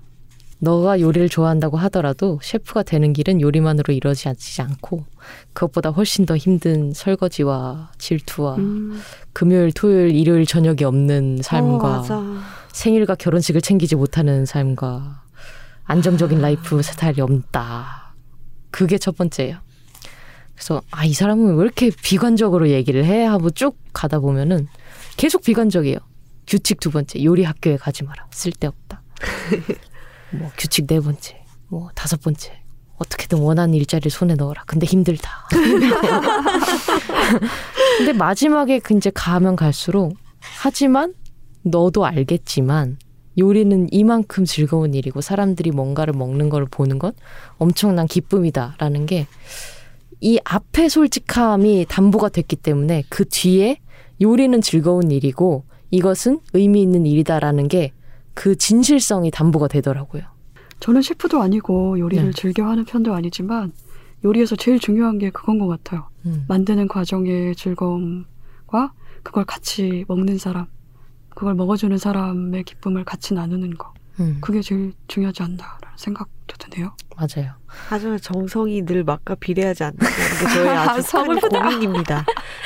너가 0.60 1.00
요리를 1.00 1.30
좋아한다고 1.30 1.78
하더라도 1.78 2.39
셰프가 2.41 2.84
되는 2.84 3.13
길은 3.13 3.41
요리만으로 3.41 3.93
이루어지지 3.93 4.62
않고 4.62 5.06
그것보다 5.54 5.89
훨씬 5.89 6.26
더 6.26 6.36
힘든 6.36 6.93
설거지와 6.93 7.91
질투와 7.98 8.56
음, 8.56 9.00
금요일, 9.34 9.72
토요일, 9.72 10.15
일요일 10.15 10.46
저녁이 10.46 10.84
없는 10.84 11.39
삶과 11.43 12.06
어. 12.10 12.39
생일과 12.72 13.15
결혼식을 13.15 13.62
챙기지 13.62 13.96
못하는 13.96 14.46
삶과 14.46 15.24
안정적인 15.86 16.41
라이프 16.41 16.82
스타일이 16.82 17.22
없다. 17.22 18.13
그게 18.72 18.98
첫 18.98 19.15
번째예요. 19.15 19.58
그래서 20.54 20.82
아 20.91 21.06
이 21.06 21.13
사람은 21.13 21.56
왜 21.56 21.63
이렇게 21.63 21.91
비관적으로 21.91 22.70
얘기를 22.70 23.06
해 23.06 23.24
하고 23.24 23.52
쭉 23.52 23.78
가다 23.93 24.20
보면은 24.20 24.67
계속 25.17 25.43
비관적이에요. 25.43 25.98
규칙 26.48 26.80
두 26.80 26.89
번째 26.91 27.24
요리 27.24 27.43
학교에 27.43 27.78
가지 27.78 28.04
마라 28.04 28.28
쓸데없다. 28.32 29.04
뭐 30.32 30.50
규칙 30.58 30.88
네 30.88 31.00
번째 31.00 31.44
뭐 31.68 31.90
다섯 31.96 32.22
번째 32.22 32.54
어떻게든 32.98 33.40
원하는 33.40 33.74
일자리를 33.76 34.10
손에 34.10 34.34
넣어라. 34.36 34.63
근데 34.66 34.86
힘들다. 34.88 35.48
근데 37.98 38.13
마지막에 38.13 38.80
그 38.80 38.96
이제 38.96 39.12
가면 39.13 39.56
갈수록 39.56 40.16
하지만 40.40 41.13
너도 41.62 42.06
알겠지만 42.06 42.98
요리는 43.38 43.88
이만큼 43.92 44.46
즐거운 44.46 44.96
일이고 44.96 45.22
사람들이 45.22 45.70
뭔가를 45.72 46.13
먹는 46.13 46.50
걸 46.50 46.66
보는 46.66 46.98
건 46.98 47.12
엄청난 47.60 48.08
기쁨이다라는 48.08 49.06
게 49.06 49.28
이 50.20 50.40
앞에 50.44 50.90
솔직함이 50.90 51.86
담보가 51.88 52.30
됐기 52.30 52.56
때문에 52.56 53.04
그 53.10 53.26
뒤에 53.26 53.78
요리는 54.20 54.62
즐거운 54.62 55.12
일이고 55.12 55.63
이것은 55.92 56.40
의미 56.54 56.82
있는 56.82 57.06
일이다라는 57.06 57.68
게 57.68 57.92
그 58.38 58.56
진실성이 58.56 59.32
담보가 59.32 59.67
되더라고요. 59.67 60.21
저는 60.80 61.02
셰프도 61.02 61.41
아니고 61.41 61.97
요리를 61.97 62.23
네. 62.23 62.32
즐겨하는 62.32 62.86
편도 62.86 63.15
아니지만 63.15 63.73
요리에서 64.23 64.56
제일 64.56 64.80
중요한 64.80 65.17
게 65.17 65.32
그건 65.32 65.58
것 65.58 65.65
같아요. 65.65 66.08
음. 66.28 66.45
만드는 66.47 66.88
과정의 66.88 67.56
즐거움과 67.56 68.93
그걸 69.23 69.43
같이 69.43 70.06
먹는 70.08 70.38
사람, 70.38 70.67
그걸 71.30 71.56
먹어주는 71.56 71.97
사람의 71.97 72.63
기쁨을 72.63 73.06
같이 73.06 73.34
나누는 73.34 73.76
거. 73.76 73.91
음, 74.19 74.38
그게 74.39 74.62
제일 74.62 74.93
중요하지 75.08 75.41
않나라는 75.41 75.87
생각도 75.98 76.56
드네요. 76.58 76.96
맞아요. 77.18 77.52
하지만 77.68 78.20
정성이 78.22 78.84
늘 78.86 79.04
맛과 79.04 79.36
비례하지 79.36 79.84
않는다는 79.84 80.14
게 80.16 80.54
저의 80.54 80.70
아주 80.78 81.12
큰. 81.12 81.50
고민입니다. 81.50 82.24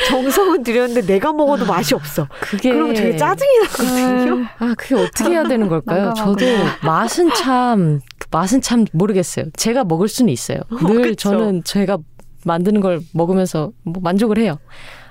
정성은 0.09 0.63
들였는데 0.63 1.05
내가 1.07 1.33
먹어도 1.33 1.65
맛이 1.65 1.95
없어. 1.95 2.27
그게 2.41 2.71
그러면 2.71 2.93
되게 2.93 3.17
짜증이 3.17 3.49
나거든요. 3.63 4.45
아, 4.59 4.75
그게 4.77 4.95
어떻게 4.95 5.31
해야 5.31 5.43
되는 5.47 5.67
걸까요? 5.69 6.13
저도 6.15 6.45
맛은 6.85 7.33
참, 7.33 7.99
맛은 8.31 8.61
참 8.61 8.85
모르겠어요. 8.93 9.45
제가 9.55 9.85
먹을 9.85 10.07
수는 10.07 10.31
있어요. 10.31 10.59
늘 10.85 11.01
그쵸. 11.11 11.29
저는 11.31 11.63
제가 11.63 11.97
만드는 12.45 12.81
걸 12.81 12.99
먹으면서 13.13 13.71
뭐 13.83 14.01
만족을 14.01 14.37
해요. 14.37 14.59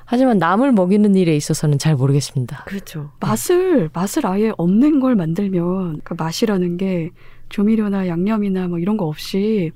하지만 0.05 0.39
남을 0.39 0.73
먹이는 0.73 1.15
일에 1.15 1.37
있어서는 1.37 1.79
잘 1.79 1.95
모르겠습니다. 1.95 2.65
그렇죠. 2.67 3.13
맛을 3.21 3.89
맛을 3.93 4.27
아예 4.27 4.53
없는 4.59 4.99
걸 4.99 5.15
만들면 5.15 6.01
그 6.03 6.15
맛이라는 6.19 6.77
게 6.79 7.11
조미료나 7.51 8.09
양념이나 8.09 8.69
뭐 8.69 8.79
이런 8.79 8.97
거 8.97 9.05
없이 9.07 9.71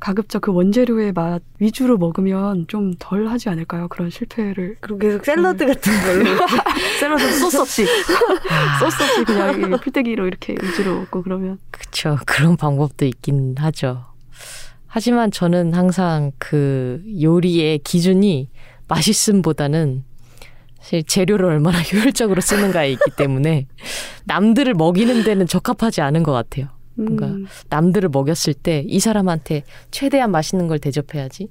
가급적 0.00 0.42
그 0.42 0.52
원재료의 0.52 1.12
맛 1.12 1.42
위주로 1.58 1.98
먹으면 1.98 2.66
좀 2.68 2.94
덜 3.00 3.26
하지 3.28 3.48
않을까요? 3.48 3.88
그런 3.88 4.10
실패를 4.10 4.76
그럼 4.80 4.98
계속 5.00 5.24
샐러드 5.24 5.66
같은 5.66 5.92
걸로. 6.02 6.24
샐러드 7.00 7.32
소스 7.32 7.56
없이 7.58 7.84
소스 8.80 9.02
없이 9.02 9.24
그냥 9.24 9.60
이 9.60 9.76
풀떼기로 9.80 10.26
이렇게 10.26 10.54
위주로 10.62 11.00
먹고 11.00 11.22
그러면 11.22 11.58
그쵸. 11.70 12.16
그런 12.26 12.56
방법도 12.56 13.06
있긴 13.06 13.56
하죠. 13.58 14.04
하지만 14.86 15.30
저는 15.30 15.74
항상 15.74 16.32
그 16.38 17.02
요리의 17.20 17.80
기준이 17.80 18.48
맛있음보다는 18.86 20.04
사실 20.80 21.02
재료를 21.02 21.44
얼마나 21.46 21.78
효율적으로 21.92 22.40
쓰는가에 22.40 22.92
있기 22.92 23.10
때문에 23.16 23.66
남들을 24.24 24.74
먹이는 24.74 25.24
데는 25.24 25.46
적합하지 25.48 26.00
않은 26.02 26.22
것 26.22 26.32
같아요. 26.32 26.68
뭔가 26.98 27.26
음. 27.26 27.46
남들을 27.70 28.08
먹였을 28.10 28.54
때 28.54 28.84
이 28.86 29.00
사람한테 29.00 29.62
최대한 29.90 30.30
맛있는 30.30 30.66
걸 30.68 30.78
대접해야지. 30.78 31.48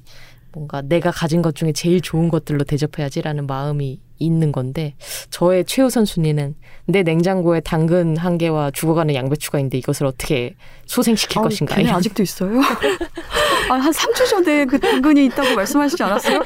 뭔가 0.53 0.81
내가 0.81 1.11
가진 1.11 1.41
것 1.41 1.55
중에 1.55 1.71
제일 1.71 2.01
좋은 2.01 2.29
것들로 2.29 2.63
대접해야지라는 2.63 3.45
마음이 3.47 3.99
있는 4.17 4.51
건데 4.51 4.95
저의 5.29 5.63
최우선 5.65 6.05
순위는 6.05 6.55
내 6.85 7.03
냉장고에 7.03 7.59
당근 7.59 8.17
한 8.17 8.39
개와 8.39 8.71
죽어가는 8.71 9.13
양배추가 9.13 9.59
있는데 9.59 9.77
이것을 9.77 10.07
어떻게 10.07 10.55
소생시킬 10.87 11.37
아, 11.37 11.41
것인가. 11.43 11.79
이런. 11.79 11.93
아직도 11.95 12.23
있어요? 12.23 12.59
아, 13.69 13.73
한 13.75 13.91
3주 13.91 14.27
전에 14.27 14.65
그 14.65 14.79
당근이 14.79 15.25
있다고 15.25 15.53
말씀하시지 15.55 16.01
않았어요? 16.01 16.41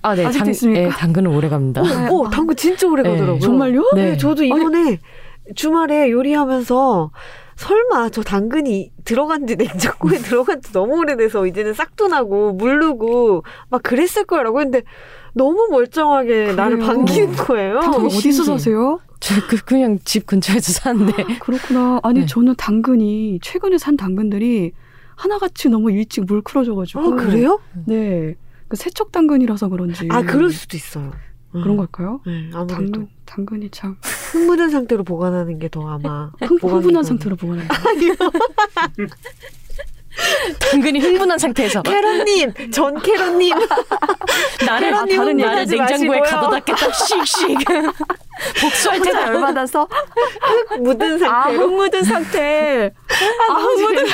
아, 0.00 0.14
네. 0.14 0.24
아직도 0.24 0.44
당, 0.44 0.50
있습니까? 0.52 0.80
네, 0.80 0.88
당근은 0.88 1.30
오래 1.34 1.48
갑니다. 1.50 1.82
오, 2.10 2.24
어, 2.24 2.30
당근 2.30 2.56
진짜 2.56 2.86
오래 2.86 3.02
네. 3.02 3.10
가더라고요. 3.10 3.40
정말요? 3.40 3.90
네, 3.94 4.10
네. 4.12 4.16
저도 4.16 4.42
이번에 4.44 4.98
주말에 5.54 6.10
요리하면서 6.10 7.10
설마 7.60 8.08
저 8.08 8.22
당근이 8.22 8.90
들어간 9.04 9.46
지 9.46 9.54
냉장고에 9.54 10.16
들어간 10.24 10.62
지 10.62 10.72
너무 10.72 10.98
오래돼서 11.00 11.46
이제는 11.46 11.74
싹도 11.74 12.08
나고 12.08 12.54
물르고 12.54 13.44
막 13.68 13.82
그랬을 13.82 14.24
거라고 14.24 14.60
했는데 14.60 14.82
너무 15.34 15.68
멀쩡하게 15.70 16.54
나를 16.54 16.78
그래요. 16.78 16.86
반기는 16.86 17.32
거예요. 17.36 17.80
당근 17.80 18.06
어디서. 18.06 18.44
사세요? 18.44 19.00
저 19.20 19.34
그, 19.46 19.58
그냥 19.62 19.98
집 20.06 20.26
근처에서 20.26 20.72
사는데. 20.72 21.12
그렇구나. 21.40 22.00
아니 22.02 22.20
네. 22.20 22.26
저는 22.26 22.54
당근이 22.56 23.40
최근에 23.42 23.76
산 23.76 23.98
당근들이 23.98 24.72
하나같이 25.16 25.68
너무 25.68 25.92
일찍 25.92 26.24
물클어져가지고. 26.24 27.00
아, 27.00 27.14
그래요? 27.14 27.60
네. 27.86 28.36
그 28.68 28.76
세척 28.78 29.12
당근이라서 29.12 29.68
그런지. 29.68 30.08
아, 30.10 30.22
그럴 30.22 30.50
수도 30.50 30.78
있어요. 30.78 31.12
그런 31.52 31.76
걸까요? 31.76 32.20
네, 32.26 32.50
아무래도 32.54 32.74
당근 32.74 33.08
당근이 33.26 33.70
참 33.70 33.96
흥분한 34.32 34.70
상태로 34.70 35.02
보관하는 35.04 35.58
게 35.58 35.68
더 35.68 35.88
아마 35.88 36.30
흥, 36.40 36.56
흥분한 36.60 37.02
더- 37.02 37.08
상태로 37.08 37.36
보관한다. 37.36 37.74
당근이 40.70 40.98
흥분한 40.98 41.38
상태에서 41.38 41.82
캐럿님, 41.82 42.52
전 42.72 43.00
캐럿님. 43.00 43.54
나를 44.66 44.90
캐럿님 44.90 45.16
다른 45.16 45.36
나를 45.36 45.66
흥분하지 45.66 45.76
냉장고에 45.76 46.20
마시고요. 46.20 46.40
가둬 46.40 46.48
놨겠다 46.50 46.92
씩씩 46.92 47.58
복수할 48.60 49.00
때다 49.00 49.26
열받아서 49.28 49.88
묻은 50.80 51.24
아 51.24 51.44
상태로. 51.44 51.62
흙묻은 51.68 52.04
상태. 52.04 52.92
아 53.48 53.54
흙 53.54 53.80
묻은 53.80 54.06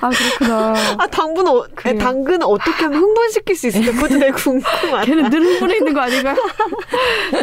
아 0.00 0.08
그렇구나. 0.10 0.74
아, 0.98 1.06
당분, 1.08 1.46
어, 1.46 1.66
그래요. 1.74 1.98
당근은 1.98 2.42
어떻게 2.42 2.84
하면 2.84 3.00
흥분시킬 3.00 3.56
수 3.56 3.68
있을까? 3.68 3.92
그것도 3.92 4.18
되게 4.18 4.30
궁금하다. 4.32 5.04
걔는 5.04 5.30
늘 5.30 5.42
흥분해 5.42 5.76
있는 5.76 5.94
거 5.94 6.00
아닌가? 6.00 6.34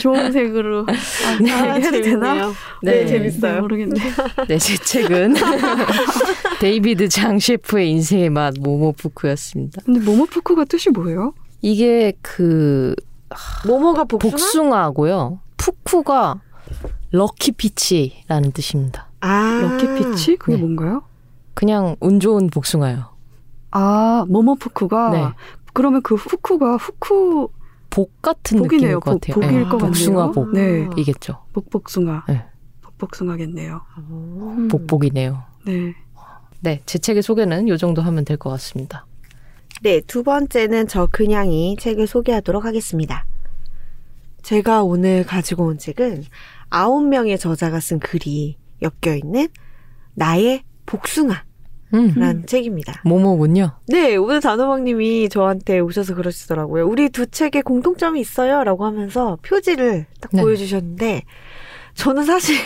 좋은 0.01 0.31
색으로. 0.31 0.85
아, 0.87 1.37
네, 1.41 1.51
아, 1.51 1.73
해도 1.73 1.91
되나? 2.01 2.01
재밌네요. 2.01 2.53
네. 2.83 2.91
네, 2.91 2.99
네, 3.01 3.07
재밌어요. 3.07 3.61
모르겠네. 3.61 3.99
네, 4.47 4.57
제 4.57 4.77
책은 4.77 5.35
데이비드 6.59 7.09
장 7.09 7.39
셰프의 7.39 7.89
인생의 7.91 8.29
맛 8.29 8.53
모모푸쿠였습니다. 8.59 9.81
근데 9.85 9.99
모모푸쿠가 9.99 10.65
뜻이 10.65 10.89
뭐예요? 10.89 11.33
이게 11.61 12.13
그 12.21 12.95
모모가 13.67 14.05
복숭아? 14.05 14.31
복숭아고요. 14.31 15.39
푸쿠가 15.57 16.41
lucky 17.11 17.53
peach라는 17.53 18.51
뜻입니다. 18.51 19.07
아. 19.21 19.59
Lucky 19.61 19.87
peach? 20.11 20.35
그게 20.37 20.55
네. 20.55 20.61
뭔가요? 20.61 21.03
그냥 21.57 21.95
운 22.01 22.19
좋은 22.19 22.51
복숭아요. 22.51 23.05
아 23.71 24.25
모모푸쿠가 24.29 25.09
네. 25.09 25.25
그러면 25.73 26.03
그 26.03 26.13
후쿠가 26.13 26.75
후쿠 26.77 27.49
복 27.89 28.21
같은 28.21 28.59
복이네요. 28.59 28.97
느낌일 28.97 28.99
것 28.99 29.11
복, 29.11 29.21
같아요. 29.21 29.33
복일 29.33 29.51
네, 29.51 29.63
것 29.63 29.69
같네요. 29.71 29.87
복숭아 29.89 30.31
복 30.33 30.53
네. 30.53 30.87
이겠죠. 30.97 31.39
복복숭아. 31.53 32.25
네. 32.27 32.45
복복숭아겠네요. 32.83 33.81
오. 34.11 34.49
음. 34.51 34.67
복복이네요. 34.67 35.41
네. 35.65 35.95
네, 36.59 36.81
제 36.85 36.99
책의 36.99 37.23
소개는 37.23 37.67
요 37.69 37.77
정도 37.77 38.03
하면 38.03 38.23
될 38.23 38.37
것 38.37 38.51
같습니다. 38.51 39.07
네, 39.81 39.99
두 40.01 40.21
번째는 40.21 40.87
저 40.87 41.07
그냥이 41.07 41.77
책을 41.79 42.05
소개하도록 42.05 42.65
하겠습니다. 42.65 43.25
제가 44.43 44.83
오늘 44.83 45.25
가지고 45.25 45.65
온 45.65 45.79
책은 45.79 46.23
아홉 46.69 47.03
명의 47.07 47.39
저자가 47.39 47.79
쓴 47.79 47.97
글이 47.99 48.57
엮여 48.83 49.15
있는 49.15 49.47
나의 50.13 50.61
복숭아 50.85 51.46
라는 51.91 52.37
음, 52.37 52.45
책입니다. 52.45 53.01
모모군요. 53.05 53.71
네, 53.87 54.15
오늘 54.17 54.41
단호박님이 54.41 55.29
저한테 55.29 55.79
오셔서 55.79 56.15
그러시더라고요. 56.15 56.85
우리 56.85 57.09
두 57.09 57.25
책에 57.27 57.61
공통점이 57.61 58.19
있어요라고 58.19 58.85
하면서 58.85 59.37
표지를 59.41 60.05
딱 60.19 60.31
네. 60.33 60.41
보여주셨는데 60.41 61.23
저는 61.95 62.23
사실 62.23 62.57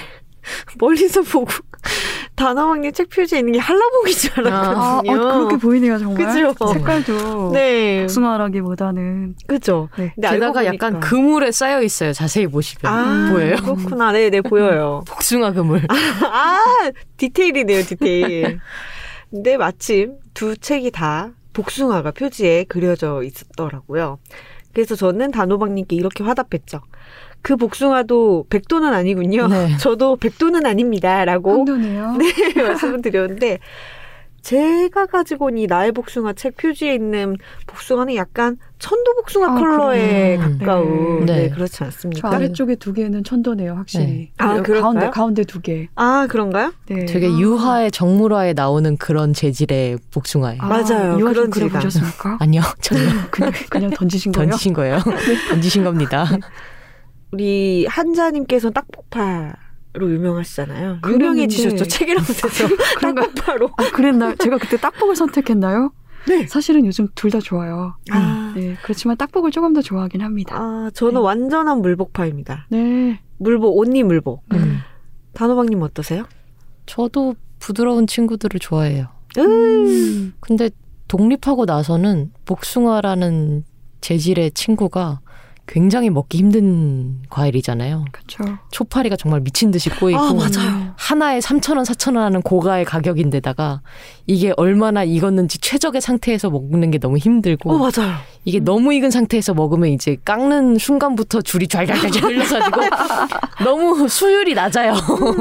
멀리서 0.79 1.21
보고 1.21 1.47
단호박님 2.36 2.91
책 2.93 3.10
표지에 3.10 3.39
있는 3.39 3.53
게 3.53 3.60
한라봉인 3.60 4.13
줄 4.15 4.47
아, 4.47 4.99
알았거든요. 5.01 5.12
어, 5.21 5.34
그렇게 5.38 5.57
보이네요 5.57 5.99
정말. 5.99 6.25
그죠? 6.25 6.73
색깔도 6.73 7.51
네, 7.53 8.01
복숭아라기보다는 8.01 9.36
그죠. 9.45 9.89
네. 9.97 10.13
게다가 10.19 10.65
약간 10.65 10.99
그물에 10.99 11.51
쌓여 11.51 11.84
있어요. 11.84 12.13
자세히 12.13 12.47
보시면 12.47 12.91
아, 12.91 13.31
보여요. 13.31 13.55
그렇구나. 13.57 14.12
네, 14.12 14.31
네, 14.31 14.41
보여요. 14.41 15.03
복숭아 15.07 15.51
그물. 15.53 15.86
아, 15.89 16.60
디테일이네요, 17.17 17.84
디테일. 17.84 18.60
근데 19.32 19.58
마침 19.58 20.17
두 20.34 20.58
책이 20.58 20.91
다 20.91 21.32
복숭아가 21.54 22.12
표지에 22.12 22.65
그려져 22.65 23.24
있었더라고요. 23.24 24.20
그래서 24.74 24.96
저는 24.96 25.32
단호박님께 25.32 25.96
이렇게 25.96 26.24
화답했죠. 26.24 26.82
그 27.41 27.56
복숭아도 27.56 28.46
백도는 28.50 28.94
아니군요. 28.94 29.48
네. 29.48 29.76
저도 29.80 30.17
백도는 30.17 30.65
아닙니다. 30.65 31.26
라고 31.26 31.52
한도네요. 31.60 32.17
네, 32.17 32.62
말씀을 32.62 33.02
드렸는데, 33.02 33.60
제가 34.41 35.06
가지고 35.06 35.45
온 35.45 35.58
이 35.58 35.67
나의 35.67 35.91
복숭아 35.91 36.34
책 36.34 36.58
표지에 36.58 36.95
있는 36.95 37.36
복숭아는 37.67 38.15
약간 38.15 38.58
천도 38.80 39.13
복숭아 39.15 39.51
아, 39.51 39.56
컬러에 39.60 40.38
그래요? 40.38 40.58
가까운, 40.60 41.25
네. 41.25 41.36
네, 41.36 41.49
그렇지 41.49 41.73
저 41.77 41.86
않습니까? 41.86 42.32
아래쪽에 42.34 42.75
두 42.75 42.93
개는 42.93 43.23
천도네요, 43.23 43.73
확실히. 43.75 44.06
네. 44.06 44.32
아, 44.38 44.54
그럴까요? 44.62 44.82
가운데 44.82 45.10
가운데 45.12 45.43
두 45.43 45.62
개. 45.62 45.88
아, 45.95 46.25
그런가요? 46.27 46.73
네. 46.88 47.06
되게 47.06 47.27
유화의 47.27 47.91
정물화에 47.91 48.54
나오는 48.54 48.97
그런 48.97 49.34
재질의 49.34 49.99
복숭아예요. 50.12 50.62
아, 50.63 50.67
맞아요. 50.67 51.19
유화 51.19 51.32
그런 51.32 51.34
좀 51.34 51.51
질감. 51.51 51.69
그려보셨습니까? 51.69 52.38
아니요, 52.41 52.62
전혀 52.82 53.01
그냥 53.30 53.51
그냥 53.69 53.89
던지신 53.91 54.32
거예요? 54.32 54.49
던지신 54.49 54.73
거예요. 54.73 54.97
던지신 55.51 55.84
겁니다. 55.84 56.25
우리 57.32 57.86
한자님께서는 57.88 58.73
딱폭파 58.73 59.54
로 59.93 60.10
유명하시잖아요. 60.10 60.99
유명해지셨죠. 61.06 61.86
책이라면서 61.86 62.47
그런가요? 62.99 63.25
딱폭파로. 63.27 63.69
아, 63.77 63.91
그랬나요? 63.91 64.36
제가 64.36 64.58
그때 64.58 64.77
딱복을 64.77 65.15
선택했나요? 65.15 65.91
네. 66.27 66.45
사실은 66.47 66.86
요즘 66.86 67.08
둘 67.15 67.32
다 67.32 67.39
좋아요. 67.39 67.95
아, 68.12 68.54
네, 68.56 68.77
그렇지만 68.84 69.17
딱복을 69.17 69.51
조금 69.51 69.73
더 69.73 69.82
좋아하긴 69.82 70.21
합니다. 70.21 70.56
아, 70.58 70.91
저는 70.93 71.15
네. 71.15 71.19
완전한 71.19 71.82
물복파입니다. 71.82 72.67
네. 72.69 73.19
물복, 73.38 73.75
온니 73.77 74.04
물복. 74.04 74.43
음. 74.54 74.80
단호박님 75.34 75.82
어떠세요? 75.82 76.25
저도 76.86 77.36
부드러운 77.60 78.06
친구들을 78.08 78.60
좋아해요. 78.60 79.08
음. 79.39 80.34
근데 80.41 80.69
독립하고 81.08 81.65
나서는 81.65 82.32
복숭아라는 82.45 83.63
재질의 84.01 84.51
친구가 84.51 85.20
굉장히 85.71 86.10
먹기 86.10 86.38
힘든 86.38 87.21
과일이잖아요. 87.29 88.03
그렇죠. 88.12 88.57
초파리가 88.71 89.15
정말 89.15 89.39
미친 89.39 89.71
듯이 89.71 89.89
꼬이고 89.89 90.19
아, 90.19 90.34
맞아요. 90.34 90.93
하나에 90.97 91.39
3,000원, 91.39 91.86
4,000원 91.86 92.15
하는 92.17 92.41
고가의 92.41 92.84
가격인데다가 92.84 93.79
이게 94.27 94.51
얼마나 94.57 95.05
익었는지 95.05 95.60
최적의 95.60 96.01
상태에서 96.01 96.49
먹는 96.49 96.91
게 96.91 96.97
너무 96.97 97.17
힘들고 97.17 97.71
어, 97.71 97.77
맞아요. 97.77 98.15
이게 98.43 98.60
너무 98.60 98.93
익은 98.93 99.12
상태에서 99.12 99.53
먹으면 99.53 99.91
이제 99.91 100.17
깎는 100.25 100.77
순간부터 100.77 101.41
줄이 101.41 101.67
좔좔좔 101.67 102.21
흘러가지고 102.21 102.81
너무 103.63 104.10
수율이 104.10 104.53
낮아요. 104.53 104.91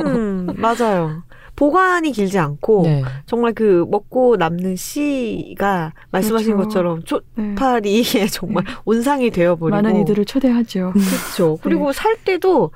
음, 0.07 0.55
맞아요. 0.57 1.25
보관이 1.61 2.13
길지 2.13 2.39
않고 2.39 2.83
네. 2.85 3.03
정말 3.27 3.53
그 3.53 3.85
먹고 3.91 4.37
남는 4.37 4.77
씨가 4.77 5.93
말씀하신 6.11 6.57
그렇죠. 6.57 6.69
것처럼 6.69 7.01
네. 7.35 7.55
초파리에 7.55 8.03
정말 8.33 8.65
온상이 8.87 9.31
되어버리고 9.31 9.77
많은 9.77 10.01
이들을 10.01 10.25
초대하죠. 10.25 10.95
그렇죠. 10.97 11.59
그리고 11.63 11.93
살 11.93 12.17
때도 12.25 12.71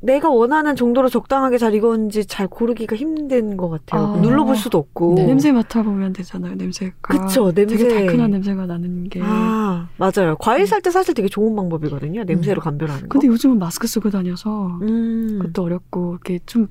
내가 0.00 0.30
원하는 0.30 0.76
정도로 0.76 1.08
적당하게 1.08 1.58
잘 1.58 1.74
익었는지 1.74 2.24
잘 2.26 2.46
고르기가 2.46 2.94
힘든 2.94 3.56
것 3.56 3.68
같아요. 3.68 4.14
아. 4.14 4.16
눌러볼 4.20 4.54
수도 4.54 4.78
없고. 4.78 5.14
네. 5.16 5.26
냄새 5.26 5.50
맡아보면 5.50 6.12
되잖아요. 6.12 6.54
냄새가. 6.54 6.94
그쵸, 7.00 7.50
냄새. 7.52 7.76
되게 7.78 7.94
달큰한 7.94 8.30
냄새가 8.30 8.66
나는 8.66 9.08
게. 9.08 9.18
아, 9.24 9.88
맞아요. 9.96 10.36
과일 10.38 10.68
살 10.68 10.82
때 10.82 10.92
사실 10.92 11.14
되게 11.14 11.26
좋은 11.28 11.56
방법이거든요. 11.56 12.22
냄새로 12.22 12.60
감별하는 12.60 13.08
거. 13.08 13.08
근데 13.08 13.26
요즘은 13.26 13.58
마스크 13.58 13.88
쓰고 13.88 14.10
다녀서 14.10 14.78
음. 14.82 15.38
그것도 15.40 15.64
어렵고 15.64 16.12
이렇게 16.12 16.38
좀 16.46 16.68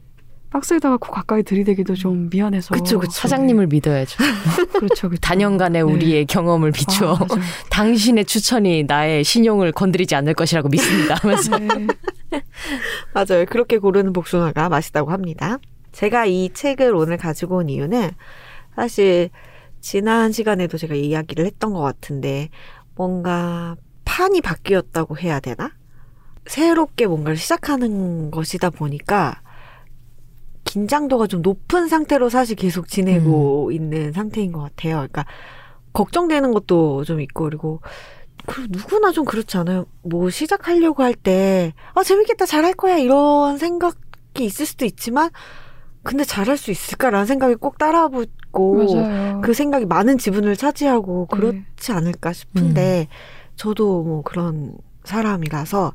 박스에다가 0.53 0.97
코 0.97 1.11
가까이 1.11 1.41
들이대기도 1.41 1.95
좀 1.95 2.29
미안해서. 2.31 2.75
그쵸, 2.75 2.99
그쵸. 2.99 3.11
사장님을 3.11 3.65
믿어야죠. 3.67 4.17
그렇죠, 4.77 5.09
그렇죠. 5.09 5.19
단연간의 5.19 5.83
네. 5.83 5.91
우리의 5.91 6.25
경험을 6.27 6.71
비추어 6.71 7.15
아. 7.15 7.27
당신의 7.71 8.25
추천이 8.25 8.83
나의 8.83 9.23
신용을 9.23 9.71
건드리지 9.71 10.13
않을 10.13 10.35
것이라고 10.35 10.69
믿습니다 10.69 11.15
하면서 11.15 11.57
네. 11.57 11.87
맞아요. 13.15 13.45
그렇게 13.49 13.79
고르는 13.79 14.13
복숭아가 14.13 14.69
맛있다고 14.69 15.11
합니다. 15.11 15.57
제가 15.91 16.27
이 16.27 16.51
책을 16.53 16.93
오늘 16.93 17.17
가지고 17.17 17.57
온 17.57 17.69
이유는 17.69 18.11
사실 18.75 19.31
지난 19.81 20.31
시간에도 20.31 20.77
제가 20.77 20.93
이야기를 20.93 21.47
했던 21.47 21.73
것 21.73 21.81
같은데 21.81 22.49
뭔가 22.93 23.75
판이 24.05 24.41
바뀌었다고 24.41 25.17
해야 25.17 25.39
되나? 25.39 25.71
새롭게 26.45 27.07
뭔가를 27.07 27.37
시작하는 27.37 28.29
것이다 28.29 28.69
보니까 28.69 29.41
긴장도가 30.64 31.28
좀 31.28 31.41
높은 31.41 31.88
상태로 31.88 32.30
사실 32.30 32.55
계속 32.55 32.88
지내고 32.88 33.72
있는 33.72 34.11
상태인 34.14 34.51
것 34.51 34.61
같아요. 34.61 34.95
그러니까 34.95 35.26
걱정되는 35.93 36.51
것도 36.51 37.03
좀 37.03 37.22
있고 37.22 37.43
그리고 37.45 37.82
그 38.45 38.66
누구나 38.70 39.11
좀 39.11 39.26
그렇지 39.26 39.57
않아요? 39.57 39.86
뭐 40.01 40.30
시작하려고 40.30 41.03
할 41.03 41.14
때 41.16 41.72
아 41.93 42.03
재밌겠다 42.03 42.45
잘할 42.45 42.74
거야 42.74 42.97
이런 42.97 43.57
생각이 43.57 43.95
있을 44.41 44.66
수도 44.66 44.86
있지만 44.86 45.30
근데 46.03 46.26
잘할 46.26 46.57
수 46.57 46.72
있을까라는 46.72 47.26
생각이 47.26 47.55
꼭 47.55 47.78
따라붙고 47.78 48.76
맞아요. 48.93 49.41
그 49.41 49.53
생각이 49.53 49.86
많은 49.86 50.18
지분을 50.18 50.57
차지하고 50.57 51.28
네. 51.32 51.38
그렇지 51.38 51.91
않을까 51.91 52.34
싶은데 52.34 53.07
저도 53.55 54.03
뭐 54.03 54.22
그런 54.24 54.76
사람이라서 55.05 55.93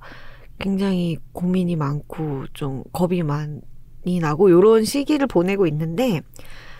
굉장히 0.59 1.19
고민이 1.33 1.77
많고 1.77 2.45
좀 2.55 2.85
겁이 2.93 3.23
많이 3.23 3.61
나고 4.21 4.51
요런 4.51 4.85
시기를 4.85 5.27
보내고 5.27 5.67
있는데 5.67 6.23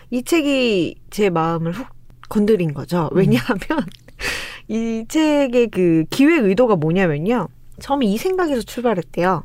이 0.09 0.23
책이 0.23 0.95
제 1.09 1.29
마음을 1.29 1.71
훅 1.71 1.87
건드린 2.29 2.73
거죠. 2.73 3.09
왜냐하면 3.13 3.59
이 4.67 5.05
책의 5.07 5.69
그 5.69 6.05
기획 6.09 6.45
의도가 6.45 6.75
뭐냐면요. 6.75 7.47
처음에 7.79 8.05
이 8.05 8.17
생각에서 8.17 8.61
출발했대요. 8.61 9.43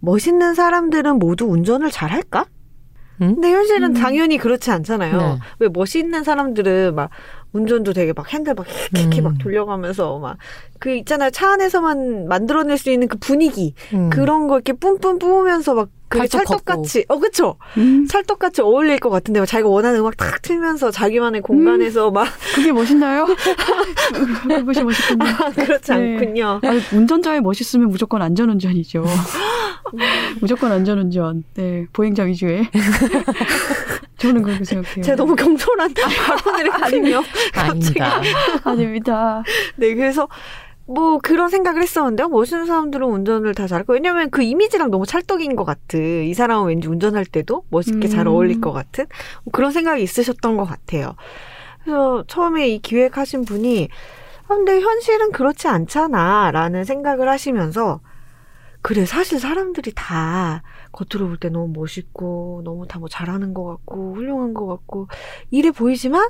멋있는 0.00 0.54
사람들은 0.54 1.18
모두 1.18 1.46
운전을 1.46 1.90
잘할까? 1.90 2.46
음? 3.22 3.34
근데 3.34 3.52
현실은 3.52 3.94
음. 3.94 4.00
당연히 4.00 4.38
그렇지 4.38 4.70
않잖아요. 4.70 5.16
네. 5.16 5.38
왜 5.58 5.68
멋있는 5.68 6.24
사람들은 6.24 6.94
막 6.94 7.10
운전도 7.52 7.92
되게 7.92 8.12
막 8.12 8.32
핸들 8.32 8.54
막 8.54 8.66
킥킥 8.94 9.20
음. 9.20 9.24
막 9.24 9.38
돌려가면서 9.38 10.18
막 10.18 10.38
그 10.80 10.96
있잖아요. 10.96 11.30
차 11.30 11.52
안에서만 11.52 12.26
만들어낼 12.26 12.78
수 12.78 12.90
있는 12.90 13.06
그 13.06 13.18
분위기 13.18 13.74
음. 13.92 14.08
그런 14.10 14.48
거 14.48 14.56
이렇게 14.56 14.72
뿜뿜 14.72 15.18
뿜으면서 15.18 15.74
막 15.74 15.90
그게 16.10 16.26
찰떡같이 16.26 17.04
어 17.08 17.20
그쵸 17.20 17.56
음, 17.78 18.04
찰떡같이 18.06 18.62
어울릴 18.62 18.98
것 18.98 19.10
같은데 19.10 19.38
막 19.38 19.46
자기가 19.46 19.68
원하는 19.68 20.00
음악 20.00 20.16
탁 20.16 20.42
틀면서 20.42 20.90
자기만의 20.90 21.40
공간에서 21.40 22.10
막 22.10 22.26
그게 22.56 22.72
멋있나요? 22.72 23.26
그것이 24.44 24.82
멋있군요. 24.82 25.24
그렇지 25.54 25.92
네. 25.92 26.16
않군요. 26.16 26.60
아, 26.64 26.70
운전자에 26.92 27.40
멋있으면 27.40 27.88
무조건 27.90 28.22
안전운전이죠. 28.22 29.04
무조건 30.40 30.72
안전운전. 30.72 31.44
네, 31.54 31.86
보행자 31.92 32.24
위주의. 32.24 32.68
저는 34.18 34.42
그렇게 34.42 34.64
생각해요. 34.64 35.04
제가 35.04 35.16
너무 35.16 35.36
경솔한 35.36 35.94
발언을 35.94 36.84
했군요. 36.84 37.22
갑자기. 37.52 38.00
아닙니다. 38.00 38.20
아닙니다. 38.64 39.42
네, 39.76 39.94
그래서 39.94 40.28
뭐 40.92 41.18
그런 41.18 41.48
생각을 41.50 41.82
했었는데요. 41.82 42.28
멋있는 42.28 42.66
사람들은 42.66 43.06
운전을 43.06 43.54
다 43.54 43.66
잘할 43.68 43.84
거. 43.86 43.92
왜냐면 43.92 44.28
그 44.30 44.42
이미지랑 44.42 44.90
너무 44.90 45.06
찰떡인 45.06 45.54
것 45.54 45.64
같은. 45.64 46.24
이 46.24 46.34
사람은 46.34 46.66
왠지 46.68 46.88
운전할 46.88 47.24
때도 47.26 47.64
멋있게 47.70 48.08
잘 48.08 48.26
음. 48.26 48.32
어울릴 48.32 48.60
것 48.60 48.72
같은 48.72 49.06
뭐 49.44 49.52
그런 49.52 49.70
생각이 49.70 50.02
있으셨던 50.02 50.56
것 50.56 50.64
같아요. 50.64 51.14
그래서 51.84 52.24
처음에 52.26 52.68
이 52.68 52.78
기획하신 52.80 53.44
분이 53.44 53.88
아, 54.48 54.54
근데 54.54 54.80
현실은 54.80 55.30
그렇지 55.32 55.68
않잖아라는 55.68 56.84
생각을 56.84 57.28
하시면서 57.28 58.00
그래 58.82 59.04
사실 59.06 59.38
사람들이 59.38 59.92
다 59.94 60.62
겉으로 60.92 61.28
볼 61.28 61.36
때 61.38 61.50
너무 61.50 61.72
멋있고 61.72 62.62
너무 62.64 62.86
다 62.88 62.98
뭐 62.98 63.08
잘하는 63.08 63.54
것 63.54 63.64
같고 63.64 64.14
훌륭한 64.16 64.54
것 64.54 64.66
같고 64.66 65.06
이래 65.50 65.70
보이지만 65.70 66.28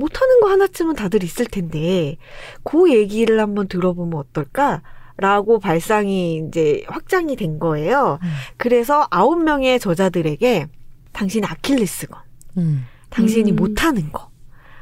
못하는 0.00 0.40
거 0.40 0.48
하나쯤은 0.48 0.96
다들 0.96 1.22
있을 1.22 1.46
텐데 1.46 2.16
그 2.64 2.92
얘기를 2.92 3.38
한번 3.38 3.68
들어보면 3.68 4.18
어떨까 4.18 4.82
라고 5.16 5.60
발상이 5.60 6.42
이제 6.48 6.82
확장이 6.88 7.36
된 7.36 7.58
거예요. 7.58 8.18
음. 8.22 8.28
그래서 8.56 9.06
아홉 9.10 9.42
명의 9.42 9.78
저자들에게 9.78 10.66
당신의 11.12 11.48
아킬레스건, 11.50 12.18
음. 12.56 12.86
당신이 13.10 13.52
음. 13.52 13.56
못하는 13.56 14.10
거, 14.12 14.30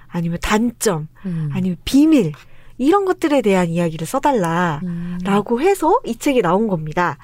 아니면 0.07 0.39
단점, 0.41 1.09
음. 1.27 1.51
아니면 1.53 1.77
비밀 1.85 2.33
이런 2.77 3.05
것들에 3.05 3.43
대한 3.43 3.69
이야기를 3.69 4.07
써달라. 4.07 4.81
음. 4.85 5.19
라고 5.25 5.61
해서 5.61 5.99
이 6.05 6.15
책이 6.15 6.43
나온 6.43 6.69
겁니다. 6.69 7.19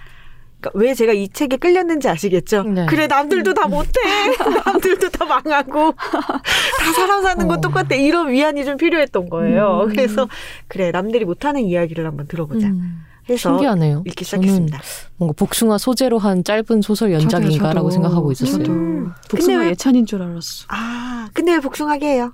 그러니까 0.64 0.70
왜 0.74 0.94
제가 0.94 1.12
이 1.12 1.28
책에 1.28 1.56
끌렸는지 1.58 2.08
아시겠죠? 2.08 2.62
네. 2.64 2.86
그래 2.86 3.06
남들도 3.06 3.52
다 3.54 3.68
못해, 3.68 3.90
남들도 4.64 5.10
다 5.10 5.24
망하고 5.26 5.92
다 5.92 6.92
사람 6.96 7.22
사는 7.22 7.46
건 7.46 7.58
어. 7.58 7.60
똑같아 7.60 7.94
이런 7.94 8.30
위안이 8.30 8.64
좀 8.64 8.76
필요했던 8.76 9.28
거예요. 9.28 9.82
음. 9.84 9.88
그래서 9.90 10.28
그래 10.68 10.90
남들이 10.90 11.24
못하는 11.24 11.62
이야기를 11.62 12.06
한번 12.06 12.26
들어보자 12.26 12.66
음. 12.68 13.02
해서 13.28 13.50
신기하네요. 13.50 14.02
읽기 14.06 14.24
시작했습니다. 14.24 14.80
뭔가 15.16 15.34
복숭아 15.36 15.78
소재로 15.78 16.18
한 16.18 16.44
짧은 16.44 16.82
소설 16.82 17.12
연작인가라고 17.12 17.90
생각하고 17.90 18.32
있었어요. 18.32 18.64
음. 18.66 19.12
복숭아 19.30 19.52
근데 19.54 19.64
왜- 19.66 19.70
예찬인 19.72 20.06
줄 20.06 20.22
알았어. 20.22 20.66
아 20.68 21.28
근데 21.34 21.52
왜 21.54 21.60
복숭아게 21.60 22.06
해요? 22.06 22.32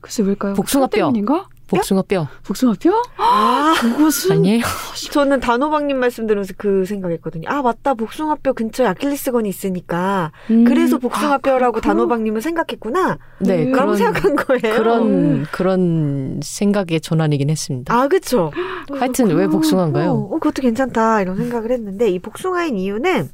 글쎄 0.00 0.22
왜일까요? 0.22 0.54
복숭아 0.54 0.86
뼈. 0.88 0.96
때문인가? 0.96 1.48
복숭아 1.68 2.02
뼈 2.02 2.28
복숭아 2.44 2.74
뼈? 2.80 2.92
아 3.16 3.74
그것은 3.80 4.32
아니에요? 4.32 4.62
저는 5.12 5.40
단호박님 5.40 5.98
말씀 5.98 6.26
들으면서 6.26 6.52
그 6.56 6.84
생각했거든요. 6.84 7.48
아 7.48 7.62
맞다 7.62 7.94
복숭아뼈 7.94 8.52
근처에 8.52 8.86
아킬레스건이 8.86 9.48
있으니까 9.48 10.32
음, 10.50 10.64
그래서 10.64 10.98
복숭아뼈라고 10.98 11.78
아, 11.78 11.80
단호박님은 11.80 12.40
생각했구나. 12.40 13.18
네, 13.40 13.64
음. 13.64 13.72
그런 13.72 13.96
생각한 13.96 14.36
거예요. 14.36 14.76
그런 14.76 15.42
그런 15.44 16.40
생각의 16.42 17.00
전환이긴 17.00 17.50
했습니다. 17.50 17.94
아 17.94 18.08
그쵸. 18.08 18.52
하여튼 18.92 19.28
왜 19.30 19.46
복숭아인가요? 19.46 20.10
어, 20.10 20.14
어, 20.14 20.38
그것도 20.38 20.62
괜찮다 20.62 21.22
이런 21.22 21.36
생각을 21.36 21.70
했는데 21.70 22.10
이 22.10 22.18
복숭아인 22.18 22.76
이유는 22.76 23.30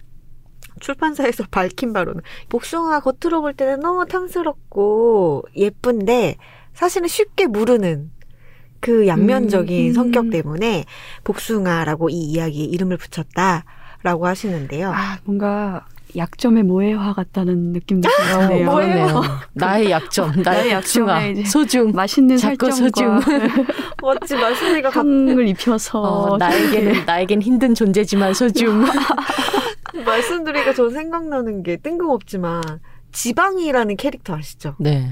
출판사에서 0.78 1.44
밝힌 1.50 1.92
바로는 1.92 2.22
복숭아 2.48 3.00
겉으로 3.00 3.40
볼 3.40 3.54
때는 3.54 3.80
너무 3.80 4.06
탐스럽고 4.06 5.44
예쁜데 5.56 6.36
사실은 6.74 7.08
쉽게 7.08 7.46
무르는 7.46 8.10
그 8.80 9.06
양면적인 9.06 9.86
음, 9.86 9.88
음. 9.88 9.92
성격 9.92 10.30
때문에 10.30 10.84
복숭아라고 11.24 12.10
이 12.10 12.14
이야기에 12.14 12.64
이름을 12.64 12.96
붙였다라고 12.96 14.26
하시는데요. 14.26 14.92
아 14.94 15.18
뭔가 15.24 15.86
약점의 16.16 16.64
모해화 16.64 17.12
같다는 17.12 17.72
느낌도 17.72 18.08
드네요. 18.08 18.68
어, 18.68 18.72
뭐예요? 18.72 19.06
그러네요. 19.06 19.22
나의 19.52 19.90
약점, 19.90 20.42
나의 20.42 20.68
나의 20.68 20.74
복숭아, 20.74 21.20
소중. 21.46 21.92
맛있는 21.92 22.36
살점과 22.38 23.20
멋지 24.02 24.34
말씀이가 24.34 24.90
갑 24.90 25.00
향을 25.00 25.46
입혀서 25.48 26.00
어, 26.00 26.36
나에게는 26.36 27.04
나에겐 27.04 27.42
힘든 27.42 27.74
존재지만 27.74 28.34
소중. 28.34 28.84
말씀드리니까 30.04 30.74
저 30.74 30.88
생각나는 30.90 31.62
게 31.62 31.76
뜬금없지만 31.76 32.62
지방이라는 33.12 33.96
캐릭터 33.96 34.36
아시죠? 34.36 34.74
네, 34.78 35.10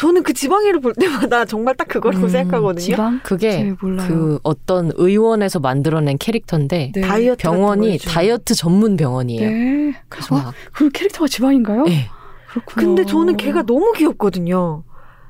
저는 0.00 0.22
그 0.22 0.32
지방이를 0.32 0.80
볼 0.80 0.94
때마다 0.94 1.44
정말 1.44 1.74
딱 1.76 1.86
그거라고 1.86 2.24
음, 2.24 2.28
생각하거든요. 2.30 2.80
지방 2.82 3.20
그게. 3.22 3.74
그 3.78 4.38
어떤 4.42 4.92
의원에서 4.94 5.60
만들어낸 5.60 6.16
캐릭터인데 6.16 6.92
네. 6.94 7.00
다이어트 7.02 7.42
병원이. 7.42 7.98
다이어트 7.98 8.54
전문 8.54 8.96
병원이에요. 8.96 9.50
네. 9.50 9.94
그래서 10.08 10.36
어? 10.36 10.38
막그 10.38 10.88
캐릭터가 10.94 11.28
지방인가요? 11.28 11.84
예. 11.88 12.08
그렇군요. 12.48 12.86
근데 12.86 13.04
저는 13.04 13.36
걔가 13.36 13.64
너무 13.64 13.92
귀엽거든요. 13.92 14.84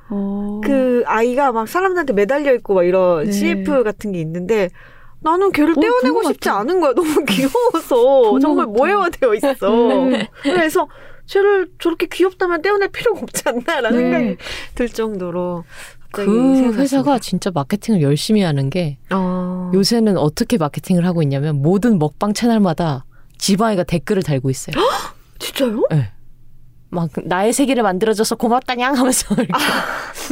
어. 0.09 0.61
그 0.63 1.03
아이가 1.05 1.51
막 1.51 1.67
사람들한테 1.67 2.13
매달려 2.13 2.55
있고 2.55 2.75
막 2.75 2.85
이런 2.85 3.25
네. 3.25 3.33
CF 3.33 3.83
같은 3.83 4.13
게 4.13 4.21
있는데 4.21 4.71
나는 5.19 5.51
걔를 5.51 5.75
어, 5.77 5.81
떼어내고 5.81 6.23
싶지 6.29 6.49
같아. 6.49 6.61
않은 6.61 6.79
거야. 6.81 6.93
너무 6.95 7.25
귀여워서 7.25 8.39
정말 8.39 8.67
같아. 8.67 8.79
모해화 8.79 9.09
되어 9.11 9.35
있어. 9.35 9.51
네. 10.11 10.29
그래서 10.45 10.87
쟤를 11.31 11.71
저렇게 11.79 12.07
귀엽다면 12.07 12.61
떼어낼 12.61 12.89
필요가 12.89 13.21
없지 13.21 13.45
않나라는 13.47 13.97
네. 13.97 14.11
생각이 14.11 14.37
들 14.75 14.89
정도로 14.89 15.65
그. 16.11 16.73
회사가 16.75 17.21
진짜 17.21 17.53
마케팅을 17.55 18.03
열심히 18.03 18.43
하는 18.43 18.69
게 18.69 18.99
어. 19.11 19.71
요새는 19.73 20.19
어떻게 20.19 20.59
마케팅을 20.59 21.07
하고 21.07 21.23
있냐면 21.23 21.63
모든 21.63 22.01
먹방 22.01 22.35
채널마다 22.35 23.05
지방이가 23.39 23.85
댓글을 23.85 24.25
달고 24.25 24.51
있어요. 24.51 24.75
진짜요? 25.39 25.87
네. 25.91 26.11
막 26.91 27.09
나의 27.25 27.53
세계를 27.53 27.83
만들어줘서 27.85 28.35
고맙다 28.35 28.75
냥 28.75 28.97
하면서 28.97 29.33
이렇게 29.39 29.55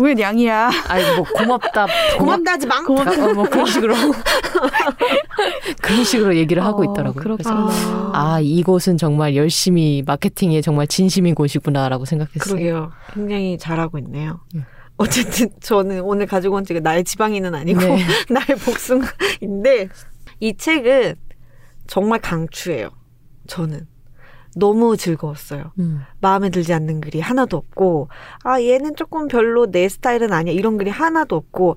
왜 0.02 0.14
냥이야? 0.14 0.70
아니 0.88 1.16
뭐 1.16 1.24
고맙다 1.24 1.86
고맙다 2.18 2.52
하지 2.52 2.66
마. 2.66 2.82
고맙다. 2.82 3.26
어, 3.26 3.34
뭐 3.34 3.44
그런 3.48 3.66
식으로 3.66 3.94
그런 5.80 6.04
식으로 6.04 6.36
얘기를 6.36 6.64
하고 6.64 6.82
어, 6.82 6.84
있더라고요. 6.84 7.22
그래서 7.22 7.54
그렇구나. 7.54 8.10
아 8.12 8.40
이곳은 8.40 8.96
정말 8.96 9.36
열심히 9.36 10.02
마케팅에 10.04 10.60
정말 10.60 10.86
진심인 10.88 11.34
곳이구나라고 11.34 12.04
생각했어요. 12.04 12.40
그러게요. 12.40 12.92
굉장히 13.12 13.56
잘하고 13.58 13.98
있네요. 13.98 14.40
음. 14.54 14.64
어쨌든 14.96 15.50
저는 15.60 16.00
오늘 16.00 16.26
가지고 16.26 16.56
온 16.56 16.64
책은 16.64 16.82
나의 16.82 17.04
지방인은 17.04 17.54
아니고 17.54 17.80
네. 17.80 18.04
나의 18.30 18.58
복숭아인데 18.64 19.88
이 20.40 20.56
책은 20.56 21.14
정말 21.86 22.18
강추해요. 22.20 22.90
저는 23.46 23.86
너무 24.56 24.96
즐거웠어요. 24.96 25.72
음. 25.78 26.02
마음에 26.20 26.50
들지 26.50 26.72
않는 26.72 27.00
글이 27.00 27.20
하나도 27.20 27.56
없고, 27.56 28.08
아, 28.44 28.60
얘는 28.60 28.96
조금 28.96 29.28
별로 29.28 29.70
내 29.70 29.88
스타일은 29.88 30.32
아니야. 30.32 30.54
이런 30.54 30.76
글이 30.78 30.90
하나도 30.90 31.36
없고, 31.36 31.76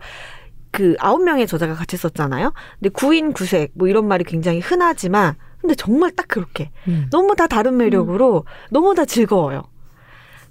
그 0.71 0.95
아홉 0.99 1.23
명의 1.23 1.47
저자가 1.47 1.73
같이 1.73 1.97
썼잖아요. 1.97 2.53
근데 2.79 2.89
구인 2.89 3.33
구색 3.33 3.71
뭐 3.75 3.87
이런 3.87 4.07
말이 4.07 4.23
굉장히 4.23 4.59
흔하지만, 4.59 5.35
근데 5.59 5.75
정말 5.75 6.11
딱 6.11 6.27
그렇게 6.27 6.71
음. 6.87 7.07
너무 7.11 7.35
다 7.35 7.47
다른 7.47 7.77
매력으로 7.77 8.45
너무 8.71 8.95
다 8.95 9.05
즐거워요. 9.05 9.63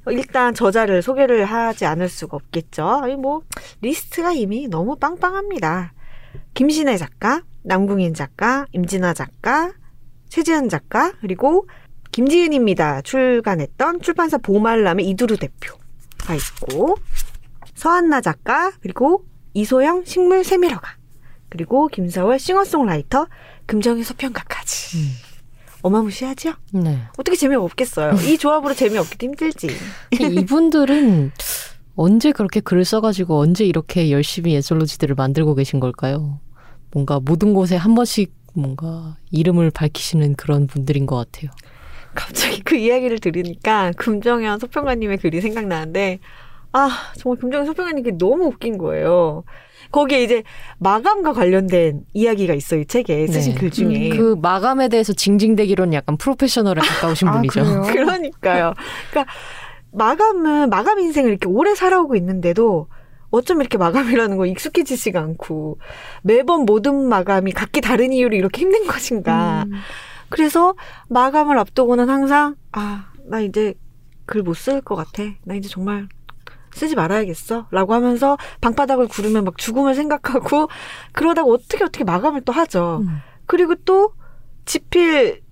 일단 0.08 0.54
저자를 0.54 1.02
소개를 1.02 1.44
하지 1.44 1.84
않을 1.84 2.08
수가 2.08 2.36
없겠죠. 2.36 2.86
아니 2.86 3.16
뭐 3.16 3.42
리스트가 3.82 4.32
이미 4.32 4.68
너무 4.68 4.96
빵빵합니다. 4.96 5.92
김신혜 6.54 6.96
작가, 6.96 7.42
남궁인 7.62 8.14
작가, 8.14 8.66
임진아 8.72 9.14
작가, 9.14 9.72
최지은 10.28 10.68
작가, 10.68 11.12
그리고 11.20 11.68
김지은입니다. 12.12 13.02
출간했던 13.02 14.00
출판사 14.02 14.38
보말람의 14.38 15.08
이두루 15.08 15.36
대표가 15.36 16.34
있고, 16.34 16.96
서한나 17.74 18.20
작가, 18.20 18.72
그리고 18.80 19.24
이소영 19.54 20.04
식물 20.04 20.44
세밀어가, 20.44 20.96
그리고 21.48 21.88
김서월 21.88 22.38
싱어송라이터, 22.38 23.26
금정희 23.66 24.02
서평가까지. 24.02 24.98
음. 24.98 25.10
어마무시하죠? 25.82 26.54
네. 26.72 26.98
어떻게 27.16 27.36
재미없겠어요. 27.36 28.12
이 28.28 28.36
조합으로 28.36 28.74
재미없기도 28.74 29.26
힘들지. 29.26 29.68
이분들은 30.10 31.32
언제 31.96 32.32
그렇게 32.32 32.60
글을 32.60 32.84
써가지고 32.84 33.38
언제 33.38 33.64
이렇게 33.64 34.10
열심히 34.10 34.52
예솔로지들을 34.54 35.14
만들고 35.14 35.54
계신 35.54 35.80
걸까요? 35.80 36.40
뭔가 36.92 37.20
모든 37.20 37.54
곳에 37.54 37.76
한 37.76 37.94
번씩 37.94 38.32
뭔가 38.52 39.16
이름을 39.30 39.70
밝히시는 39.70 40.34
그런 40.34 40.66
분들인 40.66 41.06
것 41.06 41.16
같아요. 41.16 41.50
갑자기 42.14 42.62
그 42.62 42.76
이야기를 42.76 43.18
들으니까 43.18 43.92
금정현 43.96 44.58
소평가님의 44.58 45.18
글이 45.18 45.40
생각나는데 45.40 46.18
아 46.72 46.88
정말 47.16 47.38
금정현 47.38 47.66
소평가님 47.66 48.04
글이 48.04 48.18
너무 48.18 48.46
웃긴 48.46 48.78
거예요. 48.78 49.44
거기에 49.92 50.22
이제 50.22 50.42
마감과 50.78 51.32
관련된 51.32 52.04
이야기가 52.12 52.54
있어요. 52.54 52.80
이 52.80 52.86
책에 52.86 53.26
쓰신 53.26 53.54
네. 53.54 53.58
글 53.58 53.70
중에. 53.70 54.08
그 54.10 54.36
마감에 54.40 54.88
대해서 54.88 55.12
징징대기로는 55.12 55.94
약간 55.94 56.16
프로페셔널에 56.16 56.80
가까우신 56.80 57.26
아, 57.28 57.32
분이죠. 57.32 57.64
그래요? 57.64 57.82
그러니까요. 57.90 58.74
그러니까 59.10 59.32
마감은 59.92 60.70
마감 60.70 61.00
인생을 61.00 61.30
이렇게 61.30 61.48
오래 61.48 61.74
살아오고 61.74 62.14
있는데도 62.16 62.86
어쩜 63.30 63.60
이렇게 63.60 63.78
마감이라는 63.78 64.36
거 64.36 64.46
익숙해지지가 64.46 65.20
않고 65.20 65.78
매번 66.22 66.64
모든 66.64 67.08
마감이 67.08 67.52
각기 67.52 67.80
다른 67.80 68.12
이유로 68.12 68.36
이렇게 68.36 68.62
힘든 68.62 68.86
것인가. 68.86 69.64
음. 69.66 69.72
그래서 70.30 70.74
마감을 71.08 71.58
앞두고는 71.58 72.08
항상 72.08 72.56
아 72.72 73.06
나 73.30 73.40
이제 73.40 73.74
글 74.26 74.42
못 74.42 74.54
쓸 74.56 74.80
것 74.80 74.96
같아. 74.96 75.22
나 75.44 75.54
이제 75.54 75.68
정말 75.68 76.08
쓰지 76.72 76.94
말아야겠어. 76.96 77.68
라고 77.70 77.94
하면서 77.94 78.36
방바닥을 78.60 79.06
구르면 79.08 79.44
막 79.44 79.56
죽음을 79.58 79.94
생각하고 79.94 80.68
그러다가 81.12 81.48
어떻게 81.48 81.84
어떻게 81.84 82.02
마감을 82.04 82.40
또 82.42 82.52
하죠. 82.52 83.02
음. 83.02 83.18
그리고 83.46 83.74
또 83.84 84.14
집필 84.64 85.42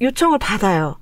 요청을 0.00 0.38
받아요. 0.38 0.98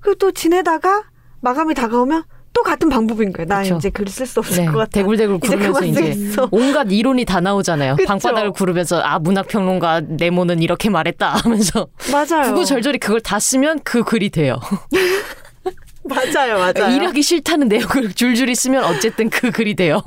그리고 0.00 0.16
또 0.18 0.30
지내다가 0.32 1.04
마감이 1.40 1.74
다가오면 1.74 2.24
또 2.58 2.64
같은 2.64 2.88
방법인 2.88 3.32
거예요. 3.32 3.46
나 3.46 3.62
그쵸. 3.62 3.76
이제 3.76 3.88
글 3.88 4.06
쓸 4.08 4.26
수 4.26 4.40
없을 4.40 4.64
네, 4.64 4.66
것 4.66 4.78
같아. 4.78 4.90
대굴대굴 4.90 5.36
이제 5.36 5.46
구르면서 5.48 5.84
이제 5.84 6.12
쓰겠어. 6.12 6.48
온갖 6.50 6.88
이론이 6.90 7.24
다 7.24 7.40
나오잖아요. 7.40 7.94
그쵸. 7.94 8.08
방바닥을 8.08 8.50
구르면서 8.50 9.00
아 9.00 9.20
문학평론가 9.20 10.00
네모는 10.08 10.60
이렇게 10.60 10.90
말했다 10.90 11.28
하면서 11.36 11.86
맞아요. 12.10 12.52
구구절절히 12.52 12.98
그걸 12.98 13.20
다 13.20 13.38
쓰면 13.38 13.80
그 13.84 14.02
글이 14.02 14.30
돼요. 14.30 14.58
맞아요, 16.02 16.58
맞아요. 16.58 16.96
일하기 16.96 17.22
싫다는 17.22 17.68
내용을 17.68 18.12
줄줄이 18.14 18.54
쓰면 18.56 18.82
어쨌든 18.82 19.28
그 19.30 19.50
글이 19.52 19.76
돼요. 19.76 20.00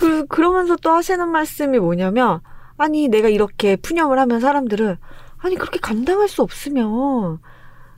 그, 0.00 0.26
그러면서 0.26 0.76
또 0.76 0.90
하시는 0.92 1.28
말씀이 1.28 1.78
뭐냐면, 1.78 2.40
아니, 2.78 3.06
내가 3.08 3.28
이렇게 3.28 3.76
푸념을 3.76 4.18
하면 4.18 4.40
사람들은, 4.40 4.96
아니, 5.36 5.56
그렇게 5.56 5.78
감당할 5.78 6.26
수 6.26 6.40
없으면, 6.40 7.38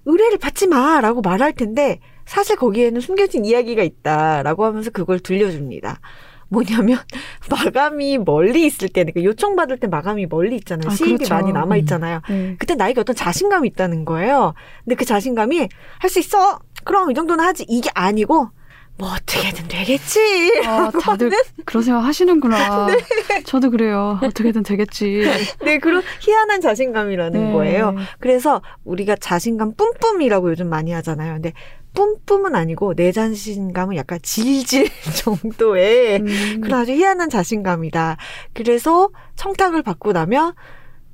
의뢰를 0.05 0.39
받지 0.39 0.67
마! 0.67 1.01
라고 1.01 1.21
말할 1.21 1.53
텐데, 1.53 2.01
사실 2.27 2.57
거기에는 2.57 3.01
숨겨진 3.01 3.45
이야기가 3.45 3.83
있다. 3.83 4.43
라고 4.43 4.65
하면서 4.65 4.91
그걸 4.91 5.21
들려줍니다. 5.21 6.01
뭐냐면, 6.49 6.99
마감이 7.51 8.19
멀리 8.19 8.67
있을 8.67 8.89
때는, 8.89 9.15
그 9.15 9.25
요청 9.25 9.57
받을 9.57 9.79
때 9.79 9.87
마감이 9.87 10.27
멀리 10.27 10.57
있잖아요. 10.57 10.91
아, 10.91 10.95
시입이 10.95 11.17
그렇죠. 11.17 11.35
많이 11.35 11.51
남아 11.53 11.77
있잖아요. 11.79 12.21
네. 12.29 12.57
그때 12.59 12.75
나에게 12.75 13.01
어떤 13.01 13.17
자신감이 13.17 13.67
있다는 13.69 14.05
거예요. 14.05 14.53
근데 14.85 14.95
그 14.97 15.05
자신감이, 15.07 15.67
할 15.99 16.11
수 16.11 16.19
있어! 16.19 16.59
그럼 16.85 17.11
이 17.11 17.15
정도는 17.15 17.43
하지. 17.43 17.65
이게 17.69 17.89
아니고, 17.95 18.51
뭐 18.99 19.09
어떻게든 19.09 19.69
되겠지. 19.69 20.63
아, 20.67 20.91
다들 21.01 21.31
그런 21.65 21.83
생각 21.83 22.01
하시는구나. 22.05 22.87
네. 22.93 23.43
저도 23.45 23.71
그래요. 23.71 24.19
어떻게든 24.23 24.63
되겠지. 24.63 25.25
네, 25.65 25.79
그런 25.79 26.03
희한한 26.21 26.61
자신감이라는 26.61 27.47
네. 27.47 27.53
거예요. 27.53 27.97
그래서 28.21 28.61
우리가 28.85 29.17
자신감 29.17 29.73
뿜뿜이라고 29.77 30.51
요즘 30.51 30.69
많이 30.69 30.93
하잖아요. 30.93 31.33
근데 31.33 31.55
뿜뿜은 31.95 32.55
아니고 32.55 32.95
내 32.95 33.13
자신감은 33.13 33.97
약간 33.97 34.19
질질 34.23 34.89
정도의 35.23 36.21
음. 36.21 36.61
그런 36.63 36.81
아주 36.81 36.93
희한한 36.93 37.29
자신감이다. 37.29 38.17
그래서 38.55 39.11
청탁을 39.37 39.83
받고 39.83 40.13
나면 40.13 40.55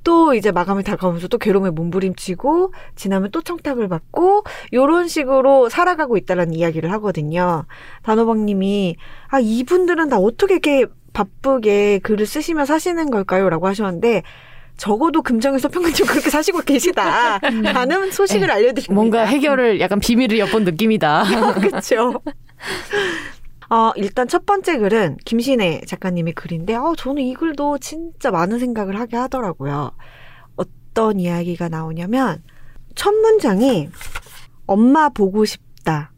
또 0.03 0.33
이제 0.33 0.51
마감이 0.51 0.83
다가오면서 0.83 1.27
또 1.27 1.37
괴로움에 1.37 1.71
몸부림치고 1.71 2.73
지나면 2.95 3.31
또 3.31 3.41
청탁을 3.41 3.87
받고 3.87 4.43
요런 4.73 5.07
식으로 5.07 5.69
살아가고 5.69 6.17
있다라는 6.17 6.53
이야기를 6.53 6.91
하거든요. 6.93 7.65
단호박 8.03 8.39
님이 8.39 8.95
아 9.27 9.39
이분들은 9.39 10.09
다 10.09 10.17
어떻게 10.17 10.55
이렇게 10.55 10.85
바쁘게 11.13 11.99
글을 11.99 12.25
쓰시며 12.25 12.65
사시는 12.65 13.09
걸까요?라고 13.11 13.67
하셨는데 13.67 14.23
적어도 14.79 15.21
금정에서 15.21 15.67
평균적으로 15.67 16.13
그렇게 16.13 16.29
사시고 16.29 16.61
계시다. 16.61 17.37
라는 17.39 18.11
소식을 18.11 18.49
알려드립니다. 18.49 18.93
뭔가 18.93 19.25
해결을 19.25 19.81
약간 19.81 19.99
비밀을 19.99 20.39
엿본 20.39 20.63
느낌이다. 20.63 21.23
그렇죠. 21.59 22.21
어, 23.69 23.91
일단 23.97 24.27
첫 24.27 24.45
번째 24.45 24.77
글은 24.77 25.17
김신혜 25.25 25.81
작가님의 25.85 26.33
글인데, 26.33 26.75
어, 26.75 26.93
저는 26.97 27.21
이 27.21 27.35
글도 27.35 27.77
진짜 27.79 28.31
많은 28.31 28.57
생각을 28.57 28.97
하게 28.99 29.17
하더라고요. 29.17 29.91
어떤 30.55 31.19
이야기가 31.19 31.69
나오냐면, 31.69 32.41
첫 32.95 33.13
문장이 33.13 33.89
엄마 34.65 35.09
보고 35.09 35.45
싶다. 35.45 36.13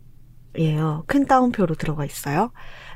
예요. 0.59 1.03
큰 1.07 1.25
따옴표로 1.25 1.75
들어가 1.75 2.05
있어요. 2.05 2.51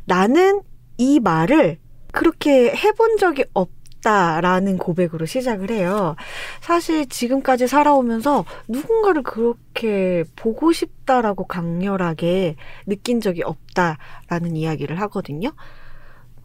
나는 0.06 0.62
이 0.98 1.20
말을 1.20 1.80
그렇게 2.12 2.74
해본 2.74 3.18
적이 3.18 3.46
없 3.54 3.70
다라는 4.06 4.78
고백으로 4.78 5.26
시작을 5.26 5.72
해요. 5.72 6.16
사실 6.62 7.10
지금까지 7.10 7.68
살아오면서 7.68 8.46
누군가를 8.68 9.24
그렇게 9.24 10.24
보고 10.36 10.72
싶다라고 10.72 11.48
강렬하게 11.48 12.56
느낀 12.86 13.20
적이 13.20 13.42
없다라는 13.42 14.56
이야기를 14.56 15.02
하거든요. 15.02 15.54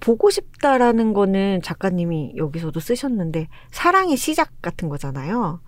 보고 0.00 0.30
싶다라는 0.30 1.12
거는 1.12 1.60
작가님이 1.60 2.32
여기서도 2.36 2.80
쓰셨는데 2.80 3.48
사랑의 3.70 4.16
시작 4.16 4.62
같은 4.62 4.88
거잖아요. 4.88 5.60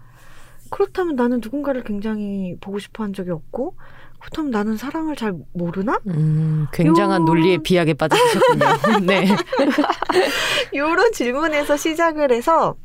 그렇다면 0.71 1.17
나는 1.17 1.41
누군가를 1.43 1.85
굉장히 1.85 2.57
보고 2.63 2.79
싶어 2.79 3.05
한 3.05 3.13
적이 3.13 3.33
없고 3.33 3.77
그렇다면 4.23 4.51
나는 4.53 4.77
사랑을 4.77 5.17
잘 5.17 5.35
모르나? 5.53 5.99
음, 6.07 6.67
굉장한 6.73 7.23
요- 7.23 7.25
논리의 7.25 7.59
비약에 7.59 7.95
빠지셨군요. 7.95 8.65
네. 9.07 9.27
이런 10.73 11.11
질문에서 11.13 11.77
시작을 11.77 12.31
해서 12.33 12.77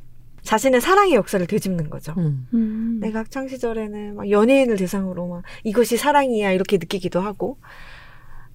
자신의 0.41 0.81
사랑의 0.81 1.13
역사를 1.13 1.45
되짚는 1.45 1.89
거죠. 1.89 2.13
음. 2.17 2.47
음. 2.53 2.97
내가 3.01 3.19
학창 3.19 3.47
시절에는 3.47 4.15
막 4.15 4.29
연예인을 4.31 4.77
대상으로 4.77 5.27
막 5.27 5.43
이것이 5.63 5.95
사랑이야 5.97 6.51
이렇게 6.53 6.77
느끼기도 6.77 7.19
하고 7.19 7.57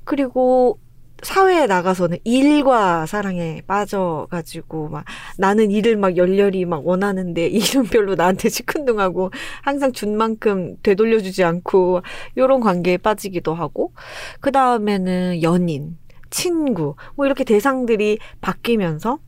그리고 0.05 0.78
사회에 1.22 1.66
나가서는 1.66 2.18
일과 2.24 3.06
사랑에 3.06 3.62
빠져가지고 3.66 4.88
막 4.88 5.04
나는 5.38 5.70
일을 5.70 5.96
막 5.96 6.16
열렬히 6.16 6.64
막 6.64 6.86
원하는데 6.86 7.46
일은 7.48 7.84
별로 7.84 8.14
나한테 8.14 8.48
시큰둥하고 8.48 9.30
항상 9.62 9.92
준 9.92 10.16
만큼 10.16 10.76
되돌려주지 10.82 11.44
않고 11.44 12.02
요런 12.36 12.60
관계에 12.60 12.96
빠지기도 12.96 13.54
하고. 13.54 13.92
그 14.40 14.50
다음에는 14.50 15.42
연인, 15.42 15.96
친구 16.30 16.96
뭐 17.14 17.26
이렇게 17.26 17.44
대상들이 17.44 18.18
바뀌면서 18.40 19.18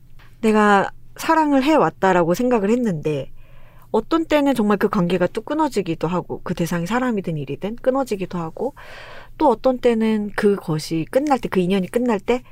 내가 0.41 0.91
사랑을 1.15 1.63
해왔다라고 1.63 2.33
생각을 2.33 2.69
했는데 2.69 3.31
어떤 3.91 4.25
때는 4.25 4.55
정말 4.55 4.77
그 4.77 4.89
관계가 4.89 5.27
또 5.27 5.41
끊어지기도 5.41 6.09
하고 6.09 6.41
그 6.43 6.53
대상이 6.53 6.85
사람이든 6.85 7.37
일이든 7.37 7.77
끊어지기도 7.77 8.37
하고 8.37 8.73
또 9.37 9.49
어떤 9.49 9.77
때는 9.79 10.31
그것이 10.35 11.05
끝날 11.11 11.39
때 11.39 11.49
그 11.49 11.59
인연이 11.59 11.87
끝날 11.87 12.19
때 12.19 12.43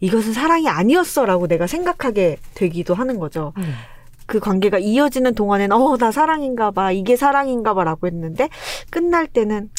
이것은 0.00 0.32
사랑이 0.32 0.68
아니었어 0.68 1.24
라고 1.24 1.46
내가 1.46 1.66
생각하게 1.66 2.38
되기도 2.54 2.94
하는 2.94 3.18
거죠. 3.18 3.52
음. 3.58 3.72
그 4.26 4.40
관계가 4.40 4.78
이어지는 4.78 5.34
동안에는 5.34 5.76
어 5.76 5.96
나 5.98 6.10
사랑인가 6.10 6.70
봐 6.70 6.92
이게 6.92 7.16
사랑인가 7.16 7.74
봐 7.74 7.84
라고 7.84 8.06
했는데 8.06 8.48
끝날 8.90 9.26
때는 9.26 9.70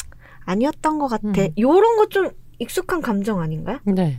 아니었던 0.44 0.98
것 0.98 1.08
같아. 1.08 1.42
음. 1.42 1.48
요런 1.58 1.96
거 1.96 2.06
좀 2.08 2.30
익숙한 2.58 3.02
감정 3.02 3.40
아닌가요? 3.40 3.78
네. 3.84 4.18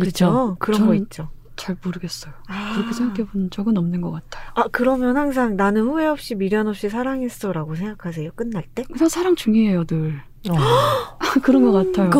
그죠? 0.00 0.56
그런 0.58 0.86
거 0.86 0.94
있죠. 0.94 1.28
잘 1.54 1.76
모르겠어요. 1.82 2.34
아. 2.48 2.72
그렇게 2.74 2.92
생각해 2.92 3.24
본 3.30 3.48
적은 3.50 3.78
없는 3.78 4.00
것 4.00 4.10
같아요. 4.10 4.50
아 4.54 4.64
그러면 4.72 5.16
항상 5.16 5.56
나는 5.56 5.82
후회 5.82 6.06
없이 6.06 6.34
미련 6.34 6.66
없이 6.68 6.88
사랑했어 6.90 7.52
라고 7.52 7.74
생각하세요? 7.76 8.30
끝날 8.34 8.64
때? 8.74 8.82
그냥 8.82 9.08
사랑 9.08 9.36
중이에요, 9.36 9.84
늘. 9.84 10.20
어. 10.52 11.18
그런 11.42 11.62
것 11.62 11.72
같아요. 11.72 12.10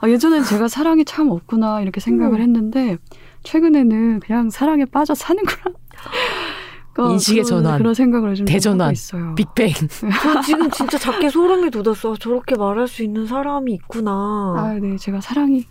아, 0.00 0.08
예전엔 0.08 0.44
제가 0.44 0.68
사랑이 0.68 1.04
참 1.04 1.30
없구나 1.30 1.80
이렇게 1.82 2.00
생각을 2.00 2.38
음. 2.40 2.42
했는데 2.42 2.96
최근에는 3.42 4.20
그냥 4.20 4.50
사랑에 4.50 4.84
빠져 4.84 5.14
사는구나. 5.14 5.74
그러니까 6.92 7.12
인식의 7.14 7.44
그런- 7.44 7.62
전환. 7.64 7.78
그런 7.78 7.94
생각을 7.94 8.34
좀 8.34 8.46
대전환. 8.46 8.92
있어요. 8.92 9.34
빅뱅. 9.34 9.72
저 10.22 10.40
지금 10.42 10.70
진짜 10.70 10.98
작게 10.98 11.28
소름이 11.30 11.70
돋았어. 11.70 12.16
저렇게 12.16 12.56
말할 12.56 12.88
수 12.88 13.02
있는 13.02 13.26
사람이 13.26 13.72
있구나. 13.74 14.10
아, 14.56 14.78
네, 14.80 14.96
제가 14.96 15.20
사랑이 15.20 15.66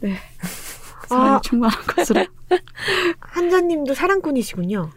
네 0.00 0.16
사랑이 1.08 1.30
아. 1.30 1.40
충만한 1.42 1.78
것으로 1.86 2.24
한자님도 3.20 3.94
사랑꾼이시군요. 3.94 4.90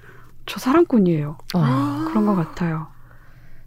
저 0.45 0.59
사랑꾼이에요. 0.59 1.37
어. 1.55 1.59
아. 1.59 2.05
그런 2.09 2.25
것 2.25 2.35
같아요. 2.35 2.87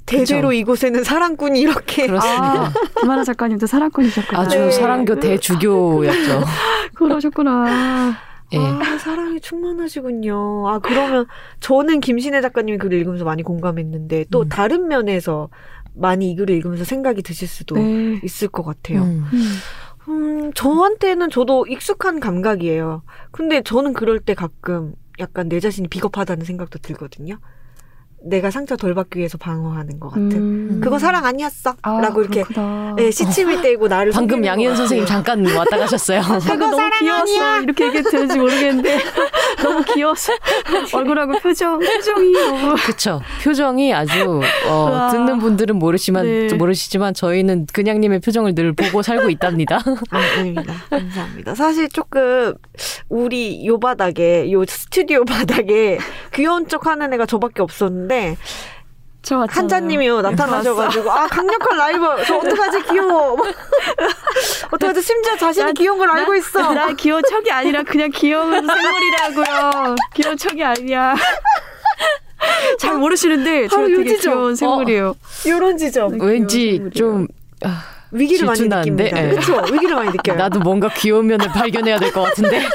대대로 0.06 0.52
이곳에는 0.52 1.04
사랑꾼이 1.04 1.60
이렇게 1.60 2.06
그렇습니다. 2.06 2.72
김하나 3.00 3.24
작가님도 3.24 3.66
사랑꾼이셨구나. 3.66 4.40
아주 4.40 4.58
네. 4.58 4.70
사랑교 4.70 5.20
대주교였죠. 5.20 6.44
그러셨구나. 6.94 8.16
예. 8.52 8.58
아, 8.58 8.98
사랑이 8.98 9.40
충만하시군요. 9.40 10.68
아, 10.68 10.78
그러면 10.78 11.26
저는 11.60 12.00
김신혜 12.00 12.40
작가님이 12.40 12.78
글을 12.78 12.98
읽으면서 12.98 13.24
많이 13.24 13.42
공감했는데 13.42 14.26
또 14.30 14.42
음. 14.42 14.48
다른 14.48 14.86
면에서 14.86 15.48
많이 15.94 16.30
이 16.30 16.36
글을 16.36 16.54
읽으면서 16.56 16.84
생각이 16.84 17.22
드실 17.22 17.48
수도 17.48 17.74
네. 17.74 18.20
있을 18.22 18.48
것 18.48 18.62
같아요. 18.62 19.02
음. 19.02 19.24
음. 19.32 19.52
음, 20.08 20.52
저한테는 20.52 21.30
저도 21.30 21.66
익숙한 21.66 22.20
감각이에요. 22.20 23.02
근데 23.32 23.62
저는 23.62 23.92
그럴 23.92 24.20
때 24.20 24.34
가끔 24.34 24.94
약간 25.18 25.48
내 25.48 25.58
자신이 25.58 25.88
비겁하다는 25.88 26.44
생각도 26.44 26.78
들거든요. 26.78 27.38
내가 28.24 28.50
상처 28.50 28.76
덜 28.76 28.94
받기 28.94 29.18
위해서 29.18 29.38
방어하는 29.38 30.00
것 30.00 30.08
같은. 30.08 30.32
음. 30.32 30.80
그거 30.82 30.98
사랑 30.98 31.24
아니었어. 31.26 31.74
아, 31.82 32.00
라고 32.00 32.22
이렇게 32.22 32.42
그렇구나. 32.42 32.94
네, 32.96 33.10
시침이 33.10 33.60
떼고 33.62 33.86
나를 33.88 34.10
방금 34.10 34.44
양희은 34.44 34.70
것 34.72 34.76
선생님. 34.78 35.06
잠깐 35.06 35.46
왔다 35.54 35.76
가셨어요. 35.78 36.20
방금 36.22 36.58
너무 36.58 36.76
사랑 36.76 36.90
귀여웠어. 36.98 37.22
아니야. 37.22 37.58
이렇게 37.62 37.86
얘기해도 37.86 38.10
되는지 38.10 38.38
모르겠는데 38.38 38.98
너무 39.62 39.84
귀여웠어. 39.84 40.32
얼굴하고 40.92 41.38
표정, 41.38 41.78
표정이 41.78 42.32
너무 42.32 42.74
그쵸. 42.84 43.20
표정이 43.44 43.94
아주, 43.94 44.40
어, 44.66 44.72
와. 44.72 45.10
듣는 45.10 45.38
분들은 45.38 45.76
모르시만, 45.76 46.24
네. 46.48 46.54
모르시지만 46.54 47.14
저희는 47.14 47.66
그냥님의 47.72 48.20
표정을 48.20 48.54
늘 48.54 48.72
보고 48.72 49.02
살고 49.02 49.30
있답니다. 49.30 49.78
아, 50.10 50.18
아닙니다. 50.38 50.74
감사합니다. 50.90 51.54
사실 51.54 51.88
조금 51.90 52.54
우리 53.08 53.64
요 53.66 53.78
바닥에 53.78 54.50
요 54.50 54.64
스튜디오 54.66 55.24
바닥에 55.24 55.98
귀여운 56.34 56.66
척 56.66 56.86
하는 56.86 57.12
애가 57.12 57.26
저밖에 57.26 57.62
없었는데 57.62 58.05
저 59.22 59.38
왔잖아요. 59.38 59.60
한자님이요 59.62 60.20
나타나셔가지고 60.22 61.10
아 61.10 61.26
강력한 61.26 61.76
라이벌 61.76 62.24
저 62.26 62.36
어떡하지 62.36 62.82
귀여워 62.90 63.36
어떡하지 64.70 65.02
심지어 65.02 65.36
자신이 65.36 65.74
귀여운 65.74 65.98
걸 65.98 66.08
알고 66.10 66.34
있어 66.36 66.72
나 66.72 66.92
귀여운 66.92 67.22
척이 67.28 67.50
아니라 67.50 67.82
그냥 67.82 68.10
귀여운 68.14 68.64
생물이라고요. 68.64 69.96
귀여운 70.14 70.36
척이 70.36 70.62
아니야. 70.62 71.16
잘 72.78 72.94
모르시는데 72.96 73.62
제가 73.68 73.76
바로 73.76 73.88
되게 73.88 74.10
요지죠? 74.12 74.30
귀여운 74.30 74.54
생물이에요. 74.54 75.16
요런 75.48 75.76
지점 75.78 76.20
왠지 76.20 76.80
좀, 76.94 77.26
아, 77.64 77.82
위기를 78.12 78.46
많이? 78.46 78.60
느낍니다 78.68 79.04
예. 79.24 79.30
그렇죠 79.30 79.62
위기를 79.72 79.94
많이 79.96 80.10
느껴요 80.10 80.36
나도 80.36 80.60
뭔가 80.60 80.88
귀여운 80.94 81.26
면을 81.26 81.48
발견해야 81.48 81.98
될 81.98 82.12
것 82.12 82.22
같은데. 82.22 82.62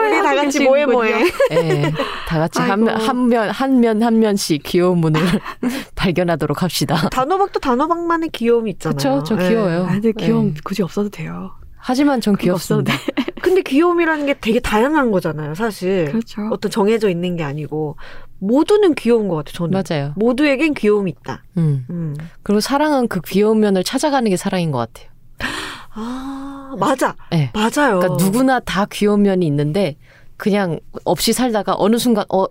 우리 0.00 0.22
다 0.22 0.34
같이 0.34 0.62
뭐해 0.64 0.86
뭐해 0.86 1.24
예. 1.52 1.92
다 2.28 2.38
같이 2.40 2.60
한, 2.60 2.86
아이고. 2.88 3.00
한 3.00 3.28
면, 3.28 3.50
한 3.50 3.80
면, 3.80 4.02
한 4.02 4.18
면씩 4.18 4.62
귀여운 4.64 4.98
문을 4.98 5.20
발견하도록 5.94 6.62
합시다. 6.62 7.08
단호박도 7.10 7.60
단호박만의 7.60 8.30
귀여움이 8.30 8.70
있잖아요 8.72 8.96
그쵸, 8.96 9.22
저 9.36 9.42
예. 9.44 9.48
귀여워요. 9.48 9.84
아, 9.84 9.92
근데 9.92 10.12
귀여움 10.12 10.52
네. 10.54 10.60
굳이 10.64 10.82
없어도 10.82 11.08
돼요. 11.08 11.52
하지만 11.78 12.20
전 12.20 12.36
귀엽습니다. 12.36 12.92
근데 13.40 13.62
귀여움이라는 13.62 14.26
게 14.26 14.34
되게 14.40 14.58
다양한 14.58 15.12
거잖아요 15.12 15.54
사실 15.54 16.06
그렇죠. 16.06 16.48
어떤 16.50 16.68
정해져 16.70 17.08
있는 17.08 17.36
게 17.36 17.44
아니고 17.44 17.96
모두는 18.38 18.94
귀여운 18.94 19.28
것 19.28 19.36
같아요 19.36 19.52
저는 19.54 19.82
맞아요. 19.88 20.12
모두에겐 20.16 20.74
귀여움이 20.74 21.10
있다 21.10 21.42
음. 21.56 21.86
음. 21.90 22.16
그리고 22.42 22.60
사랑은 22.60 23.08
그 23.08 23.20
귀여운 23.26 23.60
면을 23.60 23.82
찾아가는 23.84 24.28
게 24.30 24.36
사랑인 24.36 24.70
것 24.70 24.78
같아요. 24.78 25.08
아, 25.98 26.74
맞아. 26.78 27.14
예. 27.32 27.50
맞아요. 27.54 27.98
그러니까 28.00 28.22
누구나 28.22 28.60
다 28.60 28.86
귀여운 28.90 29.22
면이 29.22 29.46
있는데 29.46 29.96
그냥 30.36 30.78
없이 31.04 31.32
살다가 31.32 31.74
어느 31.78 31.96
순간 31.96 32.24
어 32.28 32.44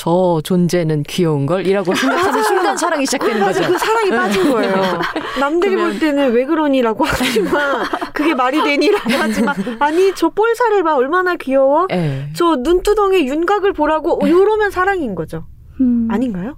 저 0.00 0.40
존재는 0.42 1.02
귀여운 1.02 1.44
걸이라고 1.44 1.94
생각하는 1.94 2.42
순간 2.44 2.74
사랑이 2.74 3.04
시작되는 3.04 3.38
맞아. 3.38 3.60
거죠. 3.60 3.70
그 3.74 3.78
사랑이 3.78 4.10
빠진 4.10 4.50
거예요. 4.50 4.98
남들이 5.38 5.76
볼 5.76 5.98
때는 5.98 6.32
왜 6.32 6.46
그러니라고 6.46 7.04
하지만, 7.04 7.84
그게 8.14 8.34
말이 8.34 8.62
되니라고 8.62 9.10
하지만, 9.10 9.54
아니, 9.78 10.14
저 10.14 10.30
볼살을 10.30 10.84
봐. 10.84 10.96
얼마나 10.96 11.36
귀여워? 11.36 11.86
예. 11.92 12.30
저 12.32 12.56
눈두덩이 12.56 13.28
윤곽을 13.28 13.74
보라고. 13.74 14.20
요러면 14.26 14.70
사랑인 14.70 15.14
거죠. 15.14 15.44
음. 15.82 16.08
아닌가요? 16.10 16.56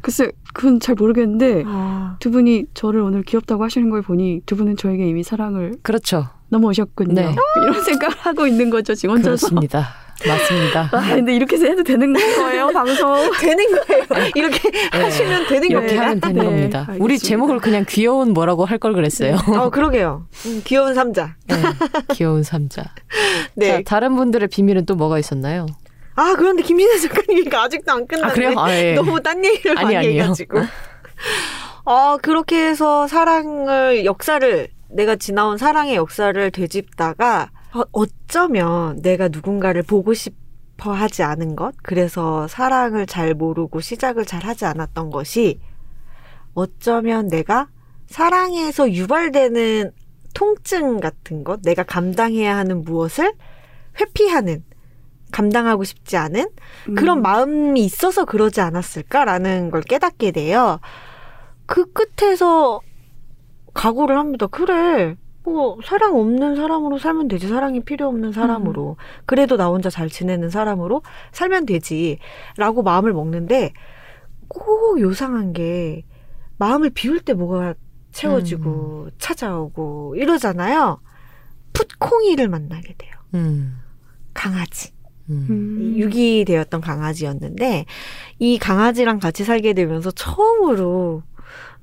글쎄, 0.00 0.32
그건 0.54 0.80
잘 0.80 0.94
모르겠는데 0.94 1.64
아. 1.66 2.16
두 2.20 2.30
분이 2.30 2.68
저를 2.72 3.02
오늘 3.02 3.22
귀엽다고 3.22 3.64
하시는 3.64 3.90
걸 3.90 4.00
보니 4.00 4.40
두 4.46 4.56
분은 4.56 4.78
저에게 4.78 5.06
이미 5.06 5.22
사랑을 5.22 5.74
그렇죠. 5.82 6.28
넘어오셨군요. 6.48 7.12
네. 7.12 7.34
이런 7.62 7.82
생각을 7.84 8.16
하고 8.16 8.46
있는 8.46 8.70
거죠, 8.70 8.94
지금 8.94 9.16
혼자서. 9.16 9.48
그렇습니다. 9.48 10.07
맞습니다. 10.26 10.88
아, 10.92 11.14
근데 11.14 11.34
이렇게 11.34 11.56
해도 11.56 11.82
되는 11.84 12.12
거예요, 12.12 12.68
방송. 12.74 13.30
되는 13.40 13.64
거예요. 13.70 14.30
이렇게 14.34 14.58
하시면 14.90 15.46
되는 15.46 15.70
이렇게 15.70 15.86
겁니다. 15.86 16.02
하면 16.02 16.20
되는 16.20 16.34
네, 16.36 16.44
겁니다. 16.44 16.78
알겠습니다. 16.80 17.04
우리 17.04 17.18
제목을 17.18 17.58
그냥 17.60 17.84
귀여운 17.88 18.32
뭐라고 18.32 18.64
할 18.64 18.78
걸 18.78 18.92
그랬어요. 18.94 19.36
어, 19.56 19.70
그러게요. 19.70 20.26
음, 20.46 20.62
귀여운 20.64 20.94
삼자. 20.94 21.34
네. 21.46 21.54
귀여운 22.14 22.42
삼자. 22.42 22.84
네. 23.54 23.68
자, 23.68 23.82
다른 23.84 24.14
분들의 24.16 24.48
비밀은 24.48 24.86
또 24.86 24.94
뭐가 24.94 25.18
있었나요? 25.18 25.66
아, 26.14 26.34
그런데 26.36 26.62
김신혜 26.64 26.98
작가님이니까 26.98 27.62
아직도 27.62 27.92
안 27.92 28.06
끝났네. 28.06 28.30
아, 28.30 28.34
그래요? 28.34 28.54
아, 28.56 28.72
예. 28.74 28.94
너무 28.94 29.20
딴 29.20 29.44
얘기를 29.44 29.76
아니, 29.78 29.84
많이 29.84 29.96
아니에요. 29.98 30.22
해가지고. 30.24 30.60
아, 31.84 32.18
그렇게 32.22 32.66
해서 32.68 33.06
사랑을, 33.08 34.04
역사를, 34.04 34.68
내가 34.90 35.16
지나온 35.16 35.56
사랑의 35.58 35.94
역사를 35.96 36.50
되짚다가, 36.50 37.50
어, 37.74 37.82
어쩌면 37.92 39.00
내가 39.02 39.28
누군가를 39.28 39.82
보고 39.82 40.14
싶어 40.14 40.92
하지 40.92 41.22
않은 41.22 41.56
것, 41.56 41.74
그래서 41.82 42.48
사랑을 42.48 43.06
잘 43.06 43.34
모르고 43.34 43.80
시작을 43.80 44.24
잘 44.24 44.44
하지 44.44 44.64
않았던 44.64 45.10
것이, 45.10 45.60
어쩌면 46.54 47.28
내가 47.28 47.68
사랑에서 48.06 48.90
유발되는 48.90 49.92
통증 50.34 51.00
같은 51.00 51.44
것, 51.44 51.60
내가 51.62 51.82
감당해야 51.82 52.56
하는 52.56 52.82
무엇을 52.84 53.32
회피하는, 54.00 54.64
감당하고 55.30 55.84
싶지 55.84 56.16
않은 56.16 56.48
그런 56.96 57.18
음. 57.18 57.22
마음이 57.22 57.84
있어서 57.84 58.24
그러지 58.24 58.62
않았을까라는 58.62 59.70
걸 59.70 59.82
깨닫게 59.82 60.30
돼요. 60.30 60.80
그 61.66 61.92
끝에서 61.92 62.80
각오를 63.74 64.16
합니다. 64.16 64.46
그래. 64.46 65.16
뭐 65.48 65.78
사랑 65.84 66.16
없는 66.16 66.56
사람으로 66.56 66.98
살면 66.98 67.28
되지. 67.28 67.48
사랑이 67.48 67.80
필요 67.80 68.06
없는 68.08 68.32
사람으로. 68.32 68.96
그래도 69.26 69.56
나 69.56 69.68
혼자 69.68 69.90
잘 69.90 70.08
지내는 70.08 70.50
사람으로 70.50 71.02
살면 71.32 71.66
되지라고 71.66 72.82
마음을 72.82 73.12
먹는데 73.12 73.72
꼭 74.48 75.00
요상한 75.00 75.52
게 75.52 76.04
마음을 76.58 76.90
비울 76.90 77.20
때 77.20 77.34
뭐가 77.34 77.74
채워지고 78.12 79.10
찾아오고 79.18 80.16
이러잖아요. 80.16 81.00
풋콩이를 81.72 82.48
만나게 82.48 82.94
돼요. 82.96 83.12
음. 83.34 83.78
강아지. 84.34 84.92
음. 85.30 85.46
음. 85.50 85.94
유기되었던 85.96 86.80
강아지였는데 86.80 87.84
이 88.38 88.58
강아지랑 88.58 89.18
같이 89.18 89.44
살게 89.44 89.74
되면서 89.74 90.10
처음으로 90.10 91.22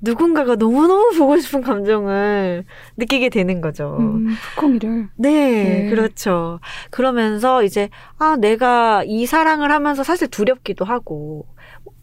누군가가 0.01 0.55
너무너무 0.55 1.17
보고 1.17 1.37
싶은 1.39 1.61
감정을 1.61 2.65
느끼게 2.97 3.29
되는 3.29 3.61
거죠. 3.61 3.97
음, 3.99 4.35
푸콩이를. 4.55 5.09
네, 5.15 5.63
네. 5.63 5.89
그렇죠. 5.89 6.59
그러면서 6.91 7.63
이제 7.63 7.89
아 8.17 8.35
내가 8.35 9.03
이 9.05 9.25
사랑을 9.25 9.71
하면서 9.71 10.03
사실 10.03 10.27
두렵기도 10.27 10.85
하고 10.85 11.47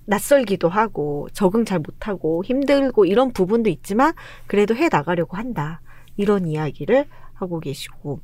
낯설기도 0.07 0.69
하고 0.69 1.29
적응 1.33 1.65
잘 1.65 1.79
못하고 1.79 2.43
힘들고 2.45 3.05
이런 3.05 3.33
부분도 3.33 3.71
있지만 3.71 4.13
그래도 4.47 4.75
해 4.75 4.89
나가려고 4.91 5.37
한다. 5.37 5.81
이런 6.17 6.47
이야기를 6.47 7.07
하고 7.35 7.61
계시고 7.61 8.21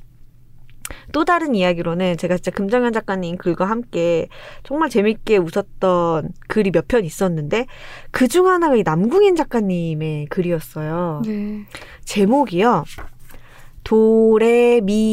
또 1.12 1.24
다른 1.24 1.54
이야기로는 1.54 2.16
제가 2.16 2.36
진짜 2.36 2.50
금정현 2.50 2.92
작가님 2.92 3.36
글과 3.36 3.64
함께 3.66 4.28
정말 4.62 4.88
재밌게 4.88 5.36
웃었던 5.38 6.30
글이 6.48 6.70
몇 6.70 6.86
편 6.88 7.04
있었는데 7.04 7.66
그 8.10 8.26
중 8.28 8.46
하나가 8.48 8.76
이 8.76 8.82
남궁인 8.82 9.36
작가님의 9.36 10.26
글이었어요. 10.26 11.22
네. 11.26 11.64
제목이요. 12.04 12.84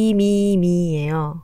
도레미미미예요. 0.05 1.41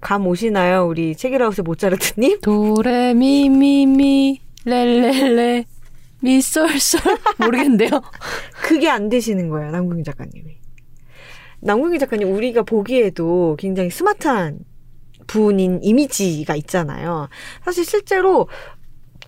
감 0.00 0.26
오시나요? 0.26 0.86
우리 0.86 1.14
책이라우스의 1.16 1.64
모차르트님? 1.64 2.40
도레미미미 2.42 4.40
렐렐레 4.66 5.64
미솔솔 6.20 7.00
모르겠는데요. 7.38 7.90
그게 8.62 8.88
안 8.88 9.08
되시는 9.10 9.48
거예요, 9.50 9.70
남궁인 9.70 10.04
작가님이. 10.04 10.56
남궁인 11.64 11.98
작가님, 11.98 12.30
우리가 12.30 12.62
보기에도 12.62 13.56
굉장히 13.58 13.90
스마트한 13.90 14.58
분인 15.26 15.80
이미지가 15.82 16.54
있잖아요. 16.56 17.28
사실 17.64 17.86
실제로 17.86 18.48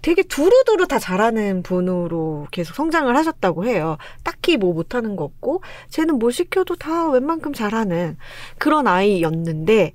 되게 0.02 0.22
두루두루 0.22 0.86
다 0.86 0.98
잘하는 0.98 1.62
분으로 1.62 2.46
계속 2.50 2.74
성장을 2.74 3.14
하셨다고 3.16 3.64
해요. 3.64 3.96
딱히 4.22 4.58
뭐 4.58 4.74
못하는 4.74 5.16
거 5.16 5.24
없고, 5.24 5.62
쟤는 5.88 6.18
뭘 6.18 6.30
시켜도 6.30 6.76
다 6.76 7.08
웬만큼 7.08 7.54
잘하는 7.54 8.18
그런 8.58 8.86
아이였는데, 8.86 9.94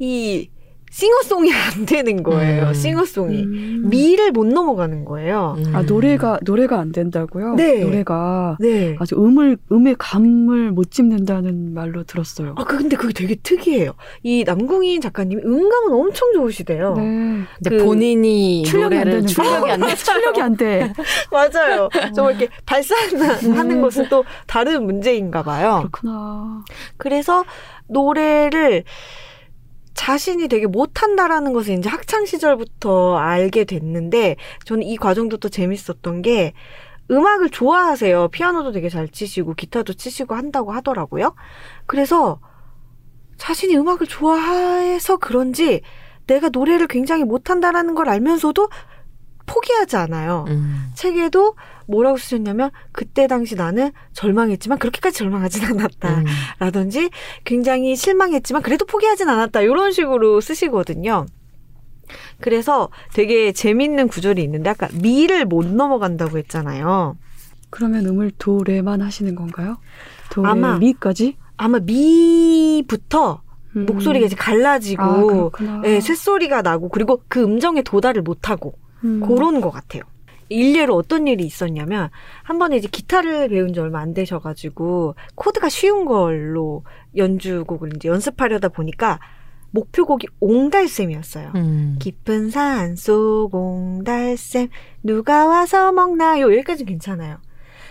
이 0.00 0.50
싱어송이 0.90 1.52
안 1.52 1.86
되는 1.86 2.22
거예요, 2.24 2.66
음. 2.68 2.74
싱어송이. 2.74 3.42
음. 3.44 3.82
미를 3.88 4.32
못 4.32 4.44
넘어가는 4.46 5.04
거예요. 5.04 5.54
음. 5.58 5.72
아 5.74 5.82
노래가 5.82 6.38
노래가 6.42 6.80
안 6.80 6.90
된다고요? 6.90 7.54
네. 7.54 7.78
노래가 7.84 8.56
네. 8.58 8.96
아주 8.98 9.14
음을 9.14 9.56
음의 9.70 9.94
감을 9.98 10.72
못 10.72 10.90
짚는다는 10.90 11.74
말로 11.74 12.02
들었어요. 12.02 12.54
아, 12.58 12.64
그- 12.64 12.78
근데 12.78 12.96
그게 12.96 13.12
되게 13.12 13.36
특이해요. 13.36 13.92
이 14.24 14.42
남궁인 14.44 15.00
작가님이 15.00 15.42
음감은 15.44 15.92
엄청 15.92 16.32
좋으시대요. 16.32 16.94
네. 16.96 17.02
근데 17.62 17.70
그 17.78 17.84
본인이 17.84 18.64
출력이 18.64 18.96
안 18.96 19.04
되는 19.04 19.26
출력이 19.26 19.70
안 19.70 19.80
돼. 19.80 19.94
출력이 19.94 20.42
안 20.42 20.56
돼. 20.56 20.92
맞아요. 21.30 21.88
정말 22.16 22.34
이렇게 22.36 22.52
발산하는 22.66 23.70
음. 23.76 23.82
것은 23.82 24.08
또 24.08 24.24
다른 24.48 24.84
문제인가 24.86 25.44
봐요. 25.44 25.88
그렇구나. 25.92 26.64
그래서 26.96 27.44
노래를 27.88 28.82
자신이 30.00 30.48
되게 30.48 30.66
못한다라는 30.66 31.52
것을 31.52 31.74
이제 31.74 31.90
학창 31.90 32.24
시절부터 32.24 33.18
알게 33.18 33.64
됐는데 33.64 34.36
저는 34.64 34.82
이 34.82 34.96
과정도 34.96 35.36
또 35.36 35.50
재밌었던 35.50 36.22
게 36.22 36.54
음악을 37.10 37.50
좋아하세요. 37.50 38.28
피아노도 38.28 38.72
되게 38.72 38.88
잘 38.88 39.10
치시고 39.10 39.52
기타도 39.52 39.92
치시고 39.92 40.34
한다고 40.34 40.72
하더라고요. 40.72 41.34
그래서 41.84 42.40
자신이 43.36 43.76
음악을 43.76 44.06
좋아해서 44.06 45.18
그런지 45.18 45.82
내가 46.26 46.48
노래를 46.48 46.86
굉장히 46.86 47.24
못한다라는 47.24 47.94
걸 47.94 48.08
알면서도 48.08 48.70
포기하지 49.50 49.96
않아요. 49.96 50.44
음. 50.48 50.90
책에도 50.94 51.56
뭐라고 51.88 52.16
쓰셨냐면 52.18 52.70
그때 52.92 53.26
당시 53.26 53.56
나는 53.56 53.90
절망했지만 54.12 54.78
그렇게까지 54.78 55.18
절망하진 55.18 55.64
않았다. 55.64 56.20
음. 56.20 56.24
라든지 56.60 57.10
굉장히 57.44 57.96
실망했지만 57.96 58.62
그래도 58.62 58.84
포기하진 58.84 59.28
않았다. 59.28 59.62
이런 59.62 59.90
식으로 59.90 60.40
쓰시거든요. 60.40 61.26
그래서 62.40 62.90
되게 63.12 63.52
재밌는 63.52 64.08
구절이 64.08 64.42
있는데 64.44 64.70
아까 64.70 64.88
미를 64.92 65.44
못 65.44 65.66
넘어간다고 65.66 66.38
했잖아요. 66.38 67.16
그러면 67.70 68.06
음을 68.06 68.32
도레만 68.38 69.02
하시는 69.02 69.34
건가요? 69.34 69.78
도레 70.30 70.48
아마. 70.48 70.78
미까지? 70.78 71.36
아마 71.56 71.78
미부터 71.80 73.42
음. 73.76 73.86
목소리가 73.86 74.26
이제 74.26 74.36
갈라지고 74.36 75.52
아. 75.58 75.82
예, 75.84 76.00
쇳소리가 76.00 76.62
나고 76.62 76.88
그리고 76.88 77.22
그 77.28 77.42
음정에 77.42 77.82
도달을 77.82 78.22
못하고 78.22 78.74
음. 79.04 79.20
그런 79.26 79.60
것 79.60 79.70
같아요. 79.70 80.02
일례로 80.48 80.96
어떤 80.96 81.28
일이 81.28 81.44
있었냐면 81.44 82.10
한 82.42 82.58
번에 82.58 82.76
이제 82.76 82.88
기타를 82.90 83.48
배운 83.50 83.72
지 83.72 83.78
얼마 83.80 84.00
안 84.00 84.14
되셔가지고 84.14 85.14
코드가 85.36 85.68
쉬운 85.68 86.04
걸로 86.06 86.82
연주곡을 87.16 87.90
이제 87.96 88.08
연습하려다 88.08 88.70
보니까 88.70 89.20
목표곡이 89.70 90.26
옹달샘이었어요. 90.40 91.52
음. 91.54 91.96
깊은 92.00 92.50
산 92.50 92.96
속 92.96 93.50
옹달샘 93.54 94.68
누가 95.04 95.46
와서 95.46 95.92
먹나요? 95.92 96.46
여기까지 96.52 96.84
괜찮아요. 96.84 97.36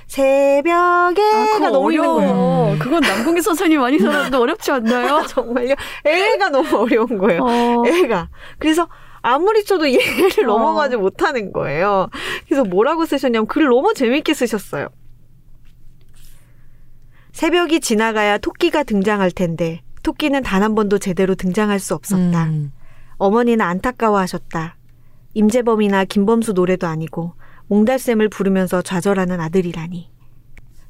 새벽에가 0.07 1.37
아, 1.37 1.53
그거 1.53 1.69
너무 1.69 1.91
힘든 1.93 2.07
거예요. 2.13 2.29
어려워. 2.31 2.75
그건 2.79 2.99
남궁희 3.01 3.41
선생님 3.41 3.79
많이 3.79 3.97
살았는데 3.99 4.35
어렵지 4.37 4.71
않나요? 4.71 5.21
정말요? 5.29 5.75
애가 6.03 6.49
너무 6.49 6.77
어려운 6.77 7.17
거예요. 7.17 7.41
어. 7.43 7.83
애가. 7.87 8.29
그래서 8.57 8.89
아무리 9.21 9.63
쳐도 9.65 9.87
얘를 9.93 10.43
어. 10.43 10.47
넘어가지 10.47 10.95
못하는 10.97 11.51
거예요. 11.51 12.09
그래서 12.45 12.63
뭐라고 12.63 13.05
쓰셨냐면 13.05 13.47
글을 13.47 13.67
너무 13.69 13.93
재밌게 13.93 14.33
쓰셨어요. 14.33 14.87
새벽이 17.31 17.79
지나가야 17.79 18.37
토끼가 18.39 18.83
등장할 18.83 19.31
텐데 19.31 19.81
토끼는 20.03 20.43
단 20.43 20.63
한 20.63 20.75
번도 20.75 20.97
제대로 20.99 21.35
등장할 21.35 21.79
수 21.79 21.93
없었다. 21.93 22.45
음. 22.45 22.71
어머니는 23.17 23.61
안타까워하셨다. 23.61 24.75
임재범이나 25.33 26.05
김범수 26.05 26.53
노래도 26.53 26.87
아니고 26.87 27.33
옹달샘을 27.69 28.29
부르면서 28.29 28.81
좌절하는 28.81 29.39
아들이라니. 29.39 30.09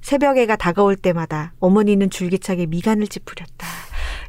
새벽에가 0.01 0.55
다가올 0.55 0.95
때마다 0.95 1.53
어머니는 1.59 2.09
줄기차게 2.09 2.67
미간을 2.67 3.07
찌푸렸다. 3.07 3.67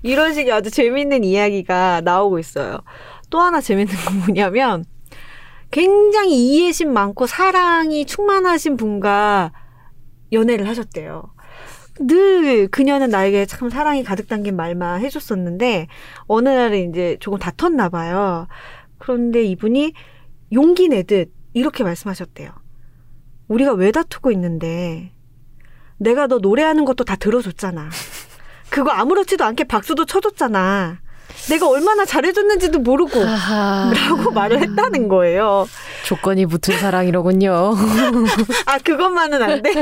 이런 0.03 0.35
식의 0.35 0.53
아주 0.53 0.71
재밌는 0.71 1.25
이야기가 1.25 2.01
나오고 2.03 2.39
있어요. 2.39 2.79
또 3.31 3.41
하나 3.41 3.61
재밌는 3.61 3.95
건 3.95 4.18
뭐냐면 4.18 4.85
굉장히 5.70 6.35
이해심 6.35 6.93
많고 6.93 7.26
사랑이 7.26 8.05
충만하신 8.05 8.76
분과 8.76 9.53
연애를 10.33 10.68
하셨대요. 10.68 11.33
늘 12.01 12.68
그녀는 12.68 13.11
나에게 13.11 13.47
참 13.47 13.68
사랑이 13.68 14.03
가득 14.03 14.26
담긴 14.26 14.57
말만 14.57 15.01
해줬었는데 15.03 15.87
어느 16.26 16.49
날은 16.49 16.91
이제 16.91 17.16
조금 17.20 17.39
다퉜나 17.39 17.89
봐요. 17.91 18.47
그런데 18.99 19.45
이분이 19.45 19.93
용기 20.53 20.89
내듯 20.89 21.31
이렇게 21.53 21.85
말씀하셨대요. 21.85 22.51
우리가 23.49 23.72
왜 23.72 23.91
다투고 23.91 24.33
있는데 24.33 25.12
내가 25.99 26.26
너 26.26 26.39
노래하는 26.39 26.85
것도 26.85 27.05
다 27.05 27.16
들어줬잖아. 27.16 27.91
그거 28.70 28.91
아무렇지도 28.91 29.45
않게 29.45 29.64
박수도 29.64 30.07
쳐줬잖아. 30.07 31.01
내가 31.49 31.68
얼마나 31.68 32.05
잘해줬는지도 32.05 32.80
모르고 32.80 33.20
하하. 33.20 33.93
라고 33.93 34.30
말을 34.30 34.61
했다는 34.61 35.09
거예요. 35.09 35.66
조건이 36.05 36.47
붙은 36.47 36.78
사랑이로군요. 36.78 37.74
아, 38.66 38.78
그것만은 38.78 39.43
안 39.43 39.62
돼. 39.62 39.72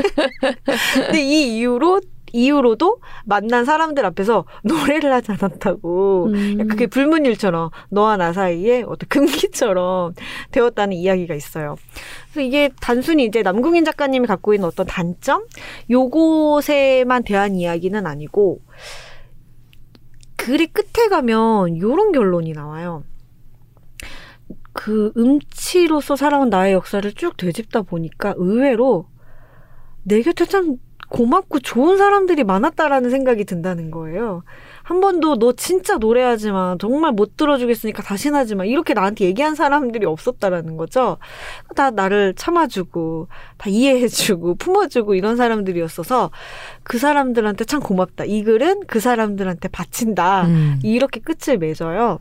근데 0.93 1.21
이 1.21 1.57
이후로, 1.59 2.01
이후로도 2.31 2.99
만난 3.25 3.65
사람들 3.65 4.05
앞에서 4.05 4.45
노래를 4.63 5.11
하지 5.11 5.31
않았다고. 5.31 6.25
음. 6.27 6.67
그게 6.67 6.87
불문율처럼 6.87 7.71
너와 7.89 8.17
나 8.17 8.33
사이에 8.33 8.83
어떤 8.83 9.07
금기처럼 9.09 10.13
되었다는 10.51 10.95
이야기가 10.95 11.33
있어요. 11.33 11.75
그래서 12.31 12.47
이게 12.47 12.69
단순히 12.79 13.25
이제 13.25 13.41
남궁인 13.41 13.83
작가님이 13.85 14.27
갖고 14.27 14.53
있는 14.53 14.67
어떤 14.67 14.85
단점? 14.85 15.45
요것에만 15.89 17.23
대한 17.23 17.55
이야기는 17.55 18.05
아니고, 18.05 18.59
글의 20.49 20.65
끝에 20.73 21.09
가면 21.09 21.77
요런 21.79 22.11
결론이 22.11 22.53
나와요. 22.53 23.03
그 24.73 25.13
음치로서 25.15 26.15
살아온 26.15 26.49
나의 26.49 26.73
역사를 26.73 27.13
쭉 27.13 27.37
되짚다 27.37 27.83
보니까 27.83 28.33
의외로 28.35 29.05
내 30.01 30.23
곁에 30.23 30.45
참 30.45 30.77
고맙고 31.09 31.59
좋은 31.59 31.97
사람들이 31.97 32.43
많았다라는 32.45 33.11
생각이 33.11 33.45
든다는 33.45 33.91
거예요. 33.91 34.41
한 34.89 35.01
번도 35.01 35.37
너 35.37 35.51
진짜 35.51 35.97
노래하지 35.97 36.51
마. 36.51 36.75
정말 36.79 37.11
못 37.11 37.37
들어주겠으니까 37.37 38.01
다신 38.01 38.33
하지 38.33 38.55
마. 38.55 38.65
이렇게 38.65 38.95
나한테 38.95 39.25
얘기한 39.25 39.53
사람들이 39.53 40.07
없었다라는 40.07 40.77
거죠. 40.77 41.19
다 41.75 41.91
나를 41.91 42.33
참아주고, 42.33 43.27
다 43.57 43.69
이해해주고, 43.69 44.55
품어주고 44.55 45.13
이런 45.13 45.35
사람들이었어서 45.35 46.31
그 46.81 46.97
사람들한테 46.97 47.65
참 47.65 47.81
고맙다. 47.81 48.25
이 48.25 48.41
글은 48.41 48.87
그 48.87 48.99
사람들한테 48.99 49.67
바친다. 49.67 50.47
음. 50.47 50.79
이렇게 50.81 51.19
끝을 51.19 51.59
맺어요. 51.59 52.17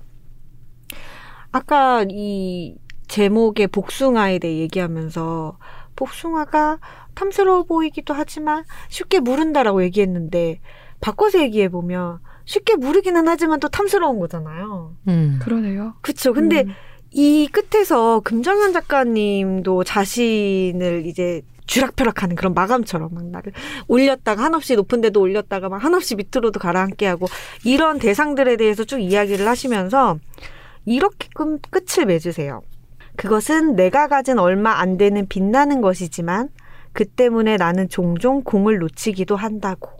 아까 1.50 2.04
이 2.10 2.76
제목의 3.06 3.68
복숭아에 3.68 4.40
대해 4.40 4.58
얘기하면서 4.58 5.56
복숭아가 5.96 6.80
탐스러워 7.14 7.62
보이기도 7.62 8.12
하지만 8.12 8.64
쉽게 8.90 9.20
무른다라고 9.20 9.82
얘기했는데 9.84 10.60
바꿔서 11.00 11.40
얘기해 11.40 11.70
보면 11.70 12.20
쉽게 12.48 12.76
무르기는 12.76 13.28
하지만 13.28 13.60
또 13.60 13.68
탐스러운 13.68 14.18
거잖아요. 14.18 14.94
음. 15.06 15.38
그러네요. 15.42 15.92
그쵸. 16.00 16.32
근데 16.32 16.62
음. 16.62 16.72
이 17.10 17.46
끝에서 17.52 18.20
금정현 18.20 18.72
작가님도 18.72 19.84
자신을 19.84 21.04
이제 21.04 21.42
쥐락펴락하는 21.66 22.36
그런 22.36 22.54
마감처럼 22.54 23.10
막 23.12 23.26
나를 23.26 23.52
올렸다가 23.86 24.44
한없이 24.44 24.76
높은 24.76 25.02
데도 25.02 25.20
올렸다가 25.20 25.68
막 25.68 25.84
한없이 25.84 26.14
밑으로도 26.16 26.58
가라앉게 26.58 27.06
하고 27.06 27.26
이런 27.64 27.98
대상들에 27.98 28.56
대해서 28.56 28.84
쭉 28.84 28.98
이야기를 29.00 29.46
하시면서 29.46 30.18
이렇게 30.86 31.28
끝- 31.34 31.60
끝을 31.70 32.06
맺으세요. 32.06 32.62
그것은 33.16 33.76
내가 33.76 34.08
가진 34.08 34.38
얼마 34.38 34.78
안 34.80 34.96
되는 34.96 35.26
빛나는 35.28 35.82
것이지만 35.82 36.48
그 36.94 37.04
때문에 37.04 37.58
나는 37.58 37.90
종종 37.90 38.42
공을 38.42 38.78
놓치기도 38.78 39.36
한다고. 39.36 39.90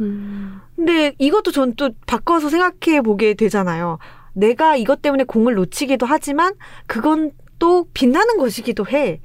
음. 0.00 0.60
근데 0.78 1.12
이것도 1.18 1.50
전 1.50 1.74
또 1.76 1.90
바꿔서 2.06 2.48
생각해 2.48 3.02
보게 3.02 3.34
되잖아요. 3.34 3.98
내가 4.32 4.76
이것 4.76 5.02
때문에 5.02 5.24
공을 5.24 5.54
놓치기도 5.54 6.06
하지만 6.06 6.54
그건 6.86 7.32
또 7.58 7.88
빛나는 7.92 8.38
것이기도 8.38 8.86
해. 8.86 9.20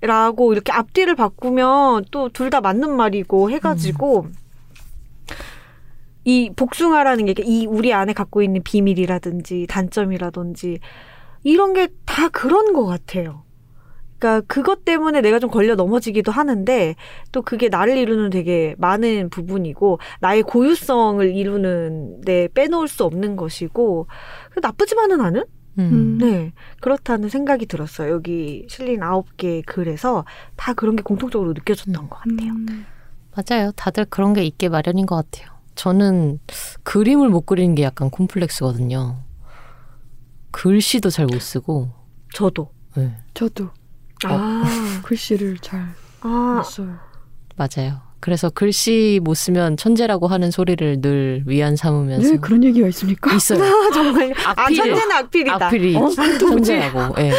라고 0.00 0.52
이렇게 0.52 0.72
앞뒤를 0.72 1.14
바꾸면 1.14 2.06
또 2.10 2.28
둘 2.30 2.50
다 2.50 2.60
맞는 2.60 2.90
말이고 2.96 3.50
해가지고 3.52 4.26
이 6.24 6.50
복숭아라는 6.56 7.26
게 7.26 7.34
이 7.44 7.66
우리 7.66 7.92
안에 7.92 8.12
갖고 8.12 8.42
있는 8.42 8.64
비밀이라든지 8.64 9.66
단점이라든지 9.68 10.80
이런 11.44 11.72
게 11.74 11.86
다 12.04 12.28
그런 12.28 12.72
것 12.72 12.84
같아요. 12.86 13.44
그러니까 14.22 14.40
그것 14.46 14.84
때문에 14.84 15.20
내가 15.20 15.40
좀 15.40 15.50
걸려 15.50 15.74
넘어지기도 15.74 16.30
하는데 16.30 16.94
또 17.32 17.42
그게 17.42 17.68
나를 17.68 17.96
이루는 17.96 18.30
되게 18.30 18.76
많은 18.78 19.30
부분이고 19.30 19.98
나의 20.20 20.44
고유성을 20.44 21.34
이루는 21.34 22.20
데 22.20 22.48
빼놓을 22.54 22.86
수 22.86 23.02
없는 23.02 23.34
것이고 23.34 24.06
나쁘지만은 24.62 25.20
않은 25.20 25.44
음. 25.80 26.18
네 26.18 26.52
그렇다는 26.80 27.28
생각이 27.28 27.66
들었어요. 27.66 28.12
여기 28.12 28.64
실린 28.68 29.02
아홉 29.02 29.36
개의 29.36 29.62
글에서 29.62 30.24
다 30.54 30.72
그런 30.72 30.94
게 30.94 31.02
공통적으로 31.02 31.52
느껴졌던 31.52 32.08
것 32.08 32.20
같아요. 32.20 32.52
음. 32.52 32.86
맞아요. 33.34 33.72
다들 33.74 34.04
그런 34.04 34.34
게 34.34 34.44
있게 34.44 34.68
마련인 34.68 35.06
것 35.06 35.16
같아요. 35.16 35.50
저는 35.74 36.38
그림을 36.84 37.28
못 37.28 37.46
그리는 37.46 37.74
게 37.74 37.82
약간 37.82 38.08
콤플렉스거든요. 38.10 39.16
글씨도 40.52 41.10
잘 41.10 41.26
못 41.26 41.40
쓰고. 41.40 41.90
저도 42.34 42.70
네, 42.94 43.16
저도 43.34 43.70
아, 44.30 45.00
글씨를 45.04 45.58
잘못아 45.58 46.62
써요. 46.64 46.98
맞아요. 47.56 48.00
그래서 48.22 48.48
글씨 48.50 49.18
못 49.24 49.34
쓰면 49.34 49.76
천재라고 49.76 50.28
하는 50.28 50.52
소리를 50.52 51.00
늘 51.00 51.42
위안 51.44 51.74
삼으면서 51.74 52.30
네, 52.30 52.36
그런 52.38 52.62
얘기가 52.62 52.86
있습니까? 52.86 53.34
있어요. 53.34 53.58
정말 53.92 54.32
아 54.46 54.54
악필. 54.62 54.76
천재는 54.76 55.12
악필이다. 55.12 55.66
악필이 55.66 55.96
어? 55.96 56.08
천재라고. 56.38 57.20
예. 57.20 57.32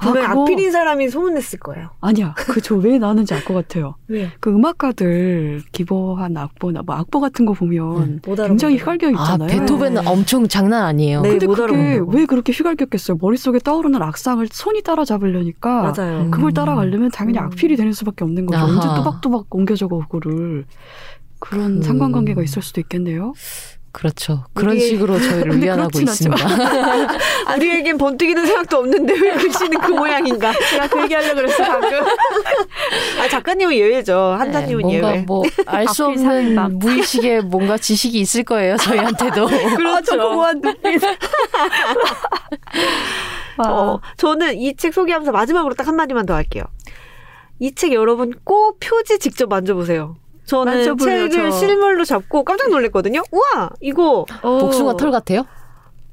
분명 0.00 0.24
아, 0.24 0.26
히 0.26 0.28
그거- 0.30 0.42
악필인 0.42 0.72
사람이 0.72 1.10
소문냈을 1.10 1.58
거예요. 1.58 1.90
아니야. 2.00 2.34
그저 2.36 2.74
왜 2.76 2.98
나는지 2.98 3.34
알 3.34 3.44
것 3.44 3.52
같아요. 3.52 3.96
왜? 4.08 4.30
그 4.40 4.48
음악가들 4.50 5.62
기버한 5.72 6.34
악보나 6.38 6.80
뭐 6.86 6.94
악보 6.96 7.20
같은 7.20 7.44
거 7.44 7.52
보면 7.52 7.96
음. 7.98 8.20
못 8.24 8.32
알아보는 8.32 8.48
굉장히. 8.56 8.76
휘갈겨 8.78 9.08
아, 9.08 9.10
있잖아요. 9.10 9.48
베토벤은 9.48 10.06
엄청 10.08 10.48
장난 10.48 10.84
아니에요. 10.84 11.20
네. 11.20 11.30
근데 11.32 11.46
못 11.46 11.54
그게. 11.56 12.00
왜 12.08 12.24
그렇게 12.24 12.52
휘갈겼겠어요? 12.52 13.18
머릿속에 13.20 13.58
떠오르는 13.58 14.00
악상을 14.00 14.46
손이 14.50 14.82
따라잡으려니까 14.82 15.92
맞아요. 15.94 16.30
그걸 16.30 16.50
음. 16.50 16.54
따라가려면 16.54 17.10
당연히 17.10 17.38
음. 17.38 17.44
악필이 17.44 17.76
되는 17.76 17.92
수밖에 17.92 18.24
없는 18.24 18.46
거죠. 18.46 18.58
아하. 18.58 18.66
언제 18.72 18.88
또박또박 18.88 19.46
옮겨 19.50 19.74
적어 19.76 20.00
그 20.08 20.13
거를 20.20 20.64
그런 21.40 21.80
그- 21.80 21.86
상관관계가 21.86 22.42
있을 22.42 22.62
수도 22.62 22.80
있겠네요. 22.80 23.32
그렇죠. 23.92 24.44
그런 24.54 24.74
우리의- 24.76 24.88
식으로 24.88 25.20
저희를 25.20 25.62
위안하고 25.62 26.00
있습니다. 26.00 26.44
우리에겐 27.56 27.96
번뜩이는 27.96 28.44
생각도 28.44 28.78
없는데 28.78 29.12
왜 29.20 29.32
글씨는 29.34 29.78
그 29.78 29.92
모양인가? 29.92 30.52
제가 30.70 30.88
그 30.88 31.02
얘기하려고 31.04 31.36
그랬어 31.36 31.62
방금. 31.62 32.00
아 33.22 33.28
작가님은 33.28 33.72
예외죠. 33.72 34.18
한자님은 34.36 34.88
네, 34.88 34.98
뭔가 35.00 35.10
예외. 35.14 35.22
뭐알 35.22 35.86
수. 35.94 36.06
없는 36.06 36.78
무의식의 36.80 37.42
뭔가 37.42 37.78
지식이 37.78 38.18
있을 38.18 38.42
거예요. 38.42 38.76
저희한테도. 38.78 39.46
그렇죠. 39.76 40.16
고고한 40.18 40.60
눈빛. 40.60 41.00
와. 43.58 43.68
어, 43.70 44.00
저는 44.16 44.58
이 44.58 44.74
책 44.76 44.92
소개하면서 44.92 45.30
마지막으로 45.30 45.74
딱 45.74 45.86
한마디만 45.86 46.26
더 46.26 46.34
할게요. 46.34 46.64
이 47.64 47.74
책 47.74 47.92
여러분 47.92 48.32
꼭 48.44 48.78
표지 48.80 49.18
직접 49.18 49.48
만져보세요. 49.48 50.16
저는 50.44 50.98
책을 50.98 51.30
저. 51.30 51.50
실물로 51.50 52.04
잡고 52.04 52.44
깜짝 52.44 52.68
놀랐거든요. 52.68 53.22
우와, 53.32 53.70
이거 53.80 54.26
어. 54.42 54.58
복숭아 54.58 54.96
털 54.96 55.10
같아요? 55.10 55.46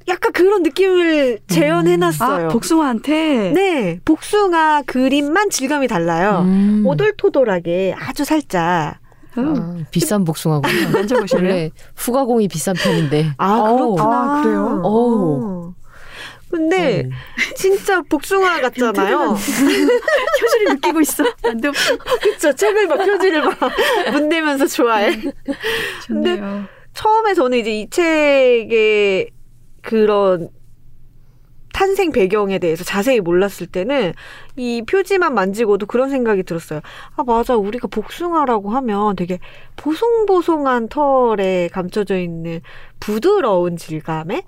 약간 0.08 0.32
그런 0.32 0.62
느낌을 0.62 1.40
재현해놨어요. 1.46 2.46
아 2.46 2.48
복숭아한테 2.48 3.52
네, 3.54 4.00
복숭아 4.04 4.82
그림만 4.86 5.50
질감이 5.50 5.86
달라요. 5.88 6.40
음. 6.46 6.82
오돌토돌하게 6.86 7.94
아주 7.98 8.24
살짝. 8.24 8.96
음, 9.38 9.54
아, 9.56 9.84
비싼 9.90 10.24
복숭아군요. 10.24 10.90
만져보실래요? 10.90 11.52
원래 11.52 11.70
후가공이 11.96 12.48
비싼 12.48 12.74
편인데. 12.74 13.32
아. 13.38 13.62
그렇구나. 13.72 14.04
아, 14.38 14.42
그래요? 14.42 14.82
어. 14.84 15.74
근데 16.52 17.02
음. 17.06 17.10
진짜 17.56 18.02
복숭아 18.02 18.60
같잖아요. 18.62 19.34
표지를 20.40 20.74
느끼고 20.74 21.00
있어. 21.00 21.24
안돼 21.42 21.70
그쵸. 22.22 22.52
책을 22.54 22.86
막 22.86 22.98
표지를 22.98 23.42
막 23.42 23.58
문 24.12 24.28
대면서 24.28 24.66
좋아해. 24.66 25.18
좋네요. 26.06 26.64
처음에 26.94 27.34
저는 27.34 27.58
이제 27.58 27.70
이 27.80 27.88
책의 27.90 29.30
그런 29.80 30.48
탄생 31.72 32.12
배경에 32.12 32.58
대해서 32.58 32.84
자세히 32.84 33.20
몰랐을 33.20 33.66
때는 33.72 34.12
이 34.56 34.82
표지만 34.86 35.32
만지고도 35.32 35.86
그런 35.86 36.10
생각이 36.10 36.42
들었어요. 36.42 36.80
아, 37.16 37.24
맞아. 37.24 37.56
우리가 37.56 37.88
복숭아라고 37.88 38.68
하면 38.70 39.16
되게 39.16 39.38
보송보송한 39.76 40.88
털에 40.90 41.70
감춰져 41.72 42.18
있는 42.18 42.60
부드러운 43.00 43.78
질감의 43.78 44.42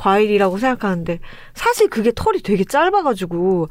과일이라고 0.00 0.56
생각하는데 0.56 1.20
사실 1.52 1.90
그게 1.90 2.10
털이 2.14 2.40
되게 2.42 2.64
짧아가지고 2.64 3.68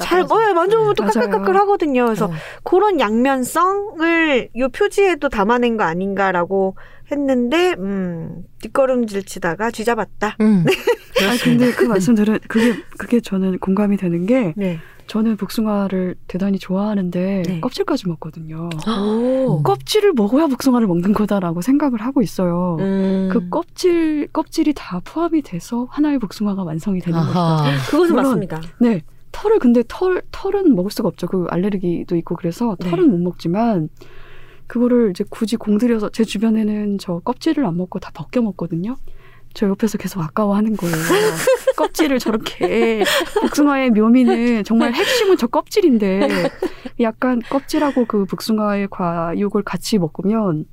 잘, 0.00 0.22
어, 0.22 0.54
만져보면 0.54 0.94
또 0.96 1.04
맞아요. 1.04 1.12
까끌까끌 1.14 1.56
하거든요. 1.58 2.06
그래서 2.06 2.26
어. 2.26 2.32
그런 2.64 2.98
양면성을 2.98 4.48
이 4.54 4.68
표지에도 4.72 5.28
담아낸 5.28 5.76
거 5.76 5.84
아닌가라고 5.84 6.76
했는데, 7.12 7.74
음, 7.78 8.42
뒷걸음질 8.60 9.24
치다가 9.24 9.70
쥐잡았다. 9.70 10.36
음. 10.40 10.64
아 11.22 11.36
근데 11.42 11.72
그 11.72 11.84
말씀 11.84 12.14
들은 12.14 12.38
그게 12.48 12.74
그게 12.98 13.20
저는 13.20 13.58
공감이 13.58 13.96
되는 13.96 14.26
게 14.26 14.54
네. 14.56 14.78
저는 15.08 15.38
복숭아를 15.38 16.16
대단히 16.28 16.58
좋아하는데 16.58 17.42
네. 17.46 17.60
껍질까지 17.60 18.06
먹거든요. 18.08 18.68
오. 18.86 19.62
껍질을 19.62 20.12
먹어야 20.12 20.46
복숭아를 20.46 20.86
먹는 20.86 21.14
거다라고 21.14 21.62
생각을 21.62 22.02
하고 22.02 22.20
있어요. 22.20 22.76
음. 22.78 23.30
그 23.32 23.48
껍질 23.48 24.28
껍질이 24.28 24.74
다 24.76 25.00
포함이 25.02 25.42
돼서 25.42 25.86
하나의 25.90 26.18
복숭아가 26.18 26.62
완성이 26.62 27.00
되는 27.00 27.18
거죠. 27.18 27.32
그것은 27.90 28.14
물론 28.14 28.24
맞습니다. 28.24 28.60
네. 28.80 29.00
털을 29.32 29.58
근데 29.58 29.82
털 29.88 30.22
털은 30.30 30.74
먹을 30.74 30.90
수가 30.90 31.08
없죠. 31.08 31.26
그 31.26 31.46
알레르기도 31.48 32.14
있고 32.16 32.36
그래서 32.36 32.76
네. 32.78 32.90
털은 32.90 33.10
못 33.10 33.18
먹지만 33.18 33.88
그거를 34.66 35.10
이제 35.10 35.24
굳이 35.30 35.56
공들여서 35.56 36.10
제 36.10 36.24
주변에는 36.24 36.98
저 36.98 37.20
껍질을 37.20 37.64
안 37.64 37.78
먹고 37.78 37.98
다 37.98 38.10
벗겨 38.12 38.42
먹거든요. 38.42 38.96
저 39.54 39.68
옆에서 39.68 39.98
계속 39.98 40.22
아까워하는 40.22 40.76
거예요. 40.76 40.94
껍질을 41.76 42.18
저렇게 42.18 43.04
복숭아의 43.40 43.90
묘미는 43.90 44.64
정말 44.64 44.92
핵심은 44.92 45.36
저 45.36 45.46
껍질인데 45.46 46.50
약간 47.00 47.40
껍질하고 47.48 48.04
그 48.06 48.24
복숭아의 48.24 48.88
과육을 48.90 49.62
같이 49.62 49.98
먹으면 49.98 50.64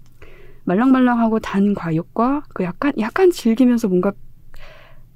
말랑말랑하고 0.65 1.39
단 1.39 1.73
과육과 1.75 2.43
그 2.53 2.63
약간 2.63 2.93
약간 2.99 3.29
질기면서 3.31 3.87
뭔가 3.87 4.11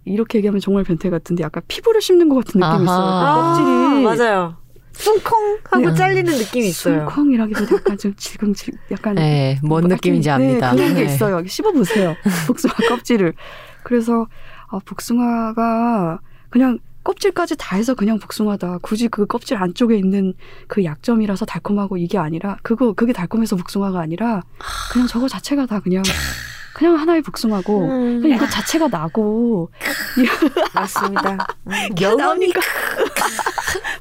이렇게 0.06 0.38
얘기하면 0.38 0.62
정말 0.62 0.84
변태 0.84 1.10
같은데 1.10 1.44
약간 1.44 1.64
피부를 1.68 2.02
씹는 2.02 2.30
것 2.30 2.36
같은 2.46 2.60
느낌이 2.60 2.84
있어요. 2.84 2.98
껍질이 3.36 3.68
아, 3.68 4.16
맞아요. 4.16 4.56
숭컹 5.00 5.60
하고 5.64 5.90
네. 5.90 5.96
잘리는 5.96 6.32
느낌이 6.32 6.68
있어요. 6.68 7.00
숭컹이라기보다 7.06 7.76
약간 7.76 7.98
좀 7.98 8.14
질겅질 8.16 8.74
약간 8.92 9.16
네, 9.16 9.58
뭔뭐 9.64 9.88
느낌인지 9.88 10.30
압니다. 10.30 10.72
네, 10.72 10.78
그런 10.78 10.96
게 10.96 11.06
네. 11.06 11.14
있어요. 11.14 11.46
씹어 11.46 11.72
보세요. 11.72 12.16
복숭아 12.48 12.74
껍질을. 12.90 13.34
그래서 13.84 14.28
아, 14.68 14.80
복숭아가 14.86 16.20
그냥 16.50 16.80
껍질까지 17.04 17.56
다 17.58 17.78
해서 17.78 17.96
그냥 17.96 18.20
복숭아다. 18.20 18.80
굳이 18.82 19.08
그 19.08 19.26
껍질 19.26 19.58
안쪽에 19.58 19.98
있는 19.98 20.34
그 20.68 20.84
약점이라서 20.84 21.46
달콤하고 21.46 21.98
이게 21.98 22.18
아니라 22.18 22.58
그거 22.62 22.94
그게 22.94 23.14
달콤해서 23.14 23.56
복숭아가 23.56 24.00
아니라 24.02 24.42
그냥 24.92 25.08
저거 25.08 25.28
자체가 25.30 25.66
다 25.66 25.80
그냥 25.80 26.04
그냥 26.74 26.96
하나의 26.96 27.22
복숭아고 27.24 27.82
음, 27.86 28.22
그냥 28.22 28.38
이거 28.38 28.48
자체가 28.48 28.88
나고 28.90 29.72
맞습니다. 30.76 31.38
나오니까 32.18 32.60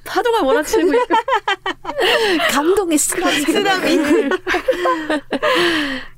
파도가 0.09 0.43
몰아치고 0.43 0.83
있고 0.95 1.15
감동의 2.51 2.99
쓰라미. 2.99 3.37
쓰라미. 3.47 3.97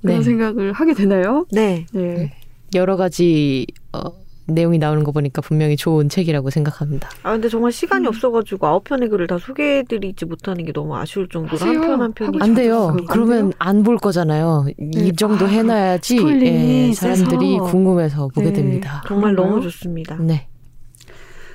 그런 0.02 0.18
네. 0.18 0.22
생각을 0.22 0.72
하게 0.72 0.94
되나요? 0.94 1.46
네. 1.52 1.86
네. 1.92 2.32
여러 2.74 2.96
가지 2.96 3.66
어, 3.92 4.00
내용이 4.46 4.78
나오는 4.78 5.02
거 5.04 5.12
보니까 5.12 5.40
분명히 5.42 5.76
좋은 5.76 6.08
책이라고 6.08 6.50
생각합니다. 6.50 7.08
아 7.22 7.32
근데 7.32 7.48
정말 7.48 7.72
시간이 7.72 8.06
음. 8.06 8.08
없어가지고 8.08 8.66
아홉 8.66 8.84
편의 8.84 9.08
글을 9.08 9.26
다 9.26 9.38
소개해드리지 9.38 10.24
못하는 10.26 10.64
게 10.64 10.72
너무 10.72 10.96
아쉬울 10.96 11.28
정도로. 11.28 11.58
한 11.58 11.80
편 11.80 12.00
한 12.00 12.12
편이 12.12 12.38
안 12.40 12.54
돼요. 12.54 12.88
안 12.96 13.04
그러면? 13.06 13.52
안 13.58 13.82
볼 13.82 13.96
거잖아요. 13.98 14.66
이 14.78 14.84
네. 14.96 15.12
정도 15.12 15.44
아, 15.46 15.48
해놔야지 15.48 16.16
스토리 16.16 16.46
예, 16.46 16.92
사람들이. 16.92 17.58
궁금해서 17.58 18.28
보게 18.28 18.46
네. 18.48 18.52
됩니다. 18.52 19.02
정말 19.06 19.34
그런가요? 19.34 19.56
너무 19.56 19.62
좋습니다. 19.70 20.16
네. 20.20 20.46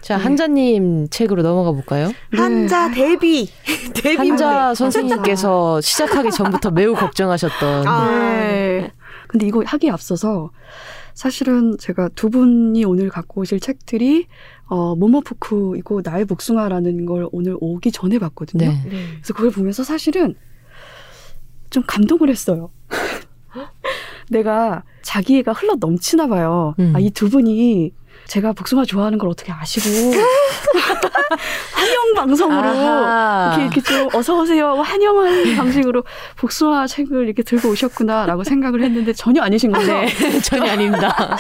자, 0.06 0.18
네. 0.18 0.24
한자님 0.24 1.08
책으로 1.10 1.42
넘어가 1.42 1.72
볼까요? 1.72 2.12
한자 2.32 2.92
데뷔 2.92 3.50
데뷔 3.96 4.16
한자 4.30 4.76
선생님께서 4.76 5.82
시작하기 5.82 6.30
전부터 6.30 6.70
매우 6.70 6.94
걱정하셨던 6.94 7.88
아. 7.88 8.06
네. 8.12 8.92
근데 9.28 9.48
이거 9.48 9.64
하기에 9.66 9.90
앞서서 9.90 10.52
사실은 11.16 11.76
제가 11.80 12.10
두 12.10 12.30
분이 12.30 12.86
오늘 12.86 13.10
갖고 13.10 13.42
오실 13.42 13.60
책들이 13.60 14.28
어, 14.68 14.96
모모푸쿠이고 14.96 16.02
나의 16.04 16.26
복숭아라는 16.26 17.08
걸 17.08 17.28
오늘 17.32 17.58
오기 17.60 17.92
전에 17.92 18.20
봤거든요. 18.20 18.64
네. 18.64 18.84
네. 18.88 19.06
그래서 19.16 19.34
그걸 19.34 19.50
보면서 19.50 19.84
사실은 19.84 20.36
좀 21.72 21.82
감동을 21.88 22.30
했어요. 22.30 22.70
내가 24.30 24.84
자기애가 25.02 25.54
흘러 25.54 25.78
넘치나 25.80 26.28
봐요. 26.28 26.76
음. 26.78 26.94
아, 26.96 27.00
이 27.00 27.10
두 27.10 27.28
분이 27.32 27.92
제가 28.28 28.54
복숭아 28.54 28.86
좋아하는 28.86 29.18
걸 29.18 29.30
어떻게 29.30 29.52
아시고 29.52 30.14
환영 31.74 32.14
방송으로. 32.16 32.70
이렇게, 32.70 33.62
이렇게 33.64 33.82
좀 33.82 34.10
어서 34.14 34.40
오세요 34.40 34.74
환영하는 34.74 35.56
방식으로 35.56 36.04
복숭아 36.38 36.88
책을 36.88 37.26
이렇게 37.26 37.44
들고 37.44 37.70
오셨구나라고 37.70 38.44
생각을 38.44 38.82
했는데 38.84 39.14
전혀 39.14 39.42
아니신 39.42 39.72
거죠. 39.74 39.88
네, 39.94 40.40
전혀 40.42 40.72
아닙니다. 40.72 41.38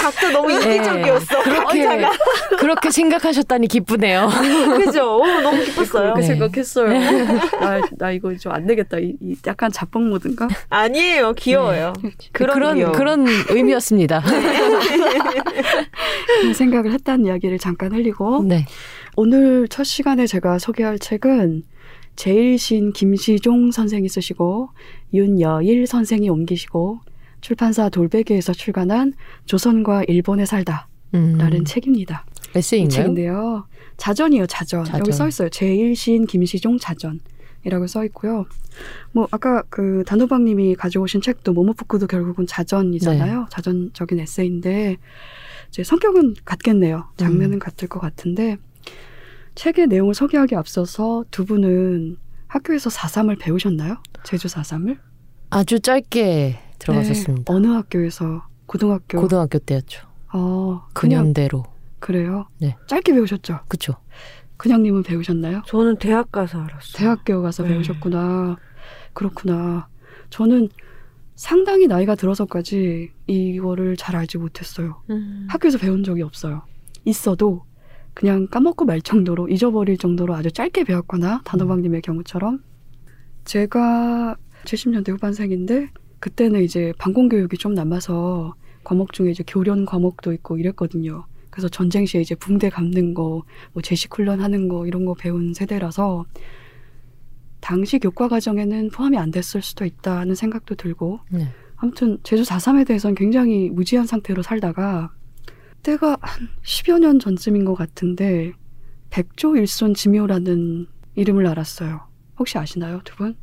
각자 0.00 0.30
너무 0.30 0.48
네. 0.48 0.76
이기적이었어. 0.76 1.42
그렇게 1.42 1.86
그렇게 2.58 2.90
생각하셨다니 2.90 3.68
기쁘네요. 3.68 4.28
그죠? 4.84 5.18
오, 5.18 5.26
너무 5.40 5.62
기뻤어요. 5.64 6.14
그렇게 6.14 6.20
네. 6.20 6.26
생각했어요. 6.26 6.88
나, 7.60 7.80
나 7.98 8.10
이거 8.10 8.34
좀 8.36 8.56
안 8.56 8.66
되겠다. 8.66 8.96
이, 8.98 9.14
이 9.20 9.34
약간 9.46 9.70
자뻑 9.70 10.00
모든가? 10.02 10.48
아니에요. 10.70 11.34
귀여워요. 11.34 11.92
그런 12.32 12.54
그런 12.54 12.74
귀여움. 12.76 12.92
그런 12.92 13.26
의미였습니다. 13.50 14.22
생각을 16.54 16.92
했다는 16.92 17.26
이야기를 17.26 17.58
잠깐 17.58 17.92
흘리고 17.92 18.42
네. 18.42 18.64
오늘 19.16 19.68
첫 19.68 19.84
시간에 19.84 20.26
제가 20.26 20.58
소개할 20.58 20.98
책은 20.98 21.62
제일신 22.16 22.92
김시종 22.92 23.70
선생이 23.70 24.08
쓰시고 24.08 24.70
윤여일 25.12 25.86
선생이 25.86 26.28
옮기시고 26.28 27.00
출판사 27.40 27.88
돌베개에서 27.88 28.52
출간한 28.54 29.12
조선과 29.44 30.04
일본에 30.08 30.46
살다라는 30.46 30.84
음, 31.14 31.64
책입니다. 31.64 32.24
이 32.54 32.58
에세이인가요? 32.58 32.96
책인데요. 32.96 33.66
자전이요, 33.98 34.46
자전. 34.46 34.84
자전. 34.84 35.00
여기 35.00 35.12
써 35.12 35.28
있어요. 35.28 35.48
제일신 35.48 36.26
김시종 36.26 36.78
자전 36.78 37.20
이라고 37.64 37.86
써 37.86 38.04
있고요. 38.06 38.46
뭐 39.12 39.26
아까 39.30 39.62
그 39.68 40.04
단호박님이 40.06 40.74
가져오신 40.76 41.20
책도 41.20 41.52
모모푸쿠도 41.52 42.06
결국은 42.06 42.46
자전이잖아요. 42.46 43.40
네. 43.40 43.46
자전적인 43.50 44.20
에세이인데 44.20 44.96
이제 45.68 45.82
성격은 45.84 46.34
같겠네요. 46.44 47.08
장르는 47.16 47.54
음. 47.54 47.58
같을 47.58 47.88
것 47.88 48.00
같은데 48.00 48.56
책의 49.54 49.86
내용을 49.88 50.14
소개하기 50.14 50.54
앞서서 50.54 51.24
두 51.30 51.44
분은 51.44 52.16
학교에서 52.48 52.90
4.3을 52.90 53.38
배우셨나요? 53.40 53.96
제주 54.24 54.48
4.3을? 54.48 54.98
아주 55.50 55.80
짧게 55.80 56.58
들어갔었습니다. 56.78 57.52
어느 57.52 57.66
학교에서? 57.68 58.46
고등학교? 58.66 59.20
고등학교 59.20 59.58
때였죠. 59.58 60.06
어, 60.32 60.86
그냥 60.92 61.22
근현대로. 61.22 61.64
그래요? 61.98 62.46
네. 62.58 62.76
짧게 62.86 63.12
배우셨죠? 63.12 63.60
그쵸. 63.68 63.94
그냥님은 64.56 65.02
배우셨나요? 65.02 65.62
저는 65.66 65.96
대학 65.96 66.32
가서 66.32 66.58
알았어요. 66.58 66.92
대학교 66.94 67.42
가서 67.42 67.62
네. 67.62 67.70
배우셨구나. 67.70 68.56
그렇구나. 69.12 69.88
저는 70.30 70.68
상당히 71.36 71.86
나이가 71.86 72.14
들어서까지 72.14 73.12
이거를 73.26 73.96
잘 73.96 74.16
알지 74.16 74.38
못했어요. 74.38 75.02
음. 75.10 75.46
학교에서 75.48 75.78
배운 75.78 76.02
적이 76.02 76.22
없어요. 76.22 76.62
있어도 77.04 77.64
그냥 78.14 78.48
까먹고 78.48 78.86
말 78.86 79.02
정도로 79.02 79.48
잊어버릴 79.48 79.98
정도로 79.98 80.34
아주 80.34 80.50
짧게 80.50 80.84
배웠거나 80.84 81.42
단호박님의 81.44 82.00
경우처럼 82.00 82.64
제가 83.44 84.36
70년대 84.64 85.10
후반생인데 85.10 85.90
그때는 86.18 86.62
이제 86.62 86.92
방공교육이 86.98 87.58
좀 87.58 87.74
남아서 87.74 88.54
과목 88.82 89.12
중에 89.12 89.30
이제 89.30 89.44
교련 89.46 89.84
과목도 89.84 90.32
있고 90.32 90.56
이랬거든요. 90.56 91.26
그래서 91.50 91.68
전쟁 91.68 92.06
시에 92.06 92.20
이제 92.20 92.34
붕대 92.34 92.70
감는 92.70 93.14
거, 93.14 93.42
뭐 93.72 93.82
제식 93.82 94.14
훈련하는 94.16 94.68
거 94.68 94.86
이런 94.86 95.04
거 95.04 95.14
배운 95.14 95.52
세대라서 95.52 96.24
당시 97.66 97.98
교과 97.98 98.28
과정에는 98.28 98.90
포함이 98.90 99.18
안 99.18 99.32
됐을 99.32 99.60
수도 99.60 99.84
있다는 99.84 100.36
생각도 100.36 100.76
들고 100.76 101.18
네. 101.30 101.48
아무튼 101.74 102.16
제주 102.22 102.44
4.3에 102.44 102.86
대해서는 102.86 103.16
굉장히 103.16 103.70
무지한 103.70 104.06
상태로 104.06 104.42
살다가 104.42 105.12
때가 105.82 106.16
한 106.20 106.48
10여 106.62 107.00
년 107.00 107.18
전쯤인 107.18 107.64
것 107.64 107.74
같은데 107.74 108.52
백조 109.10 109.56
일손 109.56 109.94
지묘라는 109.94 110.86
이름을 111.16 111.44
알았어요. 111.48 112.02
혹시 112.38 112.56
아시나요, 112.56 113.00
두 113.02 113.16
분? 113.16 113.34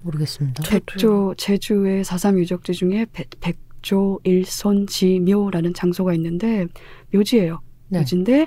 모르겠습니다. 0.00 0.62
백조 0.70 1.34
제주의 1.36 2.04
4.3 2.04 2.38
유적지 2.38 2.72
중에 2.72 3.04
백, 3.12 3.28
백조 3.40 4.18
일손 4.24 4.86
지묘라는 4.86 5.74
장소가 5.74 6.14
있는데 6.14 6.68
묘지예요. 7.12 7.60
네. 7.88 7.98
묘지인데 7.98 8.46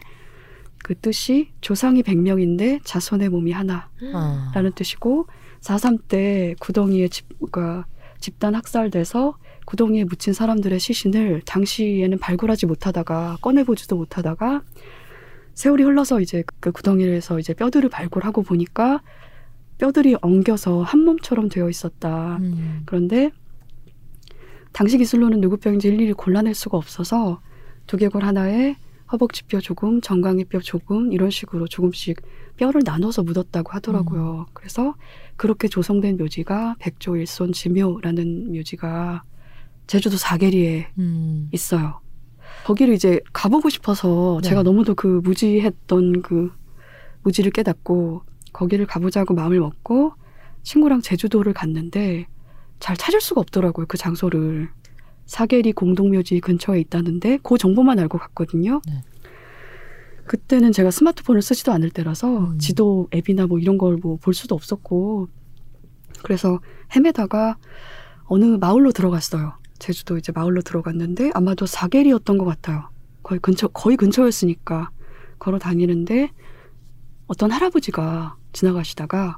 그 0.83 0.95
뜻이 0.95 1.51
조상이 1.61 2.01
100명인데 2.03 2.81
자손의 2.83 3.29
몸이 3.29 3.51
하나. 3.51 3.89
아. 4.13 4.51
라는 4.55 4.71
뜻이고 4.73 5.27
4.3 5.61 6.07
때 6.07 6.55
구덩이에 6.59 7.07
집, 7.09 7.27
그러니까 7.37 7.85
집단 8.19 8.55
학살돼서 8.55 9.37
구덩이에 9.65 10.05
묻힌 10.05 10.33
사람들의 10.33 10.79
시신을 10.79 11.41
당시에는 11.45 12.17
발굴하지 12.17 12.65
못하다가 12.65 13.37
꺼내보지도 13.41 13.95
못하다가 13.97 14.63
세월이 15.53 15.83
흘러서 15.83 16.21
이제 16.21 16.43
그 16.59 16.71
구덩이에서 16.71 17.39
이제 17.39 17.53
뼈들을 17.53 17.89
발굴하고 17.89 18.43
보니까 18.43 19.01
뼈들이 19.77 20.15
엉겨서 20.21 20.81
한 20.81 21.01
몸처럼 21.01 21.49
되어 21.49 21.69
있었다. 21.69 22.37
음. 22.41 22.81
그런데 22.85 23.31
당시 24.71 24.97
기술로는 24.97 25.41
누구 25.41 25.57
뼈인지 25.57 25.87
일일이 25.89 26.13
골라낼 26.13 26.53
수가 26.53 26.77
없어서 26.77 27.41
두개골 27.87 28.23
하나에 28.23 28.75
허벅지 29.11 29.43
뼈 29.43 29.59
조금, 29.59 30.01
정강이 30.01 30.45
뼈 30.45 30.59
조금 30.59 31.11
이런 31.11 31.29
식으로 31.29 31.67
조금씩 31.67 32.21
뼈를 32.57 32.81
나눠서 32.85 33.23
묻었다고 33.23 33.71
하더라고요. 33.71 34.45
그래서 34.53 34.95
그렇게 35.35 35.67
조성된 35.67 36.17
묘지가 36.17 36.75
백조일손 36.79 37.53
지묘라는 37.53 38.53
묘지가 38.53 39.23
제주도 39.87 40.17
사계리에 40.17 40.89
음. 40.99 41.49
있어요. 41.51 42.01
거기를 42.65 42.93
이제 42.93 43.19
가보고 43.33 43.69
싶어서 43.69 44.39
네. 44.43 44.49
제가 44.49 44.63
너무도 44.63 44.95
그 44.95 45.21
무지했던 45.23 46.21
그 46.21 46.51
무지를 47.23 47.51
깨닫고 47.51 48.23
거기를 48.53 48.85
가보자고 48.85 49.33
마음을 49.33 49.59
먹고 49.59 50.13
친구랑 50.63 51.01
제주도를 51.01 51.53
갔는데 51.53 52.27
잘 52.79 52.95
찾을 52.95 53.21
수가 53.21 53.41
없더라고요 53.41 53.85
그 53.87 53.97
장소를 53.97 54.69
사계리 55.29 55.73
공동묘지 55.73 56.39
근처에 56.39 56.79
있다는데 56.79 57.37
그 57.43 57.59
정보만 57.59 57.99
알고 57.99 58.17
갔거든요. 58.17 58.81
네. 58.87 59.03
그때는 60.25 60.71
제가 60.71 60.89
스마트폰을 60.89 61.43
쓰지도 61.43 61.71
않을 61.71 61.91
때라서 61.91 62.47
음. 62.47 62.57
지도 62.57 63.07
앱이나 63.13 63.45
뭐 63.45 63.59
이런 63.59 63.77
걸 63.77 63.97
뭐 64.01 64.17
볼 64.17 64.33
수도 64.33 64.55
없었고 64.55 65.27
그래서 66.23 66.59
헤매다가 66.95 67.57
어느 68.25 68.45
마을로 68.45 68.91
들어갔어요. 68.91 69.53
제주도 69.77 70.17
이제 70.17 70.31
마을로 70.31 70.61
들어갔는데 70.63 71.29
아마도 71.35 71.67
사계리였던 71.67 72.39
것 72.39 72.45
같아요. 72.45 72.89
거의 73.21 73.39
근처 73.39 73.67
거의 73.67 73.97
근처였으니까 73.97 74.89
걸어 75.37 75.59
다니는데 75.59 76.31
어떤 77.27 77.51
할아버지가 77.51 78.35
지나가시다가 78.51 79.37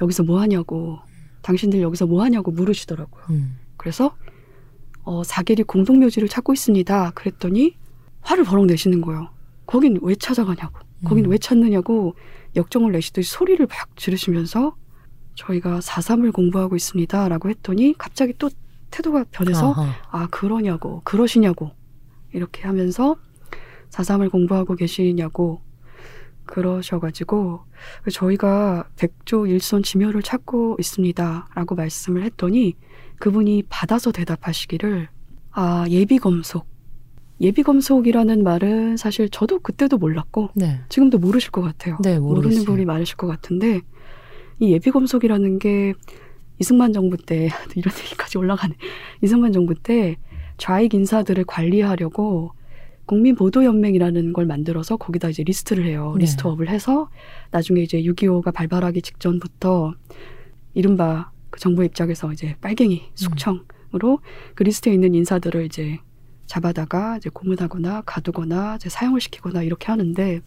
여기서 0.00 0.22
뭐 0.22 0.40
하냐고 0.40 1.00
당신들 1.42 1.80
여기서 1.82 2.06
뭐 2.06 2.22
하냐고 2.22 2.52
물으시더라고요. 2.52 3.24
음. 3.30 3.56
그래서 3.76 4.14
어, 5.04 5.22
사계리 5.22 5.62
공동묘지를 5.64 6.28
찾고 6.28 6.52
있습니다. 6.52 7.12
그랬더니 7.14 7.76
화를 8.22 8.44
버럭 8.44 8.66
내시는 8.66 9.00
거예요. 9.00 9.30
거긴 9.66 9.98
왜 10.02 10.14
찾아가냐고. 10.14 10.78
거긴 11.04 11.26
음. 11.26 11.30
왜 11.30 11.38
찾느냐고 11.38 12.14
역정을 12.56 12.92
내시듯이 12.92 13.30
소리를 13.30 13.66
막 13.66 13.96
지르시면서 13.96 14.76
저희가 15.34 15.80
4.3을 15.80 16.32
공부하고 16.32 16.76
있습니다. 16.76 17.28
라고 17.28 17.50
했더니 17.50 17.94
갑자기 17.98 18.32
또 18.38 18.50
태도가 18.90 19.24
변해서 19.30 19.72
아하. 19.72 19.92
아, 20.10 20.28
그러냐고, 20.30 21.02
그러시냐고, 21.02 21.72
이렇게 22.32 22.62
하면서 22.62 23.16
4.3을 23.90 24.30
공부하고 24.30 24.76
계시냐고, 24.76 25.60
그러셔가지고, 26.46 27.64
저희가 28.12 28.88
백조 28.96 29.46
일손 29.48 29.82
지묘를 29.82 30.22
찾고 30.22 30.76
있습니다. 30.78 31.48
라고 31.54 31.74
말씀을 31.74 32.22
했더니, 32.22 32.76
그분이 33.18 33.64
받아서 33.68 34.12
대답하시기를, 34.12 35.08
아, 35.52 35.86
예비 35.88 36.18
검속. 36.18 36.66
예비 37.40 37.62
검속이라는 37.62 38.42
말은 38.42 38.96
사실 38.96 39.28
저도 39.28 39.58
그때도 39.60 39.98
몰랐고 39.98 40.50
네. 40.54 40.80
지금도 40.88 41.18
모르실 41.18 41.50
것 41.50 41.62
같아요. 41.62 41.98
네. 42.02 42.18
모르는 42.18 42.64
분이 42.64 42.84
많으실 42.84 43.16
것 43.16 43.26
같은데 43.26 43.80
이 44.60 44.72
예비 44.72 44.90
검속이라는 44.90 45.58
게 45.58 45.94
이승만 46.60 46.92
정부 46.92 47.16
때 47.16 47.48
이런 47.74 47.92
얘기까지 48.04 48.38
올라가네. 48.38 48.74
이승만 49.22 49.52
정부 49.52 49.74
때 49.74 50.16
좌익 50.58 50.94
인사들을 50.94 51.44
관리하려고 51.44 52.52
국민 53.06 53.34
보도 53.34 53.64
연맹이라는 53.64 54.32
걸 54.32 54.46
만들어서 54.46 54.96
거기다 54.96 55.28
이제 55.28 55.42
리스트를 55.42 55.84
해요. 55.84 56.14
네. 56.16 56.22
list 56.22 56.42
up을 56.42 56.68
해서 56.68 57.10
나중에 57.50 57.82
이제 57.82 58.00
6.25가 58.02 58.54
발발하기 58.54 59.02
직전부터 59.02 59.92
이른바 60.72 61.30
그 61.54 61.60
정부 61.60 61.84
입장에서 61.84 62.32
이제 62.32 62.56
빨갱이 62.60 63.10
숙청으로 63.14 64.18
그 64.56 64.64
리스트에 64.64 64.92
있는 64.92 65.14
인사들을 65.14 65.64
이제 65.64 66.00
잡아다가 66.46 67.16
이제 67.18 67.30
고문하거나 67.32 68.02
가두거나 68.04 68.74
이제 68.74 68.88
사형을 68.88 69.20
시키거나 69.20 69.62
이렇게 69.62 69.86
하는데 69.86 70.40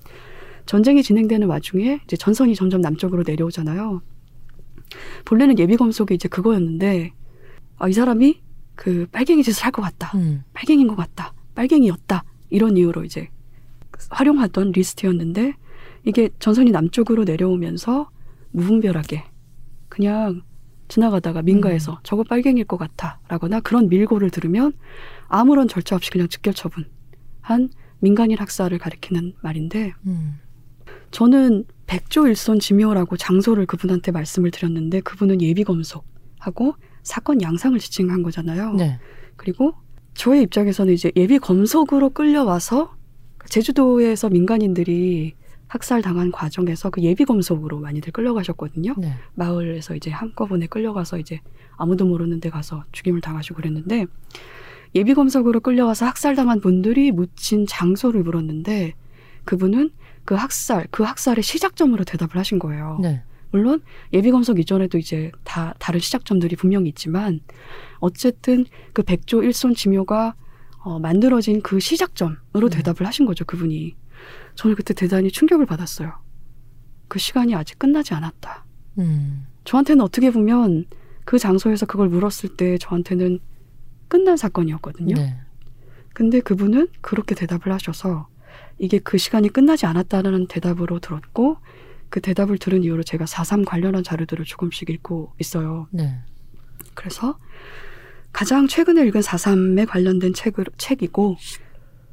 전쟁이 0.66 1.01
진행되는 1.01 1.47
와중에 1.47 2.01
이제 2.03 2.18
전선이 2.18 2.55
점점 2.55 2.82
남쪽으로 2.82 3.24
내려오잖아요. 3.26 4.01
본래는 5.24 5.58
예비 5.60 5.78
검속이 5.78 6.14
이제 6.14 6.28
그거였는데 6.28 7.14
아, 7.78 7.88
이 7.88 7.93
사람이 7.93 8.41
그 8.76 9.08
빨갱이 9.14 9.43
짓을 9.43 9.64
할 9.64 9.72
것 9.72 9.82
같다. 9.82 10.12
음. 10.18 10.43
빨갱인 10.53 10.88
것 10.88 10.97
같다. 10.97 11.34
빨갱이였다. 11.55 12.26
이런 12.49 12.76
이유로 12.76 13.05
이제 13.05 13.30
활용하던 14.10 14.74
리스트였는데 14.74 15.53
이게 16.03 16.30
전선이 16.39 16.72
남쪽으로 16.72 17.24
내려오면서 17.24 18.10
무분별하게 18.51 19.24
그냥 19.88 20.41
지나가다가 20.88 21.41
민가에서 21.41 21.99
저거 22.03 22.23
빨갱이일 22.23 22.65
것 22.65 22.77
같아 22.77 23.19
라거나 23.27 23.59
그런 23.59 23.89
밀고를 23.89 24.29
들으면 24.29 24.73
아무런 25.27 25.67
절차 25.67 25.95
없이 25.95 26.09
그냥 26.11 26.27
즉결 26.27 26.53
처분한 26.53 27.69
민간인 27.99 28.38
학살을 28.38 28.77
가리키는 28.77 29.33
말인데 29.41 29.93
음. 30.05 30.39
저는 31.11 31.65
백조 31.85 32.27
일손 32.27 32.59
지묘라고 32.59 33.17
장소를 33.17 33.65
그분한테 33.65 34.11
말씀을 34.11 34.51
드렸는데 34.51 35.01
그분은 35.01 35.41
예비 35.41 35.63
검속하고 35.63 36.75
사건 37.03 37.41
양상을 37.41 37.79
지칭한 37.79 38.23
거잖아요. 38.23 38.73
네. 38.73 38.99
그리고 39.38 39.73
저의 40.13 40.43
입장에서는 40.43 40.93
이제 40.93 41.11
예비 41.15 41.39
검속으로 41.39 42.09
끌려와서 42.09 42.95
제주도에서 43.45 44.29
민간인들이 44.29 45.35
학살 45.68 46.01
당한 46.01 46.32
과정에서 46.32 46.89
그 46.89 47.01
예비 47.01 47.26
검속으로 47.26 47.80
많이들 47.80 48.11
끌려가셨거든요. 48.13 48.95
네. 48.97 49.13
마을에서 49.36 49.95
이제 49.95 50.09
한꺼번에 50.09 50.68
끌려가서 50.68 51.18
이제 51.20 51.41
아무도 51.76 52.05
모르는 52.05 52.39
데 52.39 52.49
가서 52.49 52.84
죽임을 52.91 53.22
당하시고 53.22 53.55
그랬는데 53.55 54.05
예비 54.95 55.13
검속으로 55.13 55.59
끌려와서 55.59 56.05
학살당한 56.05 56.61
분들이 56.61 57.11
묻힌 57.11 57.65
장소를 57.68 58.24
물었는데 58.24 58.93
그분은 59.45 59.91
그 60.26 60.36
학살, 60.36 60.88
그 60.91 61.03
학살의 61.03 61.43
시작점으로 61.43 62.03
대답을 62.03 62.38
하신 62.38 62.59
거예요. 62.59 62.99
네. 63.01 63.24
물론 63.51 63.82
예비 64.11 64.32
검속 64.32 64.59
이전에도 64.59 64.97
이제 64.97 65.32
다 65.43 65.74
다른 65.80 65.99
시작점들이 65.99 66.55
분명히 66.55 66.89
있지만 66.89 67.39
어쨌든 67.99 68.65
그 68.93 69.03
백조 69.03 69.43
일손 69.43 69.74
지묘가 69.74 70.36
어, 70.80 70.99
만들어진 70.99 71.61
그 71.61 71.80
시작점으로 71.80 72.70
네. 72.70 72.78
대답을 72.78 73.05
하신 73.05 73.26
거죠 73.26 73.45
그분이. 73.45 73.95
저는 74.58 74.76
그때 74.76 74.93
대단히 74.93 75.32
충격을 75.32 75.66
받았어요. 75.66 76.12
그 77.08 77.20
시간이 77.20 77.55
아직 77.55 77.80
끝나지 77.80 78.14
않았다. 78.14 78.66
음. 78.97 79.47
저한테는 79.64 80.03
어떻게 80.03 80.32
보면 80.32 80.86
그 81.24 81.39
장소에서 81.39 81.86
그걸 81.86 82.10
물었을 82.10 82.58
때 82.58 82.78
저한테는 82.78 83.39
끝난 84.08 84.36
사건이었거든요. 84.36 85.16
네. 85.16 85.38
근데 86.14 86.39
그분은 86.39 86.88
그렇게 87.01 87.36
대답을 87.36 87.72
하셔서 87.72 88.28
이게 88.80 88.97
그 88.99 89.18
시간이 89.18 89.49
끝나지 89.49 89.86
않았다는 89.86 90.47
대답으로 90.47 90.99
들었고 90.99 91.58
그 92.10 92.22
대답을 92.22 92.58
들은 92.58 92.84
이후로 92.84 93.03
제가 93.03 93.26
4.3 93.26 93.66
관련한 93.66 94.03
자료들을 94.03 94.43
조금씩 94.45 94.89
읽고 94.89 95.34
있어요. 95.39 95.88
네. 95.91 96.20
그래서 96.95 97.38
가장 98.32 98.68
최근에 98.68 99.05
읽은 99.08 99.22
4.3에 99.22 99.88
관련된 99.88 100.34
책을, 100.34 100.66
책이고 100.78 101.38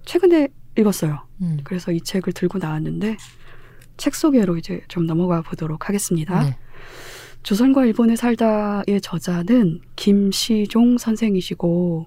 최근에 0.05 0.49
읽었어요. 0.79 1.21
음. 1.43 1.59
그래서 1.65 1.93
이 1.93 2.01
책을 2.01 2.33
들고 2.33 2.59
나왔는데 2.59 3.17
책 3.97 4.15
소개로 4.15 4.57
이제 4.57 4.83
좀 4.89 5.07
넘어가 5.07 5.43
보도록 5.43 5.89
하겠습니다. 5.89 6.43
네. 6.45 6.57
조선과 7.43 7.85
일본에 7.85 8.17
살다의 8.17 9.01
저자는 9.03 9.81
김시종 9.97 10.99
선생이시고 10.99 12.07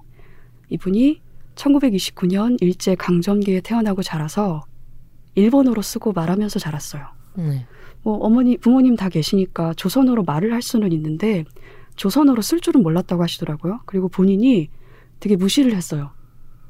이분이 0.69 1.21
1929년 1.55 2.57
일제 2.61 2.95
강점기에 2.95 3.61
태어나고 3.61 4.03
자라서 4.03 4.65
일본어로 5.35 5.81
쓰고 5.81 6.13
말하면서 6.13 6.59
자랐어요. 6.59 7.07
네. 7.35 7.65
뭐 8.01 8.17
어머니 8.17 8.57
부모님 8.57 8.95
다 8.95 9.09
계시니까 9.09 9.73
조선어로 9.75 10.23
말을 10.23 10.53
할 10.53 10.61
수는 10.61 10.91
있는데 10.91 11.45
조선어로 11.95 12.41
쓸 12.41 12.59
줄은 12.59 12.81
몰랐다고 12.81 13.21
하시더라고요. 13.21 13.81
그리고 13.85 14.07
본인이 14.07 14.69
되게 15.19 15.35
무시를 15.35 15.75
했어요. 15.75 16.11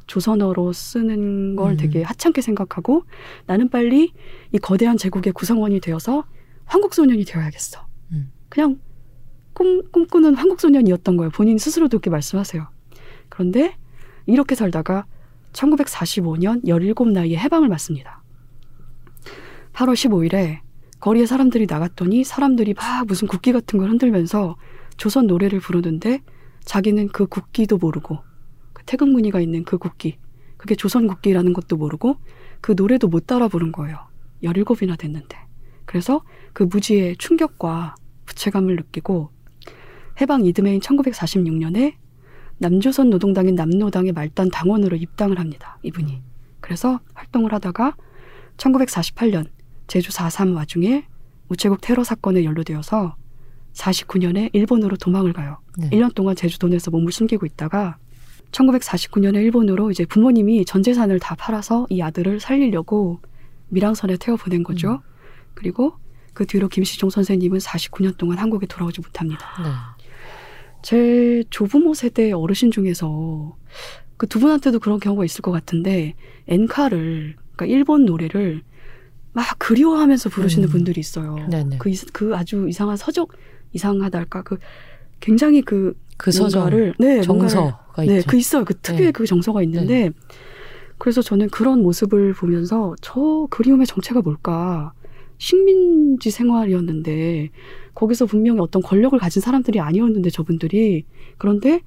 조선어로 0.08 0.74
쓰는 0.74 1.56
걸 1.56 1.72
음. 1.72 1.78
되게 1.78 2.02
하찮게 2.02 2.42
생각하고 2.42 3.04
나는 3.46 3.70
빨리 3.70 4.14
이 4.52 4.58
거대한 4.58 4.98
제국의 4.98 5.34
구성원이 5.34 5.80
되어서 5.80 6.26
한국 6.66 6.94
소년이 6.94 7.26
되어야겠어. 7.26 7.86
음. 8.14 8.32
그냥 8.50 8.80
꿈, 9.54 9.84
꿈꾸는 9.92 10.36
한국 10.36 10.60
소년이었던 10.60 11.18
거예요. 11.18 11.30
본인 11.32 11.58
스스로도 11.58 11.98
그렇게 11.98 12.10
말씀하세요. 12.10 12.68
그런데 13.30 13.76
이렇게 14.26 14.56
살다가 14.56 15.06
1945년 15.54 16.68
17 16.68 17.14
나이에 17.14 17.38
해방을 17.38 17.68
맞습니다. 17.68 18.24
8월 19.74 19.94
15일에 19.94 20.60
거리에 21.00 21.26
사람들이 21.26 21.68
나갔더니 21.70 22.24
사람들이 22.24 22.74
막 22.74 23.06
무슨 23.08 23.28
국기 23.28 23.52
같은 23.52 23.80
걸 23.80 23.90
흔들면서 23.90 24.56
조선 24.98 25.28
노래를 25.28 25.60
부르는데 25.60 26.22
자기는 26.66 27.10
그 27.10 27.28
국기도 27.28 27.78
모르고 27.78 28.18
그 28.18 28.27
태극 28.88 29.10
무늬가 29.10 29.40
있는 29.40 29.64
그 29.64 29.78
국기 29.78 30.18
그게 30.58 30.74
조선 30.74 31.06
국기라는 31.06 31.54
것도 31.54 31.78
모르고 31.78 32.18
그 32.62 32.74
노래도 32.76 33.08
못 33.08 33.28
따라 33.28 33.48
부른 33.48 33.72
거예요. 33.72 33.98
17이나 34.42 34.98
됐는데. 34.98 35.38
그래서 35.86 36.24
그 36.54 36.64
무지의 36.64 37.18
충격과 37.18 37.96
부채감을 38.26 38.76
느끼고 38.76 39.30
해방 40.20 40.46
이듬해인 40.46 40.80
1946년에 40.82 41.94
남조선 42.58 43.12
노동당인 43.12 43.54
남노당의 43.56 44.14
말단 44.14 44.50
당원으로 44.50 44.98
입당을 44.98 45.40
합니다. 45.40 45.78
이분이. 45.84 46.22
그래서 46.60 47.00
활동을 47.14 47.54
하다가 47.54 47.96
1948년 48.58 49.48
제주 49.86 50.10
4.3 50.10 50.56
와중에 50.56 51.06
우체국 51.50 51.80
테러 51.82 52.04
사건에 52.04 52.44
연루되어서 52.44 53.16
49년에 53.74 54.50
일본으로 54.54 54.98
도망을 54.98 55.34
가요. 55.34 55.60
네. 55.78 55.90
1년 55.92 56.14
동안 56.16 56.36
제주도 56.36 56.68
내에서 56.68 56.90
몸을 56.90 57.12
숨기고 57.12 57.46
있다가 57.46 57.98
1949년에 58.52 59.36
일본으로 59.36 59.92
이제 59.92 60.06
부모님이 60.06 60.66
전 60.66 60.84
재산을 60.84 61.20
다 61.20 61.36
팔아서 61.36 61.86
이 61.90 62.02
아들을 62.02 62.40
살리려고 62.40 63.20
밀항선에 63.70 64.18
태워 64.18 64.38
보낸 64.38 64.64
거죠. 64.64 64.92
음. 64.94 65.00
그리고 65.54 65.94
그 66.34 66.46
뒤로 66.46 66.68
김시종 66.70 67.10
선생님은 67.10 67.60
49년 67.60 68.18
동안 68.18 68.38
한국에 68.38 68.68
돌아오지 68.68 69.02
못합니다. 69.02 69.46
네. 69.64 69.70
제 70.84 71.44
조부모 71.50 71.94
세대 71.94 72.32
어르신 72.32 72.72
중에서 72.72 73.56
그 74.18 74.28
두 74.28 74.40
분한테도 74.40 74.80
그런 74.80 75.00
경우가 75.00 75.26
있을 75.26 75.42
것 75.42 75.52
같은데 75.52 76.16
엔카를 76.48 77.36
그러니까 77.56 77.66
일본 77.66 78.06
노래를 78.06 78.62
막 79.34 79.46
그리워하면서 79.60 80.30
부르시는 80.30 80.68
음. 80.68 80.72
분들이 80.72 81.00
있어요. 81.00 81.36
그, 81.78 81.90
이- 81.90 81.96
그 82.14 82.36
아주 82.36 82.68
이상한 82.68 82.98
서적 82.98 83.32
이상하달까 83.74 84.42
그 84.44 84.58
굉장히 85.20 85.62
그그 85.62 86.32
서정 86.32 86.62
뭔가를 86.62 86.96
네 87.00 87.22
뭔가를 87.28 87.50
정서가 87.98 88.06
네, 88.06 88.18
있죠. 88.20 88.30
그 88.30 88.38
있어요. 88.38 88.66
그 88.66 88.76
특유의 88.76 89.06
네. 89.08 89.12
그 89.12 89.26
정서가 89.26 89.64
있는데 89.64 90.12
그래서 90.98 91.22
저는 91.22 91.50
그런 91.50 91.82
모습을 91.82 92.34
보면서 92.34 92.96
저 93.02 93.48
그리움의 93.50 93.88
정체가 93.88 94.22
뭘까? 94.22 94.94
식민지 95.40 96.32
생활이었는데 96.32 97.50
거기서 97.94 98.26
분명히 98.26 98.60
어떤 98.60 98.82
권력을 98.82 99.18
가진 99.20 99.42
사람들이 99.42 99.80
아니었는데 99.80 100.30
저분들이 100.32 101.06
그런데 101.38 101.82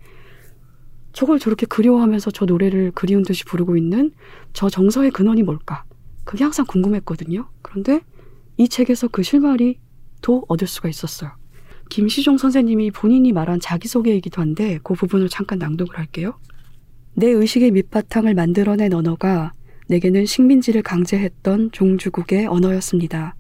저걸 1.12 1.41
저렇게 1.41 1.66
그리워하면서 1.66 2.31
저 2.31 2.45
노래를 2.45 2.93
그리운 2.95 3.24
듯이 3.24 3.45
부르고 3.45 3.77
있는 3.77 4.12
저 4.53 4.70
정서의 4.70 5.11
근원이 5.11 5.43
뭘까? 5.43 5.85
그게 6.24 6.45
항상 6.45 6.65
궁금했거든요. 6.66 7.49
그런데 7.62 8.03
이 8.57 8.69
책에서 8.69 9.09
그 9.09 9.24
실마리 9.24 9.81
도 10.23 10.45
얻을 10.47 10.69
수가 10.69 10.89
있었어요. 10.89 11.32
김시종 11.91 12.39
선생님이 12.39 12.93
본인이 12.93 13.33
말한 13.33 13.59
자기소개이기도 13.59 14.41
한데 14.41 14.79
그 14.85 14.95
부분을 14.95 15.29
잠깐 15.29 15.59
낭독을 15.59 15.99
할게요. 15.99 16.39
내 17.15 17.27
의식의 17.27 17.73
밑바탕을 17.73 18.35
만들어낸 18.35 18.95
언어가 18.95 19.53
내게는 19.89 20.25
식민지를 20.25 20.83
강제했던 20.83 21.73
종주국의 21.73 22.47
언어였습니다. 22.47 23.35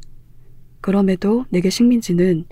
그럼에도 0.80 1.44
내게 1.50 1.70
식민지는 1.70 2.44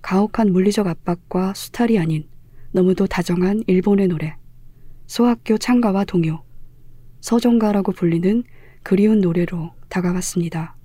가혹한 0.00 0.52
물리적 0.52 0.86
압박과 0.86 1.54
수탈이 1.54 1.98
아닌 1.98 2.28
너무도 2.70 3.08
다정한 3.08 3.64
일본의 3.66 4.08
노래, 4.08 4.36
소학교 5.08 5.58
창가와 5.58 6.04
동요, 6.04 6.44
서정가라고 7.20 7.92
불리는 7.92 8.44
그리운 8.84 9.20
노래로 9.20 9.72
다가갔습니다. 9.88 10.76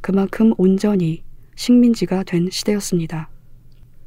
그만큼 0.00 0.52
온전히 0.58 1.22
식민지가 1.54 2.24
된 2.24 2.48
시대였습니다. 2.50 3.31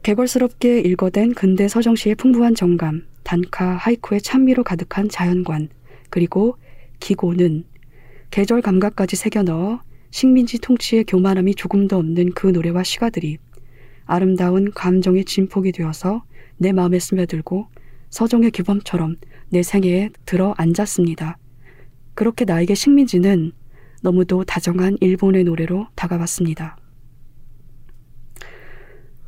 개걸스럽게 0.05 0.81
일거된 0.81 1.33
근대 1.33 1.67
서정시의 1.67 2.13
풍부한 2.13 2.53
정감, 2.53 3.07
단카, 3.23 3.71
하이쿠의 3.71 4.21
찬미로 4.21 4.63
가득한 4.63 5.09
자연관, 5.09 5.69
그리고 6.11 6.57
기고는 6.99 7.63
계절 8.29 8.61
감각까지 8.61 9.15
새겨 9.15 9.41
넣어 9.41 9.81
식민지 10.11 10.59
통치의 10.59 11.05
교만함이 11.05 11.55
조금도 11.55 11.97
없는 11.97 12.33
그 12.33 12.45
노래와 12.45 12.83
시가들이 12.83 13.39
아름다운 14.05 14.71
감정의 14.71 15.25
진폭이 15.25 15.71
되어서 15.71 16.23
내 16.57 16.71
마음에 16.71 16.99
스며들고 16.99 17.65
서정의 18.11 18.51
규범처럼 18.51 19.15
내 19.49 19.63
생애에 19.63 20.11
들어 20.25 20.53
앉았습니다. 20.55 21.39
그렇게 22.13 22.45
나에게 22.45 22.75
식민지는 22.75 23.53
너무도 24.03 24.43
다정한 24.43 24.97
일본의 25.01 25.45
노래로 25.45 25.87
다가왔습니다. 25.95 26.77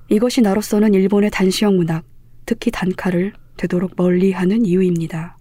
이것이 0.10 0.42
나로서는 0.42 0.94
일본의 0.94 1.32
단시형 1.32 1.76
문학, 1.76 2.06
특히 2.46 2.72
단카를 2.72 3.34
되도록 3.58 3.94
멀리하는 3.98 4.66
이유입니다. 4.66 5.38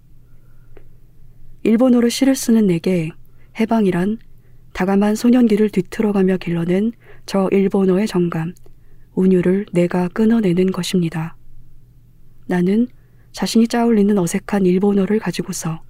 일본어로 1.62 2.08
시를 2.08 2.34
쓰는 2.34 2.66
내게 2.66 3.10
해방이란 3.58 4.18
다감한 4.72 5.14
소년기를 5.14 5.70
뒤틀어가며 5.70 6.38
길러낸 6.38 6.92
저 7.26 7.48
일본어의 7.50 8.06
정감, 8.06 8.54
운율을 9.14 9.66
내가 9.72 10.08
끊어내는 10.08 10.72
것입니다. 10.72 11.36
나는 12.46 12.88
자신이 13.32 13.68
짜올리는 13.68 14.16
어색한 14.16 14.66
일본어를 14.66 15.18
가지고서 15.18 15.82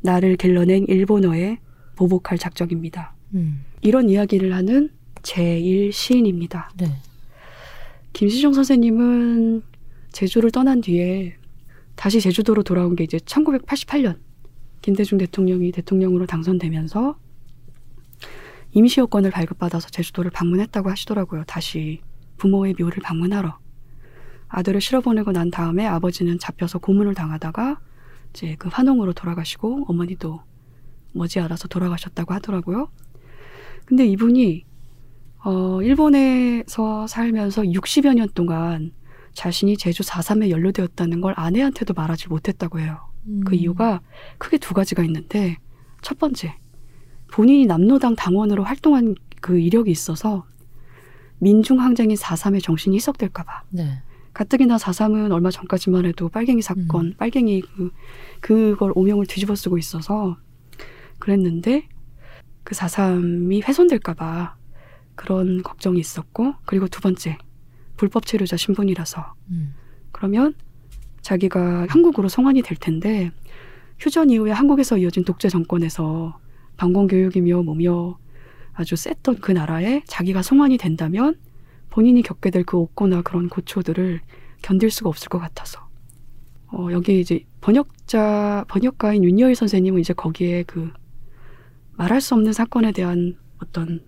나를 0.00 0.36
길러낸 0.36 0.84
일본어에 0.88 1.58
보복할 1.96 2.38
작정입니다. 2.38 3.14
음. 3.34 3.64
이런 3.80 4.08
이야기를 4.08 4.54
하는 4.54 4.90
제1 5.22 5.92
시인입니다. 5.92 6.70
네. 6.78 6.86
김시종 8.12 8.52
선생님은 8.52 9.62
제주를 10.12 10.50
떠난 10.50 10.80
뒤에 10.80 11.36
다시 11.94 12.20
제주도로 12.20 12.62
돌아온 12.62 12.96
게 12.96 13.04
이제 13.04 13.18
1988년 13.18 14.18
김대중 14.82 15.18
대통령이 15.18 15.72
대통령으로 15.72 16.26
당선되면서 16.26 17.18
임시 18.72 19.00
여권을 19.00 19.30
발급받아서 19.30 19.88
제주도를 19.90 20.30
방문했다고 20.30 20.90
하시더라고요. 20.90 21.44
다시 21.46 22.00
부모의 22.36 22.74
묘를 22.78 23.02
방문하러. 23.02 23.58
아들을 24.48 24.80
실어보내고 24.80 25.32
난 25.32 25.50
다음에 25.50 25.86
아버지는 25.86 26.38
잡혀서 26.38 26.78
고문을 26.78 27.14
당하다가 27.14 27.80
이제 28.30 28.56
그 28.58 28.68
환웅으로 28.68 29.12
돌아가시고 29.12 29.86
어머니도 29.88 30.40
머지않아서 31.12 31.68
돌아가셨다고 31.68 32.34
하더라고요. 32.34 32.90
근데 33.84 34.06
이분이 34.06 34.64
어, 35.44 35.82
일본에서 35.82 37.06
살면서 37.06 37.62
60여 37.62 38.14
년 38.14 38.28
동안 38.34 38.92
자신이 39.32 39.76
제주 39.76 40.02
4.3에 40.02 40.50
연루되었다는 40.50 41.20
걸 41.20 41.34
아내한테도 41.36 41.94
말하지 41.94 42.28
못했다고 42.28 42.80
해요. 42.80 42.98
그 43.44 43.54
이유가 43.54 44.00
크게 44.38 44.58
두 44.58 44.74
가지가 44.74 45.04
있는데 45.04 45.56
첫 46.00 46.18
번째 46.18 46.56
본인이 47.30 47.66
남로당 47.66 48.16
당원으로 48.16 48.64
활동한 48.64 49.14
그 49.40 49.58
이력이 49.58 49.90
있어서 49.90 50.46
민중항쟁인 51.38 52.16
4.3의 52.16 52.62
정신이 52.62 52.96
희석될까봐 52.96 53.64
네. 53.70 54.02
가뜩이나 54.32 54.76
4.3은 54.76 55.32
얼마 55.32 55.50
전까지만 55.50 56.06
해도 56.06 56.28
빨갱이 56.28 56.62
사건, 56.62 57.06
음. 57.06 57.14
빨갱이 57.16 57.60
그, 57.60 57.90
그걸 58.40 58.92
오명을 58.94 59.26
뒤집어 59.26 59.54
쓰고 59.54 59.78
있어서 59.78 60.36
그랬는데 61.18 61.88
그 62.64 62.74
4.3이 62.74 63.66
훼손될까봐 63.66 64.57
그런 65.18 65.62
걱정이 65.62 65.98
있었고 65.98 66.54
그리고 66.64 66.86
두 66.86 67.00
번째 67.00 67.36
불법 67.96 68.24
체류자 68.24 68.56
신분이라서 68.56 69.34
음. 69.50 69.74
그러면 70.12 70.54
자기가 71.20 71.86
한국으로 71.88 72.28
송환이 72.28 72.62
될 72.62 72.78
텐데 72.78 73.32
휴전 73.98 74.30
이후에 74.30 74.52
한국에서 74.52 74.96
이어진 74.96 75.24
독재 75.24 75.48
정권에서 75.48 76.38
방공 76.76 77.08
교육이며 77.08 77.62
뭐며 77.64 78.16
아주 78.72 78.94
셌던 78.94 79.40
그 79.40 79.50
나라에 79.50 80.02
자기가 80.06 80.42
송환이 80.42 80.78
된다면 80.78 81.34
본인이 81.90 82.22
겪게 82.22 82.50
될 82.50 82.62
그 82.62 82.76
옥고나 82.76 83.22
그런 83.22 83.48
고초들을 83.48 84.20
견딜 84.62 84.90
수가 84.90 85.08
없을 85.08 85.28
것 85.28 85.40
같아서 85.40 85.88
어, 86.68 86.88
여기 86.92 87.18
이제 87.18 87.44
번역자 87.60 88.66
번역가인 88.68 89.24
윤여일 89.24 89.56
선생님은 89.56 90.00
이제 90.00 90.12
거기에 90.12 90.62
그 90.62 90.92
말할 91.94 92.20
수 92.20 92.34
없는 92.34 92.52
사건에 92.52 92.92
대한 92.92 93.36
어떤 93.60 94.00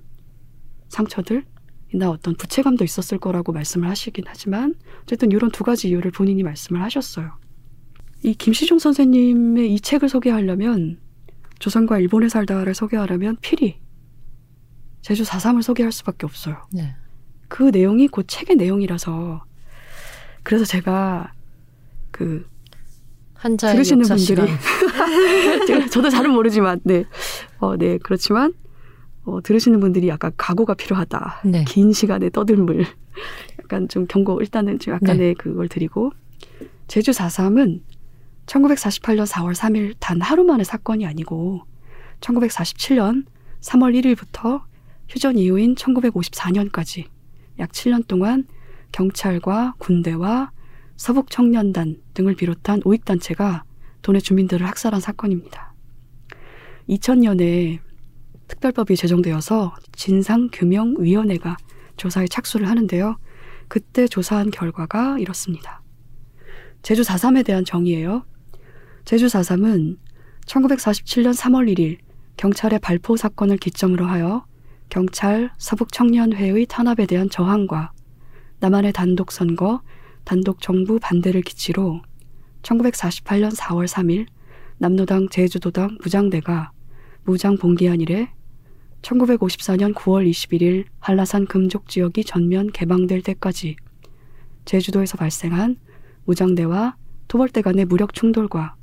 상처들이나 0.91 2.11
어떤 2.11 2.35
부채감도 2.35 2.85
있었을 2.85 3.19
거라고 3.19 3.53
말씀을 3.53 3.89
하시긴 3.89 4.25
하지만 4.27 4.75
어쨌든 5.03 5.33
이런 5.33 5.51
두 5.51 5.65
가지 5.65 5.89
이유를 5.89 6.11
본인이 6.11 6.43
말씀을 6.43 6.83
하셨어요. 6.83 7.33
이 8.23 8.35
김시중 8.35 8.79
선생님의 8.79 9.73
이 9.73 9.81
책을 9.81 10.09
소개하려면 10.09 10.99
조선과 11.59 11.99
일본에 11.99 12.29
살다를 12.29 12.75
소개하려면 12.75 13.37
필히 13.41 13.79
제주 15.01 15.23
4.3을 15.23 15.62
소개할 15.62 15.93
수밖에 15.93 16.27
없어요. 16.27 16.67
네. 16.73 16.95
그 17.49 17.65
내용이 17.65 18.09
그 18.09 18.27
책의 18.27 18.57
내용이라서 18.57 19.45
그래서 20.43 20.65
제가 20.65 21.33
그 22.11 22.47
한자의 23.35 23.75
들으시는 23.75 24.07
분들이 24.07 24.43
저도 25.91 26.11
잘은 26.11 26.31
모르지만 26.31 26.81
네, 26.85 27.05
어, 27.59 27.77
네 27.77 27.99
그렇지만 28.03 28.53
어, 29.24 29.40
들으시는 29.42 29.80
분들이 29.80 30.09
약간 30.09 30.32
각오가 30.36 30.74
필요하다. 30.74 31.42
네. 31.44 31.64
긴 31.64 31.92
시간에 31.92 32.30
떠들물. 32.30 32.84
약간 33.60 33.88
좀 33.88 34.06
경고 34.06 34.40
일단은 34.40 34.78
좀 34.78 34.94
약간의 34.94 35.18
네. 35.18 35.34
그걸 35.34 35.68
드리고 35.68 36.12
제주 36.86 37.10
4.3은 37.12 37.80
1948년 38.47 39.26
4월 39.26 39.55
3일 39.55 39.94
단 40.01 40.20
하루 40.20 40.44
만의 40.44 40.64
사건이 40.64 41.06
아니고 41.06 41.62
1947년 42.20 43.24
3월 43.60 43.94
1일부터 44.01 44.62
휴전 45.09 45.38
이후인 45.38 45.74
1954년까지 45.74 47.05
약 47.59 47.70
7년 47.70 48.06
동안 48.06 48.47
경찰과 48.92 49.74
군대와 49.78 50.51
서북 50.97 51.30
청년단 51.30 52.01
등을 52.14 52.34
비롯한 52.34 52.82
우익단체가 52.84 53.64
도내 54.02 54.18
주민들을 54.18 54.66
학살한 54.66 55.01
사건입니다. 55.01 55.72
2000년에 56.88 57.78
특별법이 58.51 58.97
제정되어서 58.97 59.74
진상규명위원회가 59.93 61.56
조사에 61.97 62.27
착수를 62.27 62.68
하는데요. 62.68 63.16
그때 63.68 64.09
조사한 64.09 64.51
결과가 64.51 65.18
이렇습니다. 65.18 65.81
제주 66.82 67.02
4.3에 67.02 67.44
대한 67.44 67.64
정의예요. 67.64 68.24
제주 69.05 69.27
4.3은 69.27 69.98
1947년 70.47 71.32
3월 71.35 71.72
1일 71.72 71.98
경찰의 72.36 72.81
발포 72.81 73.16
사건을 73.16 73.56
기점으로 73.56 74.06
하여 74.06 74.44
경찰 74.89 75.51
서북청년회의 75.59 76.66
탄압에 76.66 77.06
대한 77.06 77.31
저항과 77.31 77.93
남한의 78.59 78.93
단독 78.93 79.31
선거, 79.31 79.81
단독 80.24 80.60
정부 80.60 80.98
반대를 80.98 81.43
기치로 81.43 82.02
1948년 82.62 83.55
4월 83.56 83.86
3일 83.86 84.27
남노당 84.78 85.28
제주도당 85.28 85.98
무장대가 86.02 86.72
무장 87.24 87.56
봉기한 87.56 88.01
이래 88.01 88.32
1954년 89.02 89.94
9월 89.94 90.28
21일 90.28 90.85
한라산 90.98 91.47
금족 91.47 91.89
지역이 91.89 92.24
전면 92.24 92.70
개방될 92.70 93.22
때까지 93.22 93.77
제주도에서 94.64 95.16
발생한 95.16 95.77
무장대와 96.24 96.97
토벌대 97.28 97.62
간의 97.62 97.86
무력 97.86 98.14
충돌과 98.14 98.77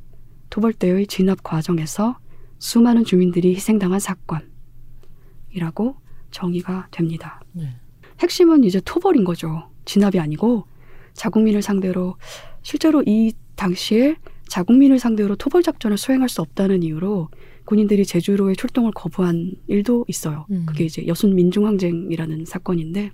토벌대의 0.49 1.07
진압 1.07 1.44
과정에서 1.44 2.18
수많은 2.60 3.03
주민들이 3.03 3.53
희생당한 3.53 3.99
사건이라고 3.99 5.98
정의가 6.31 6.88
됩니다. 6.91 7.41
네. 7.53 7.76
핵심은 8.19 8.64
이제 8.64 8.81
토벌인 8.84 9.23
거죠. 9.23 9.69
진압이 9.85 10.19
아니고 10.19 10.65
자국민을 11.14 11.61
상대로 11.61 12.18
실제로 12.64 13.03
이 13.06 13.34
당시에 13.56 14.15
자국민을 14.49 14.99
상대로 14.99 15.35
토벌 15.35 15.64
작전을 15.64 15.98
수행할 15.98 16.30
수 16.30 16.41
없다는 16.41 16.84
이유로 16.84 17.30
군인들이 17.68 18.06
제주로의 18.06 18.56
출동을 18.56 18.91
거부한 18.95 19.52
일도 19.68 20.06
있어요. 20.07 20.45
음. 20.52 20.65
그게 20.65 20.85
이제 20.85 21.06
여순 21.06 21.35
민중항쟁이라는 21.35 22.45
사건인데 22.45 23.11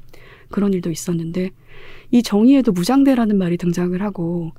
그런 0.49 0.73
일도 0.73 0.91
있었는데 0.91 1.49
이 2.11 2.23
정의에도 2.23 2.71
무장대라는 2.71 3.37
말이 3.37 3.57
등장을 3.57 3.99
하고 4.01 4.53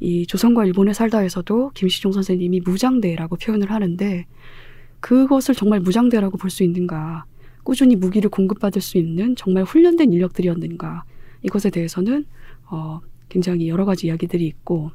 이 0.00 0.26
조선과 0.26 0.66
일본에 0.66 0.92
살다에서도 0.92 1.72
김시종 1.74 2.12
선생님이 2.12 2.60
무장대라고 2.60 3.36
표현을 3.36 3.70
하는데 3.72 4.26
그것을 5.00 5.54
정말 5.54 5.80
무장대라고 5.80 6.36
볼 6.36 6.50
수 6.50 6.62
있는가? 6.62 7.24
꾸준히 7.64 7.96
무기를 7.96 8.30
공급받을 8.30 8.80
수 8.82 8.98
있는 8.98 9.34
정말 9.34 9.64
훈련된 9.64 10.12
인력들이었는가? 10.12 11.04
이것에 11.42 11.70
대해서는 11.70 12.26
어, 12.70 13.00
굉장히 13.28 13.68
여러 13.68 13.84
가지 13.86 14.06
이야기들이 14.08 14.46
있고 14.46 14.90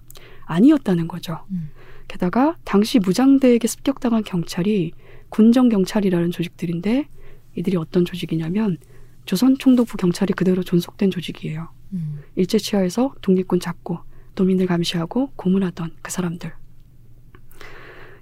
아니었다는 0.46 1.08
거죠. 1.08 1.40
음. 1.52 1.70
게다가 2.14 2.58
당시 2.64 3.00
무장대에게 3.00 3.68
습격당한 3.68 4.24
경찰이 4.24 4.92
군정경찰이라는 5.30 6.30
조직들인데 6.30 7.08
이들이 7.56 7.76
어떤 7.76 8.06
조직이냐면 8.06 8.78
조선 9.26 9.58
총독부 9.58 9.98
경찰이 9.98 10.34
그대로 10.34 10.62
존속된 10.62 11.10
조직이에요. 11.10 11.70
음. 11.94 12.22
일제 12.36 12.60
치하에서 12.60 13.16
독립군 13.22 13.60
잡고 13.60 14.00
도민을 14.36 14.68
감시하고 14.68 15.32
고문하던 15.36 15.96
그 16.04 16.12
사람들. 16.12 16.54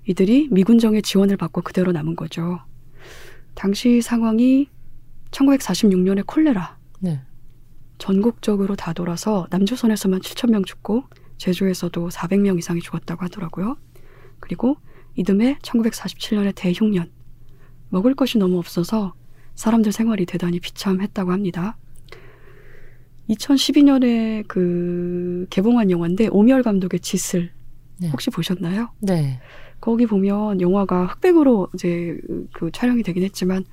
이들이 0.07 0.47
미군정의 0.51 1.01
지원을 1.01 1.35
받고 1.35 1.61
그대로 1.61 1.91
남은 1.91 2.15
거죠. 2.15 2.61
당시 3.55 4.01
상황이 4.01 4.69
1946년에 5.31 6.25
콜레라 6.25 6.77
네. 6.99 7.21
전국적으로 7.97 8.77
다 8.77 8.93
돌아서 8.93 9.47
남조선에서만 9.49 10.21
7천 10.21 10.49
명 10.49 10.63
죽고 10.63 11.03
제주에서도 11.41 12.09
400명 12.09 12.59
이상이 12.59 12.81
죽었다고 12.81 13.25
하더라고요. 13.25 13.75
그리고 14.39 14.77
이듬해 15.15 15.57
1947년에 15.63 16.53
대흉년 16.55 17.09
먹을 17.89 18.13
것이 18.13 18.37
너무 18.37 18.59
없어서 18.59 19.13
사람들 19.55 19.91
생활이 19.91 20.25
대단히 20.25 20.59
비참했다고 20.59 21.31
합니다. 21.31 21.77
2012년에 23.29 24.47
그 24.47 25.47
개봉한 25.49 25.89
영화인데 25.89 26.27
오미열 26.27 26.63
감독의 26.63 26.99
짓을 26.99 27.51
네. 27.99 28.09
혹시 28.09 28.29
보셨나요? 28.29 28.89
네. 28.99 29.39
거기 29.79 30.05
보면 30.05 30.61
영화가 30.61 31.07
흑백으로 31.07 31.69
이제 31.73 32.19
그 32.53 32.69
촬영이 32.71 33.01
되긴 33.01 33.23
했지만 33.23 33.65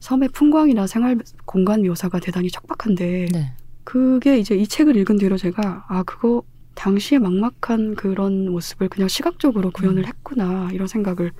섬의 0.00 0.30
풍광이나 0.30 0.88
생활 0.88 1.18
공간 1.44 1.82
묘사가 1.82 2.18
대단히 2.18 2.50
척박한데 2.50 3.26
네. 3.32 3.52
그게 3.84 4.38
이제 4.38 4.56
이 4.56 4.66
책을 4.66 4.96
읽은 4.96 5.18
뒤로 5.18 5.36
제가 5.36 5.86
아 5.88 6.02
그거 6.02 6.42
당시의 6.74 7.18
막막한 7.20 7.94
그런 7.94 8.50
모습을 8.50 8.88
그냥 8.88 9.08
시각적으로 9.08 9.70
구현을 9.70 10.02
음. 10.02 10.06
했구나 10.06 10.70
이런 10.72 10.86
생각을 10.86 11.32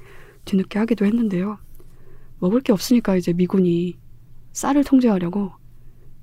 뒤늦게 0.44 0.78
하기도 0.78 1.04
했는데요. 1.06 1.58
먹을 2.38 2.60
게 2.60 2.72
없으니까 2.72 3.16
이제 3.16 3.32
미군이 3.32 3.96
쌀을 4.52 4.84
통제하려고 4.84 5.52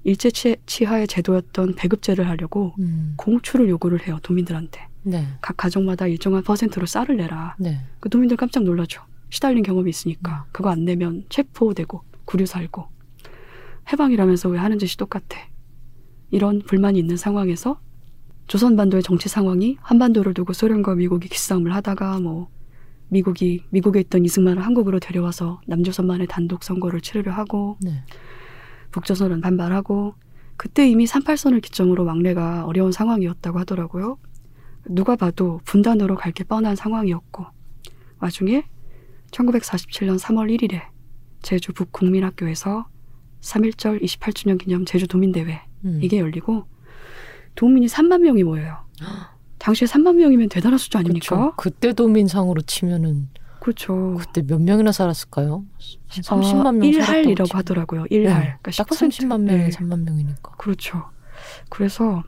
일제 0.03 0.29
치- 0.31 0.57
치하의 0.65 1.07
제도였던 1.07 1.75
배급제를 1.75 2.27
하려고 2.27 2.73
음. 2.79 3.13
공수를 3.17 3.67
요구를 3.69 4.07
해요 4.07 4.19
도민들한테 4.21 4.87
네. 5.03 5.25
각 5.41 5.57
가정마다 5.57 6.07
일정한 6.07 6.43
퍼센트로 6.43 6.85
쌀을 6.85 7.17
내라. 7.17 7.55
네. 7.59 7.79
그 7.99 8.09
도민들 8.09 8.37
깜짝 8.37 8.63
놀라죠. 8.63 9.01
시달린 9.29 9.63
경험이 9.63 9.89
있으니까 9.89 10.45
그거 10.51 10.69
안 10.69 10.85
내면 10.85 11.23
체포되고 11.29 12.03
구류 12.25 12.45
살고 12.45 12.87
해방이라면서 13.91 14.49
왜 14.49 14.59
하는 14.59 14.77
짓이 14.77 14.97
똑같아. 14.97 15.37
이런 16.31 16.61
불만이 16.61 16.99
있는 16.99 17.17
상황에서 17.17 17.79
조선반도의 18.49 19.03
정치 19.03 19.29
상황이 19.29 19.77
한반도를 19.79 20.33
두고 20.33 20.53
소련과 20.53 20.95
미국이 20.95 21.29
기싸움을 21.29 21.73
하다가 21.75 22.19
뭐 22.19 22.49
미국이 23.07 23.63
미국에 23.69 23.99
있던 24.01 24.25
이승만을 24.25 24.65
한국으로 24.65 24.99
데려와서 24.99 25.61
남조선만의 25.67 26.25
단독 26.27 26.63
선거를 26.63 26.99
치르려 26.99 27.31
하고 27.31 27.77
네. 27.81 28.03
북조선은 28.91 29.41
반발하고 29.41 30.15
그때 30.57 30.89
이미 30.89 31.05
38선을 31.05 31.61
기점으로 31.61 32.05
왕래가 32.05 32.65
어려운 32.65 32.91
상황이었다고 32.91 33.59
하더라고요. 33.59 34.17
누가 34.87 35.15
봐도 35.15 35.61
분단으로 35.65 36.15
갈 36.15 36.31
게 36.33 36.43
뻔한 36.43 36.75
상황이었고 36.75 37.45
와중에 38.19 38.63
1947년 39.31 40.17
3월 40.19 40.49
1일에 40.57 40.81
제주 41.43 41.71
북국민학교에서 41.71 42.87
3.1절 43.41 44.01
28주년 44.01 44.57
기념 44.57 44.85
제주 44.85 45.07
도민대회 45.07 45.61
음. 45.85 45.99
이게 46.01 46.17
열리고 46.19 46.65
도민이 47.59 47.87
3만 47.87 48.21
명이 48.21 48.43
모여요. 48.43 48.77
당시에 49.57 49.85
3만 49.85 50.15
명이면 50.15 50.47
대단한 50.47 50.77
숫자 50.77 50.99
아닙니까? 50.99 51.35
그렇죠. 51.35 51.53
그때 51.57 51.91
도민상으로 51.91 52.61
치면은 52.61 53.27
그렇죠. 53.59 54.15
그때 54.17 54.41
몇 54.41 54.61
명이나 54.61 54.93
살았을까요? 54.93 55.65
한 56.07 56.23
30만 56.23 56.77
명 56.77 56.89
1할이라고 56.89 57.45
살았다고 57.47 57.57
하더라고요. 57.57 58.05
치면. 58.07 58.31
1할. 58.31 58.39
네. 58.39 58.55
그러니까 58.61 58.71
딱10% 58.71 58.85
30만 58.85 59.41
명이 59.41 59.63
네. 59.63 59.69
3만 59.71 60.03
명이니까. 60.05 60.51
그렇죠. 60.57 61.03
그래서 61.69 62.23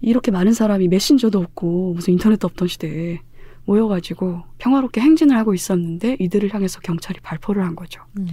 이렇게 0.00 0.30
많은 0.30 0.52
사람이 0.52 0.86
메신저도 0.86 1.40
없고 1.40 1.94
무슨 1.94 2.12
인터넷도 2.12 2.46
없던 2.46 2.68
시대에 2.68 3.18
모여가지고 3.64 4.44
평화롭게 4.58 5.00
행진을 5.00 5.36
하고 5.36 5.52
있었는데 5.52 6.16
이들을 6.20 6.54
향해서 6.54 6.78
경찰이 6.78 7.18
발포를 7.22 7.64
한 7.64 7.74
거죠. 7.74 8.02
음. 8.16 8.28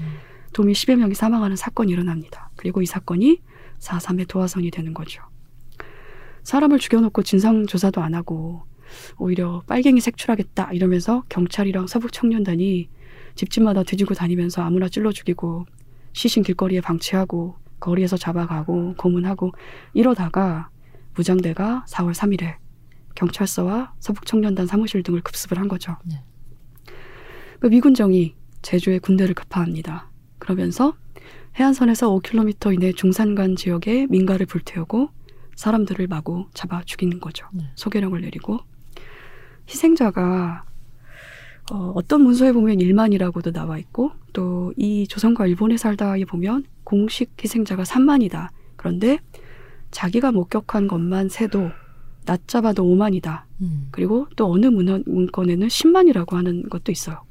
도민 0.53 0.75
10여 0.75 0.97
명이 0.97 1.15
사망하는 1.15 1.55
사건이 1.55 1.91
일어납니다. 1.91 2.51
그리고 2.55 2.83
이 2.83 2.85
사건이 2.85 3.41
4.3의 3.79 4.27
도화선이 4.27 4.69
되는 4.69 4.93
거죠. 4.93 5.23
사람을 6.45 6.79
죽여놓고 6.79 7.23
진상조사도 7.23 8.01
안 8.01 8.13
하고 8.13 8.63
오히려 9.17 9.63
빨갱이 9.67 9.99
색출하겠다 9.99 10.71
이러면서 10.73 11.23
경찰이랑 11.27 11.87
서북청년단이 11.87 12.87
집집마다 13.33 13.83
뒤지고 13.83 14.13
다니면서 14.13 14.61
아무나 14.61 14.87
찔러 14.87 15.11
죽이고 15.11 15.65
시신 16.13 16.43
길거리에 16.43 16.81
방치하고 16.81 17.55
거리에서 17.79 18.15
잡아가고 18.15 18.93
고문하고 18.95 19.51
이러다가 19.93 20.69
무장대가 21.15 21.83
4월 21.89 22.13
3일에 22.13 22.55
경찰서와 23.15 23.93
서북청년단 23.99 24.67
사무실 24.67 25.01
등을 25.01 25.21
급습을 25.21 25.57
한 25.57 25.67
거죠. 25.67 25.97
네. 26.05 26.21
그 27.59 27.67
미군정이 27.67 28.35
제주에 28.61 28.99
군대를 28.99 29.33
급파합니다. 29.33 30.09
그러면서 30.37 30.95
해안선에서 31.57 32.09
5km 32.09 32.75
이내 32.75 32.91
중산간 32.91 33.55
지역에 33.55 34.07
민가를 34.09 34.45
불태우고 34.45 35.09
사람들을 35.55 36.07
마구 36.07 36.47
잡아 36.53 36.83
죽이는 36.83 37.19
거죠. 37.19 37.47
네. 37.53 37.63
소개령을 37.75 38.21
내리고 38.21 38.59
희생자가 39.69 40.65
어, 41.71 41.93
어떤 41.95 42.21
문서에 42.21 42.51
보면 42.51 42.77
1만이라고도 42.77 43.51
나와 43.51 43.77
있고 43.79 44.11
또 44.33 44.55
이 44.77 45.07
조선과 45.07 45.47
일본에 45.47 45.77
살다에 45.77 46.25
보면 46.25 46.65
공식 46.83 47.31
희생자가 47.41 47.83
3만이다. 47.83 48.49
그런데 48.75 49.19
자기가 49.91 50.31
목격한 50.31 50.87
것만 50.87 51.29
세도 51.29 51.71
낮잡아도 52.25 52.83
5만이다. 52.83 53.43
음. 53.61 53.87
그리고 53.91 54.27
또 54.35 54.51
어느 54.51 54.65
문헌, 54.65 55.03
문건에는 55.05 55.67
10만이라고 55.67 56.33
하는 56.33 56.67
것도 56.69 56.91
있어요. 56.91 57.23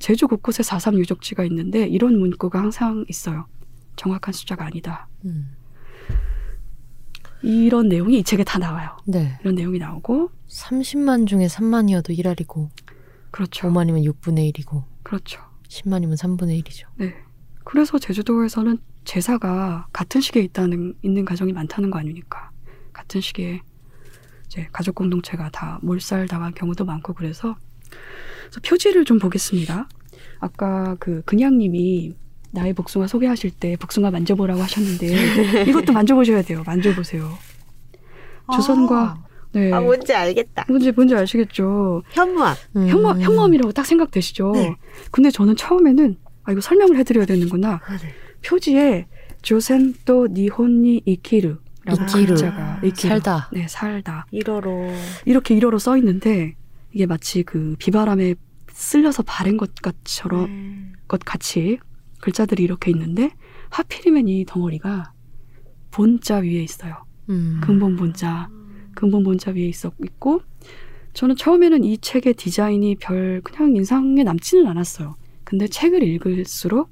제주 0.00 0.28
곳곳에 0.28 0.62
4.3 0.62 0.98
유적지가 0.98 1.44
있는데 1.44 1.86
이런 1.86 2.18
문구가 2.18 2.58
항상 2.58 3.04
있어요. 3.08 3.46
정확한 3.96 4.32
숫자가 4.32 4.64
아니다. 4.64 5.08
음. 5.24 5.55
이런 7.42 7.88
내용이 7.88 8.18
이 8.18 8.22
책에 8.24 8.44
다 8.44 8.58
나와요. 8.58 8.96
네. 9.04 9.38
이런 9.40 9.54
내용이 9.54 9.78
나오고 9.78 10.30
30만 10.48 11.26
중에 11.26 11.46
3만이어도 11.46 12.16
1할이고 12.16 12.68
그렇죠. 13.30 13.68
5만이면 13.68 14.04
6분의 14.12 14.52
1이고 14.52 14.84
그렇죠. 15.02 15.40
10만이면 15.68 16.16
3분의 16.16 16.62
1이죠. 16.62 16.86
네. 16.96 17.14
그래서 17.64 17.98
제주도에서는 17.98 18.78
제사가 19.04 19.86
같은 19.92 20.20
시기에 20.20 20.42
있다는 20.42 20.94
있는 21.02 21.24
가정이 21.24 21.52
많다는 21.52 21.90
거 21.90 21.98
아닙니까? 21.98 22.50
같은 22.92 23.20
시기에 23.20 23.60
이제 24.46 24.68
가족 24.72 24.94
공동체가 24.94 25.50
다 25.50 25.78
몰살 25.82 26.26
당한 26.26 26.54
경우도 26.54 26.84
많고 26.84 27.12
그래서, 27.14 27.56
그래서 28.42 28.60
표지를 28.64 29.04
좀 29.04 29.18
보겠습니다. 29.18 29.88
아까 30.38 30.96
그 30.98 31.22
근양님이 31.22 32.14
나의 32.56 32.72
복숭아 32.72 33.06
소개하실 33.06 33.50
때 33.52 33.76
복숭아 33.76 34.10
만져보라고 34.10 34.62
하셨는데 34.62 35.64
이것도 35.68 35.92
만져보셔야 35.92 36.42
돼요. 36.42 36.62
만져보세요. 36.66 37.30
조선과 38.52 39.22
네. 39.52 39.72
아, 39.72 39.80
뭔지 39.80 40.12
알겠다. 40.14 40.64
뭔지 40.68 40.92
뭔지 40.92 41.14
아시겠죠? 41.14 42.02
현무암. 42.10 42.54
음. 42.76 42.88
현무암, 42.88 43.20
현무암이라고 43.20 43.72
딱 43.72 43.86
생각되시죠? 43.86 44.52
네. 44.52 44.74
근데 45.10 45.30
저는 45.30 45.56
처음에는 45.56 46.16
아 46.44 46.52
이거 46.52 46.60
설명을 46.60 46.96
해드려야 46.98 47.26
되는구나. 47.26 47.80
아, 47.84 47.96
네. 47.98 48.12
표지에 48.44 49.06
조센또 49.42 50.28
니혼니 50.30 51.02
이키르 51.04 51.58
라고 51.84 52.02
이키르. 52.04 52.26
글자가 52.26 52.80
이키르. 52.84 53.08
살다. 53.08 53.50
네, 53.52 53.66
살다. 53.68 54.26
1어로. 54.32 54.92
이렇게 55.24 55.54
일어로 55.54 55.78
써 55.78 55.96
있는데 55.96 56.54
이게 56.92 57.06
마치 57.06 57.42
그 57.42 57.76
비바람에 57.78 58.34
쓸려서 58.72 59.22
바른 59.22 59.56
것 59.56 59.74
같처럼 59.76 60.46
네. 60.46 60.92
것 61.08 61.20
같이 61.24 61.78
글자들이 62.26 62.64
이렇게 62.64 62.90
있는데 62.90 63.30
하필이면 63.70 64.26
이 64.26 64.44
덩어리가 64.44 65.12
본자 65.92 66.38
위에 66.38 66.60
있어요. 66.60 67.04
음. 67.28 67.60
근본 67.62 67.94
본자. 67.94 68.50
근본 68.96 69.22
본자 69.22 69.52
위에 69.52 69.68
있었 69.68 69.94
있고 70.02 70.42
저는 71.12 71.36
처음에는 71.36 71.84
이 71.84 71.98
책의 71.98 72.34
디자인이 72.34 72.96
별 72.96 73.40
그냥 73.44 73.76
인상에 73.76 74.24
남지는 74.24 74.66
않았어요. 74.66 75.14
근데 75.44 75.68
책을 75.68 76.02
읽을수록 76.02 76.90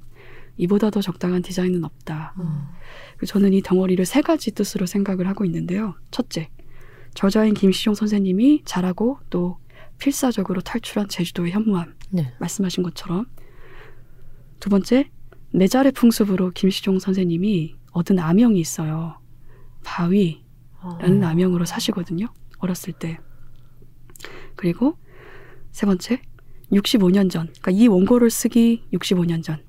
이보다 0.55 0.89
더 0.89 1.01
적당한 1.01 1.41
디자인은 1.41 1.83
없다. 1.83 2.35
음. 2.39 3.25
저는 3.27 3.51
이 3.51 3.61
덩어리를 3.61 4.05
세 4.05 4.21
가지 4.21 4.51
뜻으로 4.51 4.85
생각을 4.85 5.27
하고 5.27 5.43
있는데요. 5.43 5.95
첫째, 6.11 6.49
저자인 7.13 7.53
김시종 7.53 7.93
선생님이 7.93 8.61
잘하고 8.63 9.19
또 9.29 9.57
필사적으로 9.97 10.61
탈출한 10.61 11.09
제주도의 11.09 11.51
현무암 11.51 11.93
네. 12.11 12.33
말씀하신 12.39 12.83
것처럼 12.83 13.25
두 14.61 14.69
번째, 14.69 15.09
내자의 15.55 15.93
풍습으로 15.93 16.51
김시종 16.51 16.99
선생님이 16.99 17.75
얻은 17.91 18.19
아명이 18.19 18.59
있어요. 18.59 19.19
바위라는 19.83 21.23
어. 21.23 21.27
아명으로 21.27 21.63
사시거든요. 21.65 22.27
어렸을 22.59 22.93
때. 22.93 23.17
그리고 24.55 24.97
세 25.71 25.85
번째, 25.85 26.21
65년 26.71 27.29
전, 27.29 27.47
그러니까 27.61 27.71
이 27.71 27.87
원고를 27.87 28.29
쓰기 28.29 28.83
65년 28.93 29.43
전, 29.43 29.63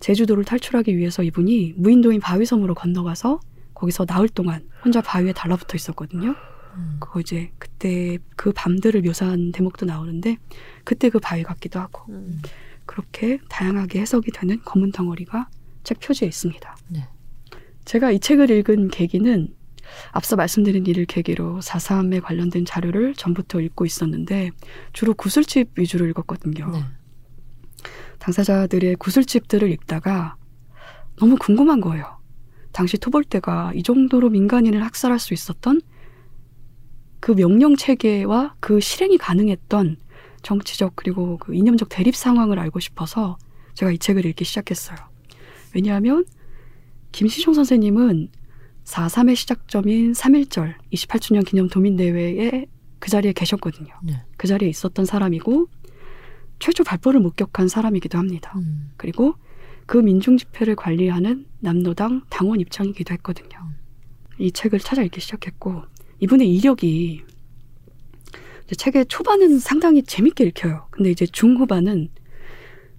제주도를 0.00 0.44
탈출하기 0.44 0.96
위해서 0.96 1.22
이분이 1.22 1.74
무인도인 1.76 2.20
바위섬으로 2.20 2.74
건너가서 2.74 3.40
거기서 3.74 4.04
나흘 4.04 4.28
동안 4.28 4.68
혼자 4.84 5.00
바위에 5.00 5.32
달라붙어 5.32 5.76
있었거든요. 5.76 6.34
음. 6.74 6.96
그거 7.00 7.20
이제 7.20 7.52
그때 7.58 8.18
그 8.36 8.52
밤들을 8.52 9.00
묘사한 9.02 9.52
대목도 9.52 9.86
나오는데 9.86 10.36
그때 10.84 11.08
그 11.08 11.18
바위 11.18 11.42
같기도 11.42 11.78
하고 11.80 12.10
음. 12.10 12.40
그렇게 12.86 13.38
다양하게 13.48 14.00
해석이 14.00 14.30
되는 14.32 14.60
검은 14.64 14.92
덩어리가 14.92 15.48
책 15.84 16.00
표지에 16.00 16.28
있습니다. 16.28 16.76
네. 16.88 17.08
제가 17.84 18.10
이 18.10 18.20
책을 18.20 18.50
읽은 18.50 18.88
계기는 18.88 19.48
앞서 20.12 20.36
말씀드린 20.36 20.86
일을 20.86 21.06
계기로 21.06 21.60
4.3에 21.60 22.22
관련된 22.22 22.64
자료를 22.64 23.14
전부터 23.14 23.60
읽고 23.60 23.84
있었는데 23.84 24.50
주로 24.92 25.14
구슬집 25.14 25.78
위주로 25.78 26.06
읽었거든요. 26.06 26.70
네. 26.70 26.84
당사자들의 28.18 28.96
구슬집들을 28.96 29.70
읽다가 29.72 30.36
너무 31.16 31.36
궁금한 31.36 31.80
거예요. 31.80 32.18
당시 32.70 32.96
토벌대가 32.96 33.72
이 33.74 33.82
정도로 33.82 34.30
민간인을 34.30 34.82
학살할 34.82 35.18
수 35.18 35.34
있었던 35.34 35.80
그 37.20 37.34
명령 37.34 37.76
체계와 37.76 38.54
그 38.60 38.80
실행이 38.80 39.18
가능했던 39.18 39.96
정치적 40.42 40.92
그리고 40.96 41.38
그 41.38 41.54
이념적 41.54 41.88
대립 41.88 42.16
상황을 42.16 42.58
알고 42.58 42.80
싶어서 42.80 43.38
제가 43.74 43.92
이 43.92 43.98
책을 43.98 44.26
읽기 44.26 44.44
시작했어요. 44.44 44.98
왜냐하면 45.74 46.24
김시종 47.12 47.54
선생님은 47.54 48.28
4.3의 48.84 49.36
시작점인 49.36 50.12
3.1절 50.12 50.74
28주년 50.92 51.46
기념 51.46 51.68
도민대회에 51.68 52.66
그 52.98 53.10
자리에 53.10 53.32
계셨거든요. 53.32 53.94
네. 54.02 54.22
그 54.36 54.46
자리에 54.46 54.68
있었던 54.68 55.04
사람이고 55.04 55.68
최초 56.58 56.84
발포를 56.84 57.20
목격한 57.20 57.68
사람이기도 57.68 58.18
합니다. 58.18 58.52
음. 58.56 58.90
그리고 58.96 59.34
그 59.86 59.98
민중 59.98 60.36
집회를 60.36 60.76
관리하는 60.76 61.46
남노당 61.60 62.22
당원 62.28 62.60
입장이기도 62.60 63.12
했거든요. 63.14 63.50
이 64.38 64.52
책을 64.52 64.78
찾아 64.78 65.02
읽기 65.02 65.20
시작했고 65.20 65.82
이분의 66.20 66.52
이력이 66.54 67.22
책의 68.66 69.06
초반은 69.06 69.58
상당히 69.58 70.02
재밌게 70.02 70.44
읽혀요. 70.44 70.86
근데 70.90 71.10
이제 71.10 71.26
중후반은 71.26 72.08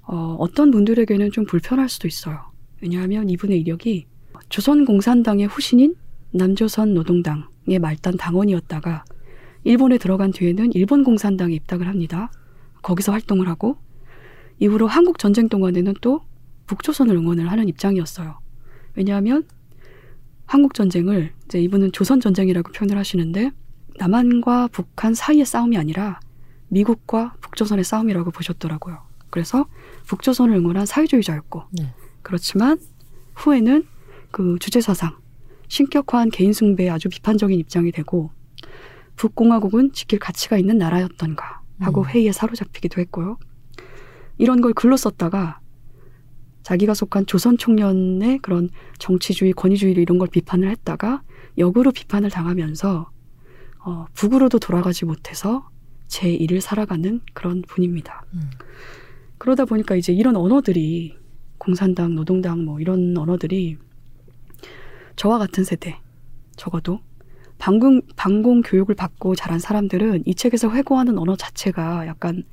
어, 0.06 0.35
어떤 0.40 0.72
분들에게는 0.72 1.31
좀 1.31 1.45
불편할 1.45 1.90
수도 1.90 2.07
있어요. 2.07 2.40
왜냐하면 2.81 3.30
이분의 3.30 3.60
이력이 3.61 4.06
조선공산당의 4.49 5.48
후신인 5.48 5.95
남조선 6.31 6.94
노동당의 6.94 7.80
말단 7.80 8.18
당원이었다가 8.18 9.06
일본에 9.64 9.98
들어간 9.98 10.31
뒤에는 10.31 10.73
일본 10.73 11.03
공산당에 11.03 11.56
입당을 11.56 11.88
합니다. 11.88 12.31
거기서 12.81 13.14
활동을 13.14 13.48
하고 13.48 13.77
이후로 14.60 14.88
한국 14.88 15.18
전쟁 15.18 15.48
동안에는 15.48 15.94
또 16.02 16.22
북조선을 16.68 17.15
응원을 17.15 17.52
하는 17.52 17.69
입장이었어요. 17.69 18.40
왜냐하면 18.95 19.44
한국 20.45 20.73
전쟁을 20.73 21.31
이제 21.45 21.61
이분은 21.61 21.94
조선 21.94 22.19
전쟁이라고 22.19 22.72
표현을 22.73 22.98
하시는데 22.98 23.52
남한과 23.97 24.69
북한 24.71 25.13
사이의 25.13 25.45
싸움이 25.45 25.77
아니라 25.77 26.19
미국과 26.69 27.35
북조선의 27.41 27.83
싸움이라고 27.83 28.31
보셨더라고요. 28.31 28.99
그래서 29.29 29.65
북조선을 30.07 30.55
응원한 30.55 30.85
사회주의자였고 30.85 31.63
네. 31.71 31.93
그렇지만 32.21 32.79
후에는 33.35 33.85
그 34.31 34.57
주제 34.59 34.81
사상 34.81 35.15
신격화한 35.67 36.29
개인 36.29 36.53
숭배에 36.53 36.89
아주 36.89 37.09
비판적인 37.09 37.57
입장이 37.59 37.91
되고 37.91 38.31
북공화국은 39.15 39.93
지킬 39.93 40.19
가치가 40.19 40.57
있는 40.57 40.77
나라였던가 40.77 41.61
하고 41.79 42.01
음. 42.01 42.07
회의에 42.07 42.31
사로잡히기도 42.31 43.01
했고요. 43.01 43.37
이런 44.37 44.61
걸 44.61 44.73
글로 44.73 44.97
썼다가 44.97 45.59
자기가 46.63 46.93
속한 46.93 47.25
조선 47.25 47.57
청년의 47.57 48.39
그런 48.39 48.69
정치주의, 48.97 49.53
권위주의 49.53 49.93
이런 49.93 50.17
걸 50.17 50.27
비판을 50.29 50.69
했다가 50.69 51.21
역으로 51.57 51.91
비판을 51.91 52.29
당하면서 52.29 53.11
어, 53.85 54.05
북으로도 54.14 54.60
돌아가지 54.60 55.05
못해서 55.05 55.69
제 56.07 56.31
일을 56.31 56.61
살아가는 56.61 57.22
그런 57.34 57.61
분입니다. 57.64 58.26
음. 58.34 58.51
그러다 59.38 59.65
보니까 59.65 59.95
이제 59.95 60.14
이런 60.14 60.35
언어들이 60.35 61.18
공산당, 61.57 62.15
노동당 62.15 62.64
뭐 62.64 62.80
이런 62.80 63.18
언어들이 63.18 63.77
저와 65.15 65.38
같은 65.38 65.64
세대 65.64 65.99
적어도 66.55 66.99
방공, 67.57 68.01
방공 68.15 68.61
교육을 68.61 68.95
받고 68.95 69.35
자란 69.35 69.60
사람들은 69.60 70.23
이 70.26 70.35
책에서 70.35 70.72
회고하는 70.72 71.18
언어 71.18 71.35
자체가 71.35 72.07
약간 72.07 72.43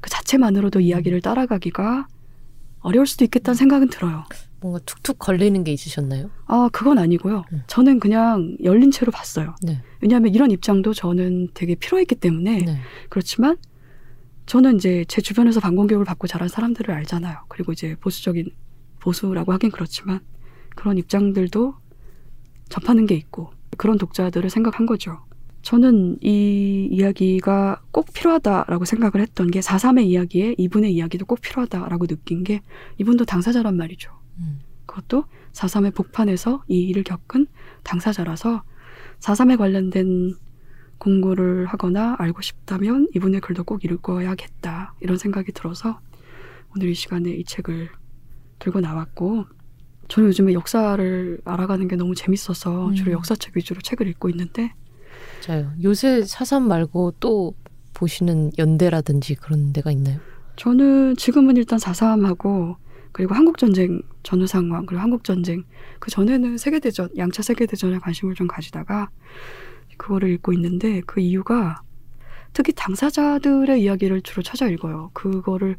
그 0.00 0.10
자체만으로도 0.10 0.80
이야기를 0.80 1.20
따라가기가 1.20 2.06
어려울 2.80 3.06
수도 3.06 3.24
있겠다는 3.24 3.56
생각은 3.56 3.88
들어요. 3.88 4.24
뭔가 4.62 4.78
툭툭 4.86 5.18
걸리는 5.18 5.62
게 5.64 5.72
있으셨나요? 5.72 6.30
아, 6.46 6.68
그건 6.72 6.98
아니고요. 6.98 7.44
음. 7.52 7.62
저는 7.66 8.00
그냥 8.00 8.56
열린 8.62 8.90
채로 8.90 9.12
봤어요. 9.12 9.54
네. 9.62 9.82
왜냐하면 10.00 10.32
이런 10.32 10.50
입장도 10.50 10.94
저는 10.94 11.48
되게 11.52 11.74
필요했기 11.74 12.14
때문에 12.14 12.58
네. 12.58 12.76
그렇지만 13.10 13.56
저는 14.46 14.76
이제 14.76 15.04
제 15.08 15.20
주변에서 15.20 15.60
방공교육을 15.60 16.04
받고 16.04 16.26
자란 16.26 16.48
사람들을 16.48 16.94
알잖아요. 16.94 17.38
그리고 17.48 17.72
이제 17.72 17.96
보수적인 18.00 18.50
보수라고 19.00 19.52
하긴 19.52 19.70
그렇지만 19.70 20.20
그런 20.76 20.96
입장들도 20.96 21.74
접하는 22.68 23.06
게 23.06 23.14
있고 23.14 23.50
그런 23.76 23.98
독자들을 23.98 24.48
생각한 24.48 24.86
거죠. 24.86 25.18
저는 25.62 26.18
이 26.20 26.88
이야기가 26.90 27.82
꼭 27.92 28.12
필요하다라고 28.12 28.84
생각을 28.84 29.20
했던 29.20 29.50
게 29.50 29.60
4.3의 29.60 30.04
이야기에 30.06 30.56
이분의 30.58 30.92
이야기도 30.92 31.24
꼭 31.24 31.40
필요하다라고 31.40 32.06
느낀 32.06 32.42
게 32.42 32.62
이분도 32.98 33.24
당사자란 33.24 33.76
말이죠. 33.76 34.21
음. 34.42 34.60
그것도 34.86 35.24
4.3의 35.52 35.94
복판에서 35.94 36.64
이 36.68 36.80
일을 36.88 37.04
겪은 37.04 37.46
당사자라서 37.82 38.62
4.3에 39.20 39.56
관련된 39.56 40.34
공부를 40.98 41.66
하거나 41.66 42.14
알고 42.18 42.42
싶다면 42.42 43.08
이분의 43.14 43.40
글도 43.40 43.64
꼭 43.64 43.84
읽어야겠다 43.84 44.94
이런 45.00 45.16
생각이 45.16 45.52
들어서 45.52 46.00
오늘 46.74 46.88
이 46.88 46.94
시간에 46.94 47.30
이 47.30 47.44
책을 47.44 47.88
들고 48.58 48.80
나왔고 48.80 49.46
저는 50.08 50.28
요즘에 50.28 50.52
역사를 50.52 51.40
알아가는 51.44 51.88
게 51.88 51.96
너무 51.96 52.14
재밌어서 52.14 52.88
음. 52.88 52.94
주로 52.94 53.12
역사책 53.12 53.56
위주로 53.56 53.80
책을 53.80 54.06
읽고 54.08 54.28
있는데 54.30 54.72
자요. 55.40 55.72
요새 55.82 56.22
사삼 56.22 56.68
말고 56.68 57.14
또 57.18 57.54
보시는 57.94 58.52
연대라든지 58.58 59.34
그런 59.34 59.72
데가 59.72 59.90
있나요? 59.90 60.20
저는 60.56 61.16
지금은 61.16 61.56
일단 61.56 61.78
4.3하고 61.78 62.76
그리고 63.12 63.34
한국 63.34 63.58
전쟁 63.58 64.00
전후 64.22 64.46
상황 64.46 64.86
그리고 64.86 65.02
한국 65.02 65.24
전쟁 65.24 65.64
그 65.98 66.10
전에는 66.10 66.58
세계 66.58 66.80
대전 66.80 67.08
양차 67.16 67.42
세계 67.42 67.66
대전에 67.66 67.98
관심을 67.98 68.34
좀 68.34 68.46
가지다가 68.46 69.10
그거를 69.96 70.30
읽고 70.30 70.52
있는데 70.54 71.02
그 71.06 71.20
이유가 71.20 71.82
특히 72.52 72.72
당사자들의 72.74 73.82
이야기를 73.82 74.22
주로 74.22 74.42
찾아 74.42 74.68
읽어요. 74.68 75.10
그거를 75.14 75.76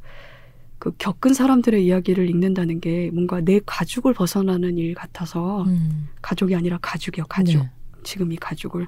그 0.79 0.91
겪은 0.97 1.33
사람들의 1.33 1.85
이야기를 1.85 2.29
읽는다는 2.29 2.79
게 2.79 3.09
뭔가 3.13 3.41
내 3.41 3.59
가족을 3.65 4.13
벗어나는 4.13 4.77
일 4.77 4.95
같아서 4.95 5.63
음. 5.63 6.09
가족이 6.21 6.55
아니라 6.55 6.77
가죽이요 6.81 7.25
가족. 7.29 7.59
네. 7.59 7.71
지금 8.03 8.31
이 8.31 8.35
가죽을 8.35 8.87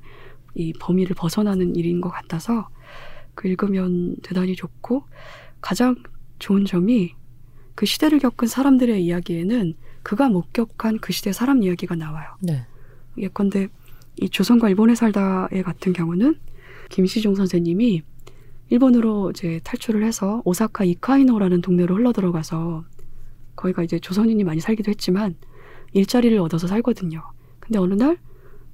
이 0.56 0.74
범위를 0.74 1.16
벗어나는 1.16 1.76
일인 1.76 2.02
것 2.02 2.10
같아서 2.10 2.68
그 3.34 3.48
읽으면 3.48 4.16
대단히 4.24 4.56
좋고 4.56 5.06
가장 5.62 5.96
좋은 6.40 6.66
점이 6.66 7.14
그 7.76 7.86
시대를 7.86 8.20
겪은 8.20 8.48
사람들의 8.48 9.04
이야기에는 9.04 9.76
그가 10.02 10.30
목격한 10.30 11.00
그 11.00 11.12
시대 11.14 11.34
사람 11.34 11.62
이야기가 11.62 11.96
나와요. 11.96 12.36
네. 12.42 12.66
예컨대 13.18 13.68
이 14.18 14.30
조선과 14.30 14.70
일본에 14.70 14.96
살다의 14.96 15.64
같은 15.64 15.94
경우는 15.94 16.40
김시종 16.90 17.36
선생님이 17.36 18.04
일본으로 18.70 19.32
이제 19.32 19.60
탈출을 19.64 20.04
해서 20.04 20.42
오사카 20.46 20.86
이카이노라는 20.86 21.62
동네로 21.62 21.96
흘러 21.96 22.14
들어가서 22.14 22.86
거기가 23.56 23.84
이제 23.84 24.00
조선인이 24.00 24.44
많이 24.44 24.60
살기도 24.60 24.90
했지만 24.90 25.36
일자리를 25.94 26.38
얻어서 26.40 26.68
살거든요. 26.68 27.24
근데 27.60 27.80
어느 27.80 27.94
날 27.94 28.18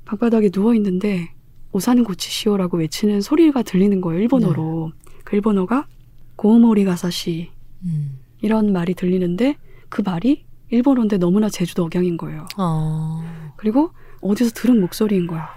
방바닥에 0.05 0.49
누워 0.49 0.73
있는데 0.75 1.33
오사는 1.71 2.03
고치시오라고 2.03 2.77
외치는 2.77 3.21
소리가 3.21 3.63
들리는 3.63 4.01
거예요. 4.01 4.21
일본어로. 4.21 4.91
그 5.23 5.35
일본어가 5.35 5.87
고모리 6.35 6.83
가사시 6.83 7.51
음. 7.83 8.20
이런 8.41 8.73
말이 8.73 8.93
들리는데 8.93 9.55
그 9.89 10.01
말이 10.03 10.45
일본어인데 10.69 11.18
너무나 11.18 11.49
제주도 11.49 11.84
억양인 11.85 12.18
거예요. 12.18 12.47
아. 12.57 13.53
그리고 13.57 13.91
어디서 14.22 14.51
들은 14.53 14.80
목소리인 14.80 15.27
거야. 15.27 15.49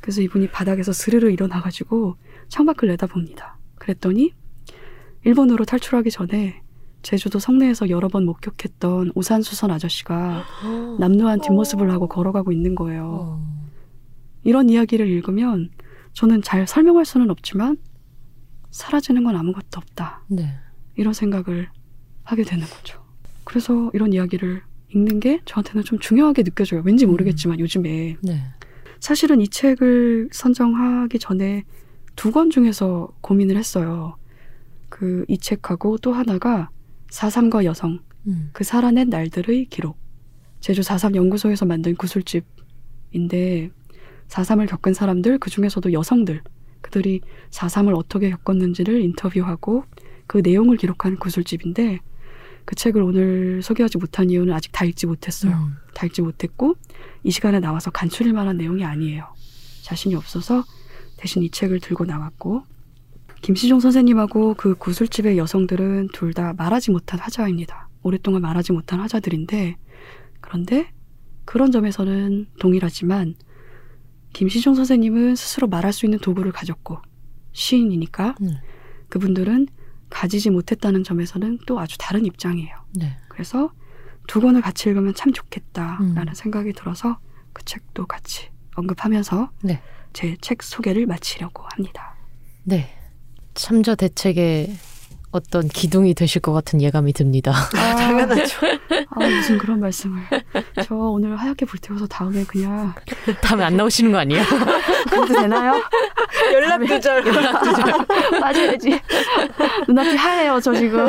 그래서 0.00 0.22
이분이 0.22 0.48
바닥에서 0.48 0.92
스르르 0.92 1.30
일어나가지고 1.30 2.16
창밖을 2.48 2.88
내다봅니다. 2.88 3.58
그랬더니 3.76 4.32
일본으로 5.24 5.64
탈출하기 5.64 6.10
전에 6.10 6.62
제주도 7.02 7.38
성내에서 7.38 7.90
여러 7.90 8.08
번 8.08 8.24
목격했던 8.24 9.12
오산수선 9.14 9.70
아저씨가 9.70 10.44
남루한 10.98 11.40
뒷모습을 11.40 11.90
하고 11.90 12.08
걸어가고 12.08 12.52
있는 12.52 12.74
거예요. 12.74 13.04
어. 13.20 13.58
이런 14.44 14.68
이야기를 14.70 15.06
읽으면 15.08 15.70
저는 16.12 16.42
잘 16.42 16.66
설명할 16.66 17.04
수는 17.04 17.30
없지만 17.30 17.76
사라지는 18.70 19.24
건 19.24 19.36
아무것도 19.36 19.76
없다. 19.76 20.22
네. 20.28 20.54
이런 20.96 21.12
생각을 21.12 21.68
하게 22.28 22.42
되는 22.44 22.66
거죠. 22.66 23.02
그래서 23.44 23.90
이런 23.94 24.12
이야기를 24.12 24.60
읽는 24.94 25.20
게 25.20 25.40
저한테는 25.46 25.82
좀 25.84 25.98
중요하게 25.98 26.42
느껴져요. 26.42 26.82
왠지 26.84 27.06
모르겠지만 27.06 27.58
요즘에 27.60 28.16
네. 28.22 28.40
사실은 29.00 29.40
이 29.40 29.48
책을 29.48 30.28
선정하기 30.32 31.18
전에 31.18 31.64
두 32.16 32.32
권 32.32 32.50
중에서 32.50 33.08
고민을 33.22 33.56
했어요. 33.56 34.16
그 34.90 35.24
이 35.28 35.38
책하고 35.38 35.98
또 35.98 36.12
하나가 36.12 36.68
4.3과 37.10 37.64
여성, 37.64 38.00
음. 38.26 38.50
그 38.52 38.64
살아낸 38.64 39.08
날들의 39.08 39.66
기록. 39.66 39.96
제주 40.60 40.80
4.3 40.82 41.14
연구소에서 41.14 41.64
만든 41.64 41.94
구술집인데 41.96 43.70
4.3을 44.28 44.68
겪은 44.68 44.92
사람들, 44.94 45.38
그 45.38 45.48
중에서도 45.50 45.92
여성들, 45.92 46.42
그들이 46.82 47.20
4.3을 47.50 47.96
어떻게 47.96 48.30
겪었는지를 48.30 49.00
인터뷰하고 49.00 49.84
그 50.26 50.38
내용을 50.44 50.76
기록한 50.76 51.16
구술집인데 51.18 52.00
그 52.68 52.74
책을 52.74 53.00
오늘 53.00 53.62
소개하지 53.62 53.96
못한 53.96 54.28
이유는 54.28 54.52
아직 54.52 54.70
다 54.72 54.84
읽지 54.84 55.06
못했어요. 55.06 55.54
음. 55.54 55.76
다 55.94 56.04
읽지 56.04 56.20
못했고 56.20 56.74
이 57.24 57.30
시간에 57.30 57.60
나와서 57.60 57.90
간추릴 57.90 58.34
만한 58.34 58.58
내용이 58.58 58.84
아니에요. 58.84 59.24
자신이 59.80 60.14
없어서 60.14 60.64
대신 61.16 61.42
이 61.42 61.48
책을 61.48 61.80
들고 61.80 62.04
나왔고 62.04 62.64
김시종 63.40 63.80
선생님하고 63.80 64.52
그 64.52 64.74
구술집의 64.74 65.38
여성들은 65.38 66.08
둘 66.12 66.34
다 66.34 66.52
말하지 66.58 66.90
못한 66.90 67.18
화자입니다. 67.18 67.88
오랫동안 68.02 68.42
말하지 68.42 68.72
못한 68.72 69.00
화자들인데 69.00 69.76
그런데 70.42 70.92
그런 71.46 71.72
점에서는 71.72 72.48
동일하지만 72.60 73.34
김시종 74.34 74.74
선생님은 74.74 75.36
스스로 75.36 75.68
말할 75.68 75.94
수 75.94 76.04
있는 76.04 76.18
도구를 76.18 76.52
가졌고 76.52 76.98
시인이니까 77.52 78.34
음. 78.42 78.56
그분들은 79.08 79.68
가지지 80.10 80.50
못했다는 80.50 81.04
점에서는 81.04 81.58
또 81.66 81.78
아주 81.80 81.96
다른 81.98 82.24
입장이에요. 82.24 82.76
네. 82.96 83.16
그래서 83.28 83.72
두 84.26 84.40
권을 84.40 84.60
같이 84.60 84.88
읽으면 84.88 85.14
참 85.14 85.32
좋겠다라는 85.32 86.28
음. 86.28 86.34
생각이 86.34 86.72
들어서 86.72 87.18
그 87.52 87.64
책도 87.64 88.06
같이 88.06 88.50
언급하면서 88.76 89.50
네. 89.62 89.80
제책 90.12 90.62
소개를 90.62 91.06
마치려고 91.06 91.64
합니다. 91.72 92.14
네. 92.64 92.94
참저 93.54 93.94
대책의 93.96 94.76
어떤 95.30 95.68
기둥이 95.68 96.14
되실 96.14 96.40
것 96.40 96.52
같은 96.52 96.80
예감이 96.80 97.12
듭니다. 97.12 97.52
당연하죠. 97.72 98.66
아, 99.10 99.18
무슨 99.26 99.58
그런 99.58 99.80
말씀을. 99.80 100.22
저 100.84 100.94
오늘 100.94 101.36
하얗게 101.36 101.66
불태워서 101.66 102.06
다음에 102.06 102.44
그냥 102.44 102.94
다음에 103.42 103.64
안 103.64 103.76
나오시는 103.76 104.10
거 104.12 104.18
아니에요? 104.18 104.42
그래도 105.10 105.26
되나요? 105.40 105.82
연락 106.52 106.86
두절. 106.86 107.22
빠져야지. 108.40 109.00
눈앞이 109.86 110.16
하얘요, 110.16 110.60
저 110.60 110.74
지금. 110.74 111.08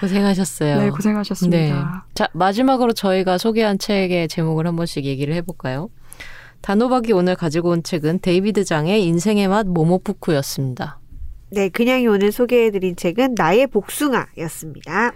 고생하셨어요. 0.00 0.78
네, 0.78 0.90
고생하셨습니다. 0.90 1.56
네. 1.58 1.74
자, 2.14 2.28
마지막으로 2.32 2.92
저희가 2.92 3.38
소개한 3.38 3.78
책의 3.78 4.28
제목을 4.28 4.66
한 4.66 4.76
번씩 4.76 5.04
얘기를 5.06 5.34
해볼까요? 5.34 5.88
단호박이 6.60 7.12
오늘 7.12 7.34
가지고 7.36 7.70
온 7.70 7.82
책은 7.82 8.20
데이비드 8.20 8.64
장의 8.64 9.02
인생의 9.04 9.48
맛 9.48 9.66
모모푸쿠였습니다. 9.66 10.99
네, 11.52 11.68
그냥이 11.68 12.06
오늘 12.06 12.30
소개해드린 12.30 12.94
책은 12.94 13.34
나의 13.36 13.66
복숭아였습니다. 13.66 15.12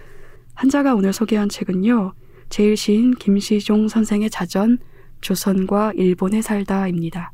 한자가 0.53 0.93
오늘 0.93 1.13
소개한 1.13 1.47
책은요. 1.47 2.13
제일시인 2.49 3.15
김시종 3.15 3.87
선생의 3.87 4.29
자전 4.29 4.79
조선과 5.21 5.93
일본에 5.95 6.41
살다입니다. 6.41 7.31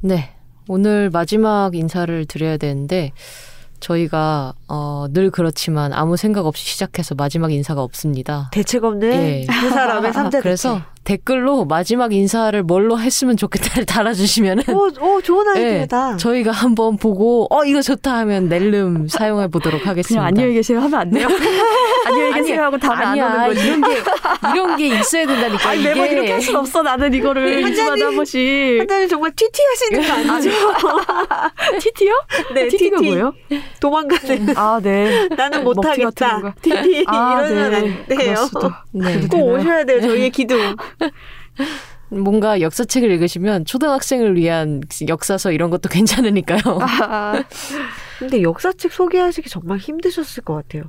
네. 0.00 0.34
오늘 0.68 1.10
마지막 1.10 1.74
인사를 1.74 2.26
드려야 2.26 2.56
되는데, 2.56 3.12
저희가, 3.80 4.54
어, 4.68 5.06
늘 5.10 5.30
그렇지만 5.30 5.92
아무 5.92 6.16
생각 6.16 6.46
없이 6.46 6.64
시작해서 6.64 7.14
마지막 7.16 7.50
인사가 7.50 7.82
없습니다. 7.82 8.48
대책 8.52 8.84
없는 8.84 9.12
예. 9.12 9.46
두 9.46 9.70
사람의 9.70 10.12
삼자 10.12 10.40
그래서 10.42 10.74
대책. 10.74 10.91
댓글로 11.04 11.64
마지막 11.64 12.12
인사를 12.12 12.62
뭘로 12.62 12.98
했으면 12.98 13.36
좋겠다를 13.36 13.84
달아주시면은 13.86 14.64
오, 14.68 14.88
오, 15.00 15.20
좋은 15.20 15.52
네, 15.54 15.60
아이디어다. 15.80 16.16
저희가 16.16 16.52
한번 16.52 16.96
보고 16.96 17.46
어 17.50 17.64
이거 17.64 17.82
좋다 17.82 18.14
하면 18.18 18.48
낼름 18.48 19.08
사용해 19.08 19.48
보도록 19.48 19.86
하겠습니다. 19.86 20.24
안녕히 20.24 20.54
계세요 20.54 20.78
하면 20.80 21.00
안 21.00 21.10
돼요? 21.10 21.26
안녕히 22.06 22.32
계세요 22.34 22.62
하고 22.62 22.76
안 22.82 23.02
아니야 23.02 23.26
오는 23.34 23.46
거지. 23.48 23.66
이런 23.66 23.80
게 23.82 23.96
이런 24.54 24.76
게 24.76 24.86
있어야 24.88 25.26
된다니까 25.26 25.68
아니, 25.70 25.82
매번 25.82 26.06
이렇게 26.10 26.32
할 26.32 26.42
순 26.42 26.56
없어. 26.56 26.82
나는 26.82 27.12
이거를 27.14 27.64
한 27.64 27.72
2주마다 27.72 27.94
잔이- 27.94 28.02
한 28.02 28.16
번씩. 28.16 28.80
한자는 28.80 29.08
정말 29.08 29.30
TT 29.36 29.62
하시는 29.70 30.26
거 30.28 30.32
아니죠? 30.32 30.50
TT요? 31.80 32.14
네, 32.54 32.66
TT가 32.68 32.96
TT. 32.98 33.08
뭐예요? 33.08 33.32
도망가는. 33.80 34.54
아, 34.56 34.80
네. 34.82 35.28
나는 35.36 35.50
같은 35.50 35.64
못하겠다. 35.64 36.54
TT. 36.62 37.04
아, 37.06 37.44
이러면 37.46 37.70
네. 37.70 37.76
안 37.76 38.06
돼요. 38.08 38.48
네. 38.92 39.20
꼭? 39.30 39.40
오셔야 39.52 39.84
돼요, 39.84 40.00
저희의 40.00 40.30
기둥. 40.30 40.74
뭔가 42.10 42.60
역사책을 42.60 43.10
읽으시면 43.12 43.64
초등학생을 43.64 44.36
위한 44.36 44.80
역사서 45.08 45.52
이런 45.52 45.70
것도 45.70 45.88
괜찮으니까요. 45.88 46.60
아, 46.80 47.42
근데 48.18 48.42
역사책 48.42 48.92
소개하시기 48.92 49.48
정말 49.48 49.78
힘드셨을 49.78 50.42
것 50.44 50.54
같아요. 50.54 50.84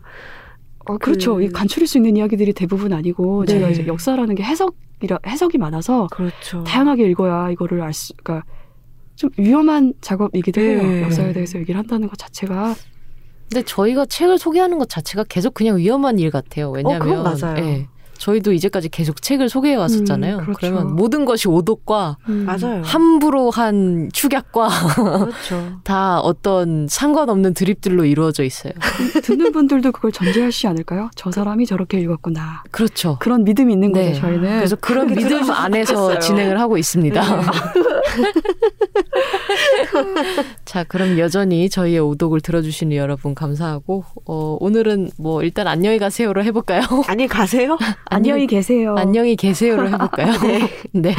어, 0.86 0.98
그렇죠. 0.98 1.36
그- 1.36 1.44
이 1.44 1.50
간추릴 1.50 1.88
수 1.88 1.98
있는 1.98 2.18
이야기들이 2.18 2.52
대부분 2.54 2.92
아니고 2.92 3.46
네. 3.46 3.54
제가 3.54 3.70
이제 3.70 3.88
역사라는 3.88 4.36
게 4.36 4.44
해석이라 4.44 5.20
해석이 5.26 5.58
많아서 5.58 6.08
그렇죠. 6.12 6.64
다양하게 6.66 7.08
읽어야 7.10 7.50
이거를 7.52 7.82
알 7.82 7.94
수, 7.94 8.14
그러니까 8.22 8.46
좀 9.16 9.30
위험한 9.38 9.94
작업이기도 10.02 10.60
해요. 10.60 10.84
네. 10.84 11.04
역사에 11.04 11.32
대해서 11.32 11.58
얘기를 11.58 11.80
한다는 11.80 12.10
것 12.10 12.18
자체가 12.18 12.76
근데 13.50 13.64
저희가 13.66 14.08
책을 14.08 14.40
소개하는 14.40 14.78
것 14.80 14.90
자체가 14.90 15.24
계속 15.30 15.54
그냥 15.54 15.78
위험한 15.78 16.18
일 16.20 16.32
같아요. 16.32 16.72
왜냐하면 16.72 17.00
그건 17.08 17.24
맞아요. 17.24 17.64
예, 17.64 17.88
저희도 18.18 18.54
이제까지 18.54 18.90
계속 18.90 19.22
책을 19.22 19.50
소개해 19.50 19.76
왔었잖아요. 19.76 20.38
음, 20.38 20.42
그렇죠. 20.44 20.58
그러면 20.60 20.96
모든 20.96 21.26
것이 21.26 21.48
오독과 21.48 22.18
음, 22.30 22.46
맞아요. 22.46 22.82
함부로 22.84 23.50
한 23.52 24.10
축약과 24.14 24.70
그렇죠. 24.96 25.80
다 25.84 26.20
어떤 26.20 26.88
상관없는 26.90 27.54
드립들로 27.54 28.06
이루어져 28.06 28.44
있어요. 28.44 28.74
듣는 29.24 29.52
분들도 29.52 29.92
그걸 29.92 30.12
전제하시지 30.12 30.68
않을까요? 30.68 31.10
저 31.16 31.32
사람이 31.32 31.66
저렇게 31.66 32.00
읽었구나. 32.00 32.64
그렇죠. 32.72 33.18
그런 33.20 33.44
믿음이 33.44 33.74
있는 33.74 33.92
네. 33.92 34.10
거죠. 34.10 34.22
저희는. 34.22 34.58
그래서 34.58 34.76
그런 34.78 35.08
믿음 35.08 35.50
안에서 35.52 35.94
좋겠어요. 35.94 36.20
진행을 36.20 36.60
하고 36.60 36.78
있습니다. 36.78 37.22
네. 37.36 37.44
자, 40.66 40.84
그럼 40.84 41.18
여전히 41.20 41.70
저희의 41.70 42.00
오독을 42.00 42.42
들어주시는 42.42 42.96
여러분 42.96 43.36
감사하고 43.36 44.04
어, 44.26 44.58
오늘은 44.60 45.12
뭐 45.18 45.44
일단 45.44 45.68
안녕히 45.68 45.98
가세요로 46.00 46.44
해볼까요? 46.46 46.82
아니, 47.08 47.28
가세요? 47.28 47.78
안녕히 48.06 48.48
계세요. 48.48 48.96
안녕히 48.98 49.36
계세요로 49.36 49.90
해볼까요? 49.94 50.34
네. 50.92 51.16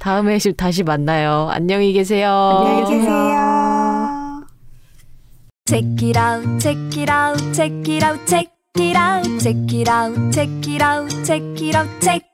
다음에 0.00 0.38
시- 0.38 0.52
다시 0.54 0.82
만나요. 0.82 1.48
안녕히 1.50 1.92
계세요. 1.92 2.28
안녕히 2.30 2.98
계세요. 2.98 4.44
Check 5.66 6.08
it 6.08 6.18
out, 6.18 6.58
check 6.60 6.78
it 7.00 7.10
out, 7.10 7.52
check 7.54 7.72
it 7.90 8.04
out, 8.04 8.26
check 8.26 8.50
it 8.78 8.96
out, 8.98 9.38
check 9.40 9.56
it 9.72 9.88
out, 9.90 10.30
check 10.30 10.68
it 10.68 10.82
out, 10.84 11.08
check 11.24 11.42
it 11.62 11.74
out, 11.76 11.88
check. 12.00 12.33